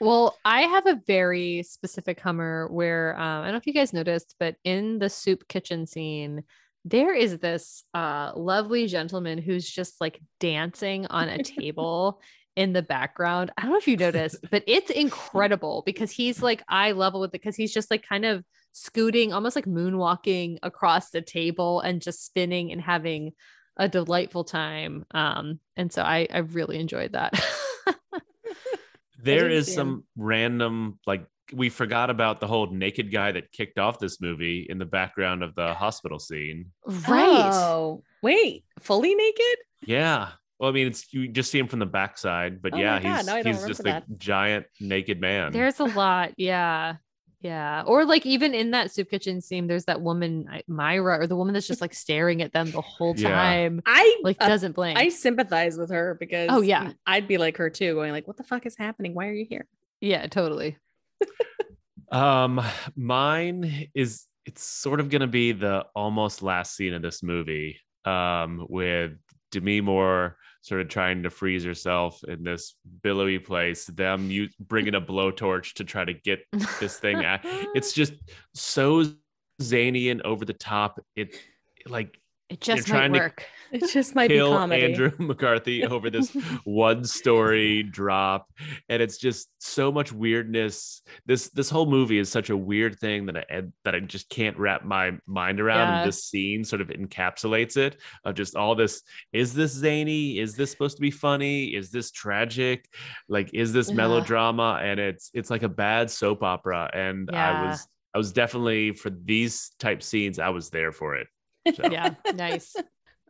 [0.00, 3.92] Well, I have a very specific Hummer where um, I don't know if you guys
[3.92, 6.44] noticed, but in the soup kitchen scene,
[6.84, 12.20] there is this uh, lovely gentleman who's just like dancing on a table
[12.56, 13.50] in the background.
[13.56, 17.28] I don't know if you noticed, but it's incredible because he's like eye level with
[17.28, 22.02] it because he's just like kind of scooting, almost like moonwalking across the table and
[22.02, 23.32] just spinning and having
[23.76, 25.04] a delightful time.
[25.10, 27.34] Um, and so I, I really enjoyed that.
[29.26, 29.76] There didn't is see him.
[29.76, 34.66] some random like we forgot about the whole naked guy that kicked off this movie
[34.68, 36.72] in the background of the hospital scene.
[36.86, 37.50] right.
[37.52, 39.58] Oh, wait, fully naked?
[39.86, 40.30] Yeah.
[40.58, 43.26] Well, I mean, it's you just see him from the backside, but Oh yeah, he's
[43.26, 45.52] now he's just a remember giant naked man.
[45.52, 46.32] There's a lot.
[46.36, 46.96] Yeah.
[47.40, 47.82] Yeah.
[47.86, 51.52] Or like even in that soup kitchen scene, there's that woman, Myra, or the woman
[51.54, 53.28] that's just like staring at them the whole Yeah.
[53.30, 54.98] time, I like uh, doesn't blink.
[54.98, 56.92] I sympathize with her because Oh, yeah.
[57.06, 59.14] I'd be like her too, going like, "What the fuck is happening?
[59.14, 59.66] Why are you here?"
[60.00, 60.76] yeah, totally.
[62.12, 62.62] Um,
[62.94, 67.80] mine is it's sort of gonna be the almost last scene of this movie.
[68.04, 69.12] Um, with
[69.50, 73.86] Demi Moore sort of trying to freeze herself in this billowy place.
[73.86, 76.40] Them you bringing a blowtorch to try to get
[76.80, 77.24] this thing.
[77.24, 77.40] out.
[77.76, 78.14] It's just
[78.52, 79.04] so
[79.62, 80.98] zany and over the top.
[81.14, 81.36] It
[81.86, 82.18] like
[82.48, 83.44] it just might work.
[83.72, 84.84] It just might be kill comedy.
[84.84, 86.30] Andrew McCarthy over this
[86.64, 88.48] one story drop
[88.88, 93.26] and it's just so much weirdness this this whole movie is such a weird thing
[93.26, 95.98] that I that I just can't wrap my mind around Yeah.
[96.02, 99.02] and this scene sort of encapsulates it of just all this
[99.32, 102.88] is this zany is this supposed to be funny is this tragic
[103.28, 103.96] like is this Yeah.
[103.96, 108.92] melodrama and it's it's like a bad soap opera and I was I was definitely
[108.92, 111.26] for these type scenes I was there for it
[111.74, 111.88] so.
[111.90, 112.14] Yeah.
[112.34, 112.74] Nice.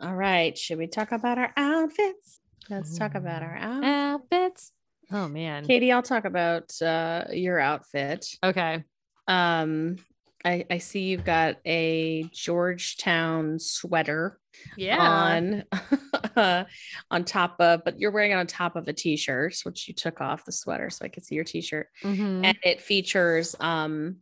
[0.00, 2.40] All right, should we talk about our outfits?
[2.68, 3.86] Let's talk about our outfits.
[4.32, 4.72] Outfits.
[5.12, 5.64] Oh man.
[5.66, 8.26] Katie, I'll talk about uh, your outfit.
[8.44, 8.82] Okay.
[9.28, 9.96] Um,
[10.44, 14.38] I, I see you've got a Georgetown sweater
[14.76, 14.98] Yeah.
[15.00, 15.64] on
[17.10, 20.20] on top of, but you're wearing it on top of a t-shirt, which you took
[20.20, 21.88] off the sweater so I could see your t-shirt.
[22.02, 22.44] Mhm.
[22.44, 24.16] and it features um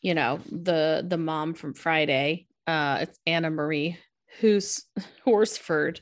[0.00, 3.96] you know the the mom from friday uh it's anna maria
[4.40, 4.84] who's
[5.24, 6.00] horsford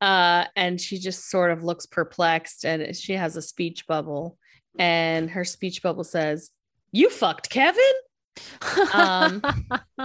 [0.00, 4.36] uh and she just sort of looks perplexed and she has a speech bubble
[4.78, 6.50] and her speech bubble says
[6.92, 7.82] you fucked kevin?
[8.92, 9.42] Um,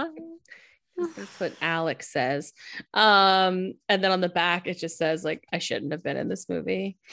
[0.96, 2.52] that's what alex says.
[2.94, 6.28] Um and then on the back it just says like i shouldn't have been in
[6.28, 6.98] this movie.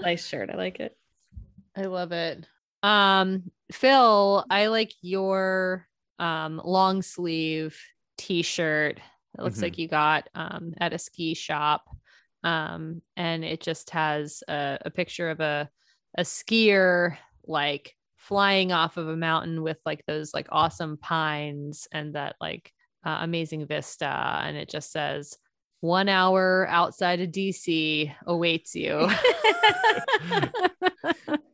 [0.00, 0.96] Nice shirt i like it.
[1.76, 2.46] I love it.
[2.82, 5.87] Um, Phil, I like your
[6.18, 7.78] um long sleeve
[8.16, 8.98] t-shirt.
[9.38, 9.62] It looks Mhm.
[9.62, 11.84] like you got um at a ski shop.
[12.44, 15.68] Um, and it just has a, a picture of a
[16.16, 17.16] a skier
[17.46, 22.72] like flying off of a mountain with like those like awesome pines and that like
[23.04, 24.06] uh, amazing vista.
[24.42, 25.36] And it just says
[25.80, 29.08] one hour outside of DC awaits you.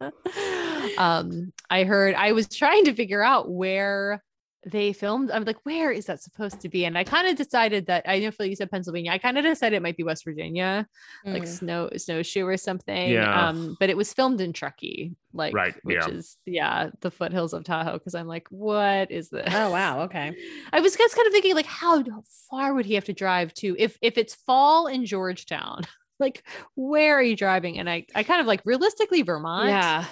[0.99, 4.23] um, I heard I was trying to figure out where
[4.67, 5.31] they filmed.
[5.31, 6.85] I'm like, where is that supposed to be?
[6.85, 9.13] And I kind of decided that I know Phil, you said Pennsylvania.
[9.13, 10.87] I kind of decided it might be West Virginia,
[11.25, 11.47] like Mm.
[11.49, 13.11] snow snowshoe or something.
[13.13, 13.49] Yeah.
[13.49, 16.09] Um, but it was filmed in Truckee, like Right, which yeah.
[16.09, 17.95] is yeah, the foothills of Tahoe.
[17.95, 19.49] Because I'm like, what is this?
[19.55, 20.35] oh wow okay
[20.73, 22.03] I was just kind of thinking, like, how
[22.51, 25.83] far would he have to drive to if if it's fall in Georgetown?
[26.19, 26.43] like,
[26.75, 27.79] where are you driving?
[27.79, 29.69] And I I kind of like realistically Vermont.
[29.69, 30.05] yeah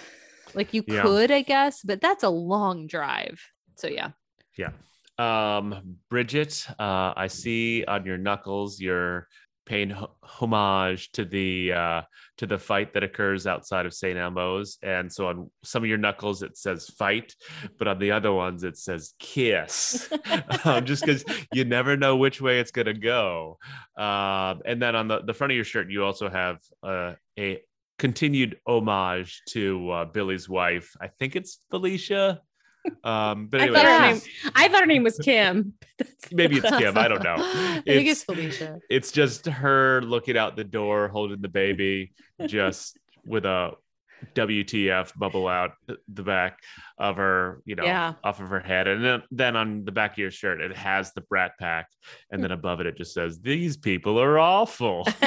[0.55, 1.01] Like you Yeah.
[1.03, 3.41] could, I guess, but that's a long drive.
[3.77, 4.11] So yeah.
[4.57, 4.70] Yeah.
[5.19, 9.29] Um, Bridget, uh, I see on your knuckles you're
[9.65, 12.03] paying ho- homage to the uh,
[12.39, 14.19] to the fight that occurs outside of St.
[14.19, 17.35] Elmo's, and so on some of your knuckles it says fight,
[17.79, 20.11] but on the other ones it says kiss,
[20.65, 23.59] um, just because you never know which way it's gonna go.
[23.97, 27.61] Um, and then on the the front of your shirt you also have uh, a
[27.99, 30.97] continued homage to uh, Billy's wife.
[31.01, 32.41] I think it's Felicia.
[33.05, 34.21] Um, but I anyway, thought, her name,
[34.55, 35.75] I thought her name was Kim.
[36.33, 36.97] maybe it's Kim.
[36.99, 37.37] I don't know.
[37.39, 38.79] I think it's It's Felicia.
[38.91, 42.13] it's just her looking out the door, holding the baby,
[42.47, 43.73] just with a
[44.35, 45.73] WTF bubble out
[46.09, 46.61] the back
[46.99, 48.15] of her, you know, Yeah.
[48.23, 48.87] off of her head.
[48.89, 51.89] And then, then on the back of your shirt, it has the Brat Pack.
[52.31, 55.05] And then above it, it just says, These people are awful.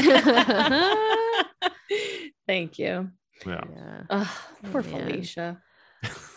[2.48, 3.10] Thank you.
[3.46, 3.62] Yeah.
[3.76, 4.02] Yeah.
[4.10, 4.28] Ugh,
[4.72, 4.92] poor Man.
[5.10, 5.62] Felicia.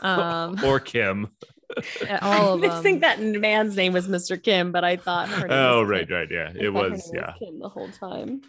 [0.03, 1.29] Um, or Kim.
[2.23, 4.43] all of I think that man's name was Mr.
[4.43, 6.17] Kim, but I thought her name Oh, was right, Kim.
[6.17, 6.29] right.
[6.31, 6.49] Yeah.
[6.55, 7.33] I It thought her was, name yeah.
[7.39, 8.41] Kim the whole time.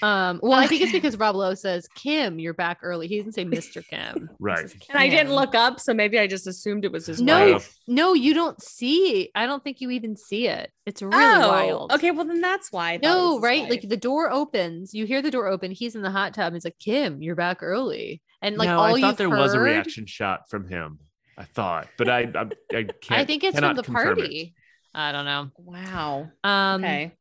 [0.00, 3.08] Um, well, I think it's because Rob Lowe says, Kim, you're back early.
[3.08, 3.84] He didn't say Mr.
[3.86, 4.30] Kim.
[4.40, 4.58] Right.
[4.70, 7.52] says And I didn't look up, so maybe I just assumed it was his No,
[7.54, 7.76] wife.
[7.88, 9.30] no, you don't see.
[9.34, 10.70] I don't think you even see it.
[10.86, 11.92] It's really oh, wild.
[11.92, 12.92] Okay, well then that's why.
[12.92, 13.60] I thought it was No, his right?
[13.62, 13.70] wife.
[13.70, 15.70] Like the door opens, you hear the door open.
[15.72, 16.52] He's in the hot tub.
[16.54, 19.54] He's like Kim, you're back early, and like no, all I you thought there was
[19.54, 21.00] a reaction shot from him.
[21.36, 22.46] I thought, but I, I,
[22.76, 23.20] I can't.
[23.20, 24.22] I think it's from the confirm it.
[24.22, 24.54] party.
[24.94, 25.50] I don't know.
[25.58, 26.30] wow.
[26.44, 27.12] Um, Okay,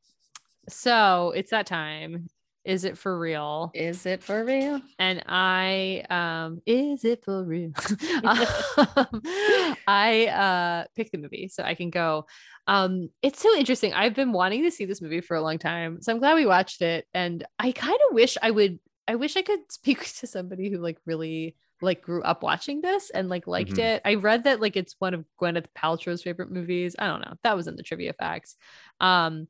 [0.70, 2.28] so it's that time.
[2.68, 3.72] Is it for real?
[3.74, 4.82] is it for real?
[5.00, 7.72] and I um is it for real?
[8.26, 9.22] um,
[9.88, 12.26] I uh picked the movie so I can go.
[12.68, 13.94] Um it's so interesting.
[13.94, 16.02] I've been wanting to see this movie for a long time.
[16.02, 19.38] So I'm glad we watched it and I kind of wish I would I wish
[19.38, 23.48] I could speak to somebody who like really like grew up watching this and like
[23.48, 23.80] liked Mhm.
[23.96, 24.02] it.
[24.04, 26.96] I read that like it's one of Gwyneth Paltrow's favorite movies.
[27.00, 27.36] I don't know.
[27.44, 28.56] That was in the trivia facts.
[29.00, 29.48] Um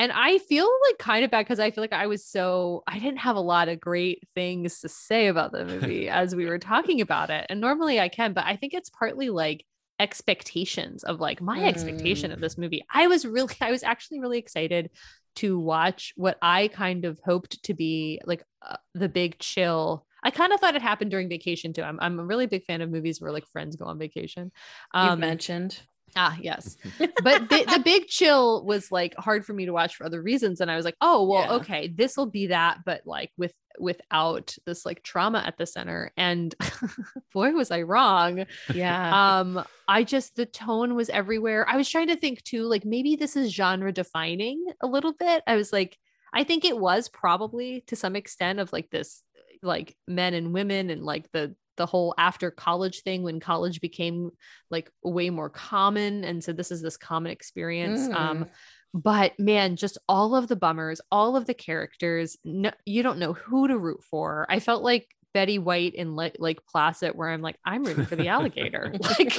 [0.00, 2.98] and I feel like kind of bad because I feel like I was so I
[2.98, 6.58] didn't have a lot of great things to say about the movie as we were
[6.58, 7.44] talking about it.
[7.50, 9.66] And normally I can, but I think it's partly like
[9.98, 12.82] expectations of like my expectation of this movie.
[12.90, 14.88] I was really I was actually really excited
[15.36, 20.06] to watch what I kind of hoped to be like uh, the big chill.
[20.22, 21.82] I kind of thought it happened during vacation too.
[21.82, 24.50] I'm I'm a really big fan of movies where like friends go on vacation.
[24.94, 25.82] Um, mentioned.
[26.16, 26.76] Ah, yes.
[27.22, 30.60] But the, the big chill was like hard for me to watch for other reasons.
[30.60, 31.52] And I was like, oh, well, Yeah.
[31.54, 36.12] okay, this will be that, but like with without this like trauma at the center.
[36.16, 36.54] And
[37.32, 38.44] boy, was I wrong.
[38.74, 39.38] Yeah.
[39.40, 41.66] Um, I just the tone was everywhere.
[41.68, 45.42] I was trying to think too, like maybe this is genre defining a little bit.
[45.46, 45.96] I was like,
[46.32, 49.22] I think it was probably to some extent of like this
[49.62, 54.30] like men and women and like the the whole after college thing when college became
[54.70, 58.48] like way more common and so this is this common experience um Mm.
[58.92, 63.32] but man just all of the bummers all of the characters no, you don't know
[63.32, 64.46] who to root for.
[64.50, 68.16] I felt like betty white in like Lake Placid where i'm like i'm rooting for
[68.16, 68.92] the alligator.
[69.18, 69.32] Like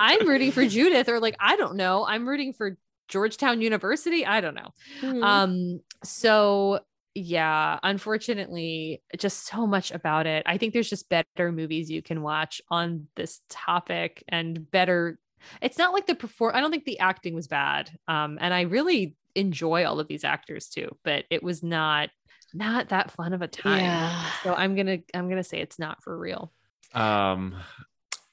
[0.00, 2.06] i'm rooting for judith or like i don't know.
[2.06, 2.78] I'm rooting for
[3.08, 4.24] georgetown university.
[4.24, 4.70] I don't know.
[5.00, 5.22] Hmm.
[5.22, 6.80] um so
[7.14, 12.22] yeah unfortunately just so much about it i think there's just better movies you can
[12.22, 15.18] watch on this topic and better
[15.62, 18.62] it's not like the perform i don't think the acting was bad um and i
[18.62, 22.10] really enjoy all of these actors too but it was not
[22.52, 24.24] not that fun of a time Yeah.
[24.42, 26.52] so i'm gonna i'm gonna say it's not for real
[26.94, 27.54] Um,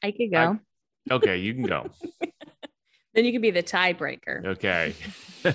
[0.04, 0.60] I could I- go.
[1.10, 1.90] okay, you can go.
[3.14, 4.46] then you can be the tiebreaker.
[4.46, 4.94] Okay.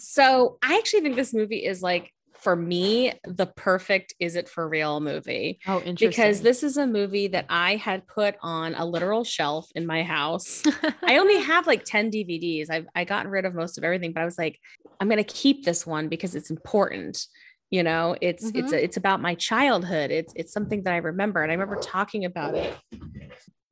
[0.00, 4.68] So I actually think this movie is like, for me, the perfect is it for
[4.68, 5.58] real movie.
[5.66, 9.68] oh interesting Because this is a movie that I had put on a literal shelf
[9.74, 10.62] in my house.
[11.04, 12.70] I only have like 10 DVDs.
[12.70, 14.58] I've I gotten rid of most of everything, but I was like,
[15.00, 17.26] I'm gonna keep this one because it's important.
[17.70, 18.82] You know, it's it's Mhm.
[18.82, 20.10] it's about my childhood.
[20.10, 21.42] It's it's something that I remember.
[21.42, 22.74] And I remember talking about it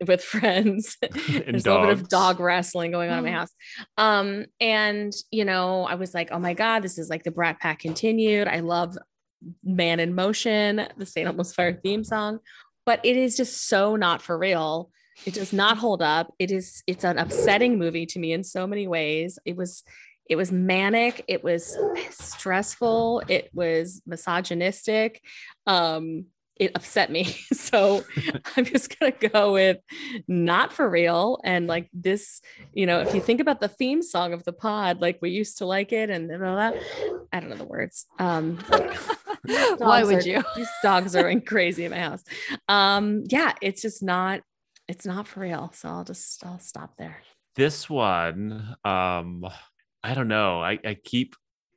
[0.07, 0.97] with friends.
[1.29, 3.35] There's a little bit of dog wrestling going on in my Mm.
[3.35, 3.51] house.
[3.97, 7.61] Um, and you know, I was like, oh my God, this is like the Brat
[7.61, 8.49] Pack continued.
[8.49, 8.97] I love
[9.65, 11.27] Man in Motion, the St.
[11.27, 12.41] Elmo's Fire theme song,
[12.85, 14.91] but it is just so not for real.
[15.25, 16.33] It does not hold up.
[16.39, 19.39] It is, it's an upsetting movie to me in so many ways.
[19.47, 19.83] It was,
[20.29, 21.77] it was manic, it was
[22.11, 25.23] stressful, it was misogynistic.
[25.67, 27.37] Um, it upset me.
[27.55, 28.05] So
[28.57, 29.79] I'm just gonna go with
[30.29, 31.41] not for real.
[31.45, 32.41] And like this,
[32.73, 35.59] you know, if you think about the theme song of the pod, like we used
[35.59, 36.75] to like it and all that.
[37.33, 38.07] I don't know the words.
[38.19, 38.59] Um
[39.79, 42.23] why would are- you These dogs are going crazy in my house.
[42.69, 44.41] Um, yeah, it's just not,
[44.89, 45.73] it's not for real.
[45.75, 47.19] So I'll just I'll stop there.
[47.57, 49.45] this one, um,
[50.03, 50.61] I don't know.
[50.63, 51.35] I, I keep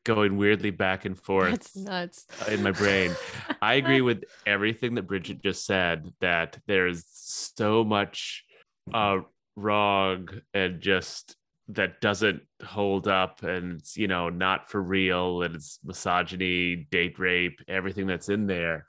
[0.09, 3.15] going weirdly back and forth that's nuts in my brain.
[3.61, 8.43] I agree with everything that Bridget just said that there's so much
[8.91, 9.19] uh
[9.55, 11.35] wrong and just
[11.67, 17.19] that doesn't hold up and it's you know not for real and it's misogyny, date
[17.19, 18.87] rape, everything that's in there.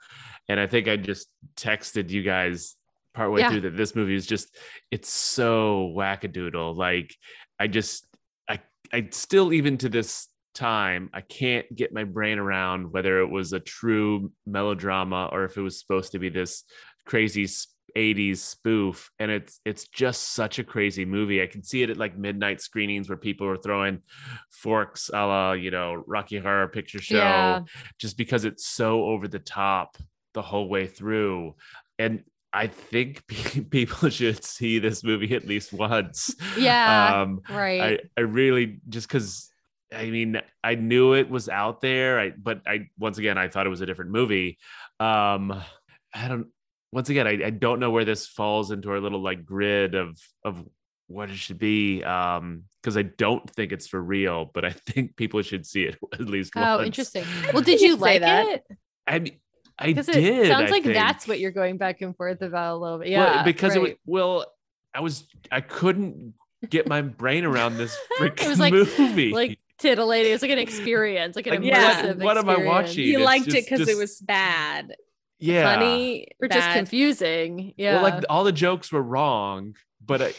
[0.48, 2.76] And I think I just texted you guys
[3.12, 3.51] partway Yeah.
[3.51, 4.56] through that this movie is just
[4.90, 6.74] it's so wackadoodle.
[6.74, 7.14] Like
[7.59, 8.06] I just
[8.48, 8.60] I
[8.90, 13.52] I still even to this time I can't get my brain around whether it was
[13.52, 16.64] a true melodrama or if it was supposed to be this
[17.06, 17.47] crazy
[17.97, 21.97] 80s spoof and it's it's just such a crazy movie i can see it at
[21.97, 23.98] like midnight screenings where people are throwing
[24.51, 27.60] forks a la you know rocky horror picture show Yeah.
[27.98, 29.97] just because it's so over the top
[30.35, 31.56] the whole way through
[31.98, 32.22] and
[32.52, 33.27] i think
[33.70, 37.22] people should see this movie at least once Yeah.
[37.22, 37.81] um right.
[38.16, 39.51] I, I really just because
[39.92, 43.66] I mean I knew it was out there, I but I once again I thought
[43.66, 44.58] it was a different movie.
[44.98, 45.52] Um
[46.14, 46.48] I don't
[46.92, 50.16] once again I, I don't know where this falls into our little like grid of
[50.44, 50.64] of
[51.06, 52.02] what it should be.
[52.04, 55.96] Um because I don't think it's for real, but I think people should see it
[56.14, 56.66] at least once.
[56.80, 57.24] oh, interesting.
[57.52, 58.46] Well, did You you like that.
[58.48, 58.64] it?
[59.06, 59.38] I mean,
[59.78, 60.08] I did.
[60.08, 60.94] it sounds I like think.
[60.94, 63.10] that's what you're going back and forth about a little bit.
[63.12, 63.42] Well, Yeah.
[63.42, 64.46] because it was well,
[64.94, 66.34] I was I couldn't
[66.68, 69.32] get my brain around this freaking was like- movie.
[69.32, 70.32] like titillating.
[70.32, 71.73] It's like an experience, like an Like, what-
[72.05, 73.05] immersive what am I watching?
[73.05, 74.94] You It's liked it just- because it was bad,
[75.39, 75.74] yeah.
[75.74, 77.74] funny, Or just confusing.
[77.77, 77.94] Yeah.
[77.94, 79.74] Well, like all the jokes were wrong,
[80.05, 80.32] but I, I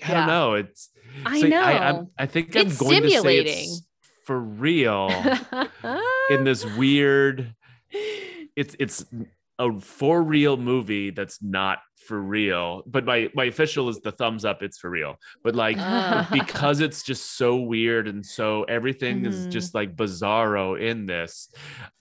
[0.00, 0.14] Yeah.
[0.14, 0.54] don't know.
[0.54, 0.90] It's
[1.24, 1.60] I so know.
[1.62, 3.70] I, I'm, I think I'm It's going to say stimulating.
[3.70, 3.82] it's
[4.24, 5.10] for real
[6.30, 7.54] in this weird.
[8.56, 9.04] It's it's
[9.58, 12.82] a for real movie that's not for real.
[12.86, 14.62] But my my official is the thumbs up.
[14.62, 15.16] It's for real.
[15.42, 19.50] But like Uh, because it's just so weird and so everything is Mhm.
[19.50, 21.48] just like bizarro in this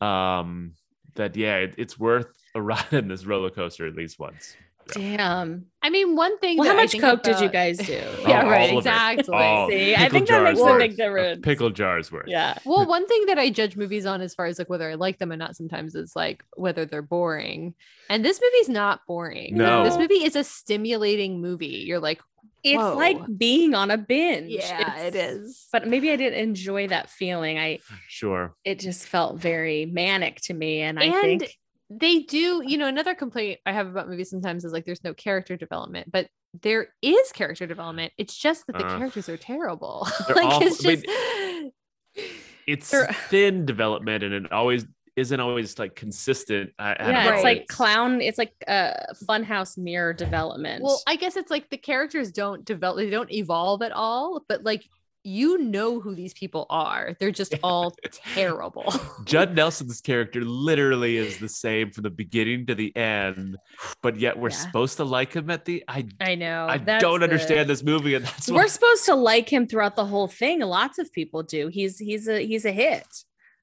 [0.02, 0.74] um
[1.16, 4.56] that yeah it, it's worth a ride in this roller coaster at least once
[4.92, 5.66] Damn.
[5.82, 6.58] I mean, one thing.
[6.58, 8.00] Well, that how I much think coke did you guys do?
[8.24, 8.72] Oh, yeah, Oh, right.
[8.72, 8.90] all of it.
[8.90, 9.36] Exactly.
[9.38, 11.40] Oh, See, I think that makes jars a big difference.
[11.44, 12.58] pickle jars worth Yeah.
[12.66, 15.20] Well, one thing that I judge movies on as far as like whether I like
[15.20, 17.74] them or not sometimes is like whether they're boring.
[18.10, 19.56] And this movie's not boring.
[19.58, 19.84] No.
[19.84, 21.84] This movie is a stimulating movie.
[21.88, 22.22] You're like,
[22.64, 22.96] It's Whoa.
[22.96, 24.52] like being on a binge.
[24.52, 25.68] yeah, It's- it is.
[25.72, 27.58] But maybe I didn't enjoy that feeling.
[27.60, 30.82] I sure it just felt very manic to me.
[30.82, 31.58] And I think
[31.90, 35.14] they do, you know, another complaint I have about movies sometimes is like there's no
[35.14, 36.28] character development, but
[36.62, 38.14] there is character development.
[38.18, 40.08] It's just that the Uh, characters are terrible.
[40.28, 40.68] they're like awful.
[40.68, 41.72] it's I mean,
[42.16, 42.26] just
[42.68, 44.86] it's They're- thin development and it always
[45.16, 47.34] isn't always like consistent I, I yeah, know.
[47.36, 50.84] it's like clown, it's like a funhouse mirror development.
[50.84, 54.64] Well, I guess it's like the characters don't develop, they don't evolve at all, but
[54.64, 54.84] like
[55.24, 57.16] you know who these people are.
[57.20, 57.96] They're just all
[58.34, 58.94] terrible.
[59.26, 63.58] Judd Nelson's character literally is the same from the beginning to the end,
[64.02, 64.56] but yet we're Yeah.
[64.58, 65.84] supposed to like him at the.
[65.88, 66.68] I I know.
[66.70, 68.68] I don't the- understand this movie, and that's We're why.
[68.68, 70.60] supposed to like him throughout the whole thing.
[70.60, 71.68] Lots of people do.
[71.70, 73.08] He's he's a he's a hit.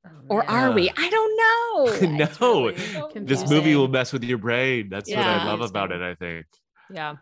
[0.06, 0.90] Oh, or are we?
[0.96, 2.26] I don't know.
[2.40, 2.74] No, really
[3.26, 4.88] This movie will mess with your brain.
[4.88, 6.00] That's what I love about it.
[6.00, 6.46] I think.
[6.92, 7.14] Yeah.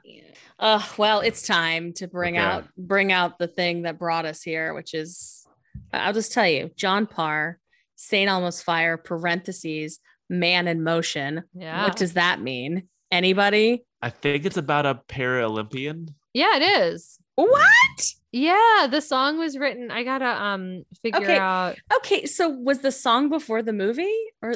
[0.58, 2.44] Uh, well, it's time to bring Okay.
[2.44, 5.46] out bring out the thing that brought us here, which is
[5.92, 7.58] I'll just tell you, John Parr,
[7.96, 8.28] St.
[8.28, 11.44] Elmo's Fire, parentheses, man in motion.
[11.54, 11.84] Yeah.
[11.84, 12.88] What does that mean?
[13.12, 13.84] Anybody?
[14.02, 16.14] I think it's about a Paralympian.
[16.34, 17.18] yeah, it is.
[17.36, 18.12] What?
[18.32, 19.90] Yeah, the song was written.
[19.90, 21.38] I gotta um figure Okay.
[21.38, 21.76] out.
[21.98, 24.12] Okay, so was the song before the movie?
[24.42, 24.54] Or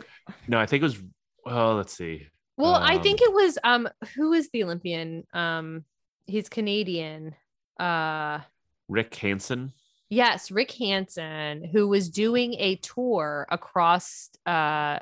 [0.49, 1.01] No, I think it was.
[1.47, 2.27] Well, let's see.
[2.57, 5.25] Well, I Um, think it was um who is the Olympian?
[5.33, 5.85] Um
[6.27, 7.35] he's Canadian.
[7.79, 8.41] Uh
[8.89, 9.73] Rick Hansen.
[10.11, 14.99] yes, Rick Hansen, who was doing a tour across uh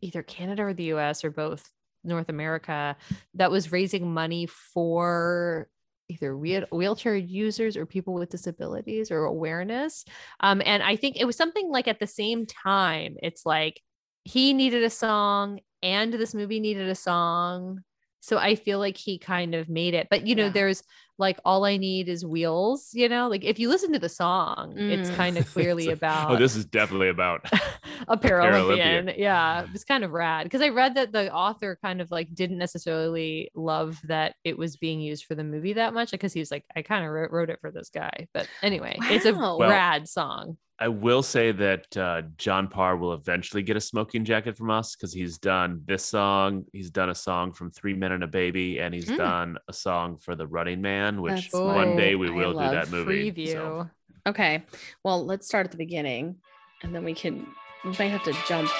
[0.00, 1.70] either Canada or the US or both
[2.02, 2.96] North America
[3.34, 5.68] that was raising money for
[6.10, 10.04] either wheel- wheelchair users or people with disabilities or awareness.
[10.40, 13.80] Um, and I think it was something like at the same time, it's like
[14.24, 17.80] he needed a song and this movie needed a song.
[18.20, 20.08] So I feel like he kind of made it.
[20.10, 20.52] But you know, Yeah.
[20.52, 20.82] there's
[21.18, 24.74] like all I need is wheels, you know, like if you listen to the song,
[24.76, 25.14] it's Mm.
[25.16, 27.44] kind of clearly about Oh, this is definitely about.
[28.08, 29.04] a Paralympian.
[29.06, 29.14] Paralympian.
[29.18, 32.34] Yeah, it was kind of rad because I read that the author kind of like
[32.34, 36.40] didn't necessarily love that it was being used for the movie that much because he
[36.40, 38.26] was like, I kind of wrote, wrote it for this guy.
[38.34, 40.58] But anyway, it's a Well- rad song.
[40.76, 44.96] I will say that uh, John Parr will eventually get a smoking jacket from us
[44.96, 46.64] because he's done this song.
[46.72, 49.16] He's done a song from Three Men and a Baby, and he's Mm.
[49.16, 52.58] done a song for The Running Man, which That's one what day we will do
[52.58, 53.30] that movie.
[53.32, 53.52] Preview.
[53.52, 53.90] so.
[54.26, 54.62] okay.
[55.02, 56.36] Well, let's start at the beginning
[56.82, 57.46] and then we can
[57.84, 58.70] we might have to jump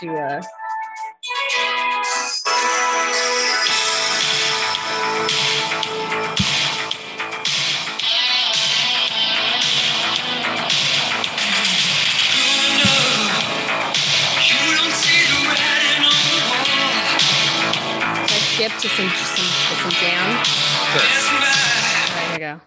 [0.00, 0.42] to uh
[18.56, 19.46] skip to some some
[19.82, 20.75] some jam.
[20.86, 21.00] Walker.
[22.14, 22.60] There you go.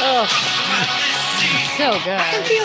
[0.00, 0.26] Oh,
[1.76, 2.14] so good.
[2.14, 2.64] I can feel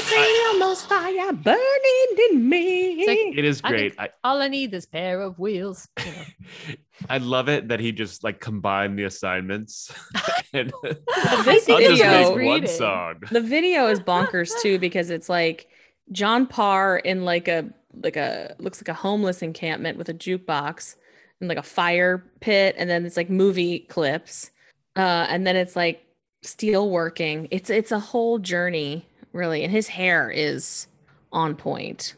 [0.85, 3.01] fire burning in me.
[3.01, 3.95] It's like- It is great.
[3.95, 5.87] can- I, All I need is pair of wheels.
[5.99, 6.75] you know.
[7.09, 9.91] I love it that he just like combined the assignments
[10.53, 13.15] and this I'll just video- one song.
[13.31, 15.67] the video is bonkers too because it's like
[16.11, 17.69] John Parr in like a
[18.01, 20.95] like a looks like a homeless encampment with a jukebox
[21.39, 24.49] and like a fire pit and then it's like movie clips
[24.95, 26.03] uh and then it's like
[26.41, 30.87] steel working it's it's a whole journey really and his hair is
[31.33, 32.15] on point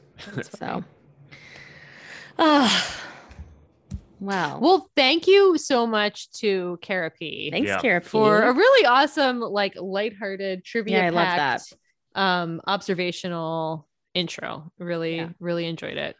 [0.59, 0.83] so
[2.39, 3.01] ah
[4.19, 7.49] wow Well, thank you so much to Kara P.
[7.51, 7.79] thanks Yeah.
[7.79, 8.07] Kara P.
[8.07, 10.99] for a really awesome, like lighthearted trivia.
[10.99, 11.61] Yeah, I love that.
[12.15, 14.71] Um, observational intro.
[14.79, 15.29] Really, Yeah.
[15.39, 16.15] really enjoyed it.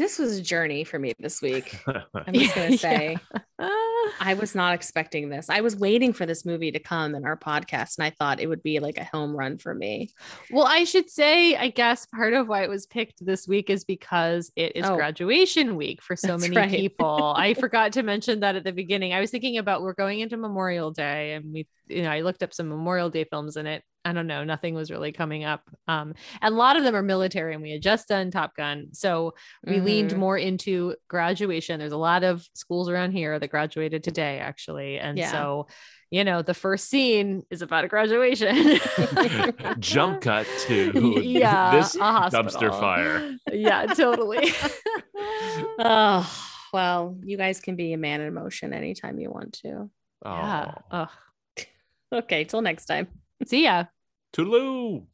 [0.00, 1.78] This was a journey for me this week
[2.26, 3.16] i'm just gonna say
[3.62, 4.12] Ah.
[4.20, 5.50] I was not expecting this.
[5.50, 8.46] I was waiting for this movie to come in our podcast, and I thought it
[8.48, 10.10] would be like a home run for me.
[10.50, 13.84] Well, I should say, I guess part of why it was picked this week is
[13.84, 14.96] because it is Oh.
[14.96, 16.70] graduation week for so many right.
[16.70, 17.34] people.
[17.36, 19.12] I forgot to mention that at the beginning.
[19.12, 22.42] I was thinking about we're going into Memorial Day, and we, you know, I looked
[22.42, 25.62] up some Memorial Day films, and it, I don't know, nothing was really coming up.
[25.86, 28.88] Um, and a lot of them are military, and we had just done Top Gun,
[28.92, 29.34] so
[29.66, 30.16] we leaned Mhm.
[30.16, 31.78] more into graduation.
[31.78, 35.30] There's a lot of schools around here that graduated today, actually, and Yeah.
[35.32, 35.66] so.
[36.12, 38.80] You know, the first scene is about a graduation.
[39.78, 43.36] Jump cut to yeah, this a dumpster fire.
[43.52, 44.50] Yeah, totally.
[45.78, 49.88] Oh, well, you guys can be a man in motion anytime you want to.
[50.24, 50.74] yeah.
[50.90, 51.06] Oh,
[52.12, 53.06] Okay, till next time.
[53.46, 53.86] See ya.
[54.32, 55.06] Toodaloo.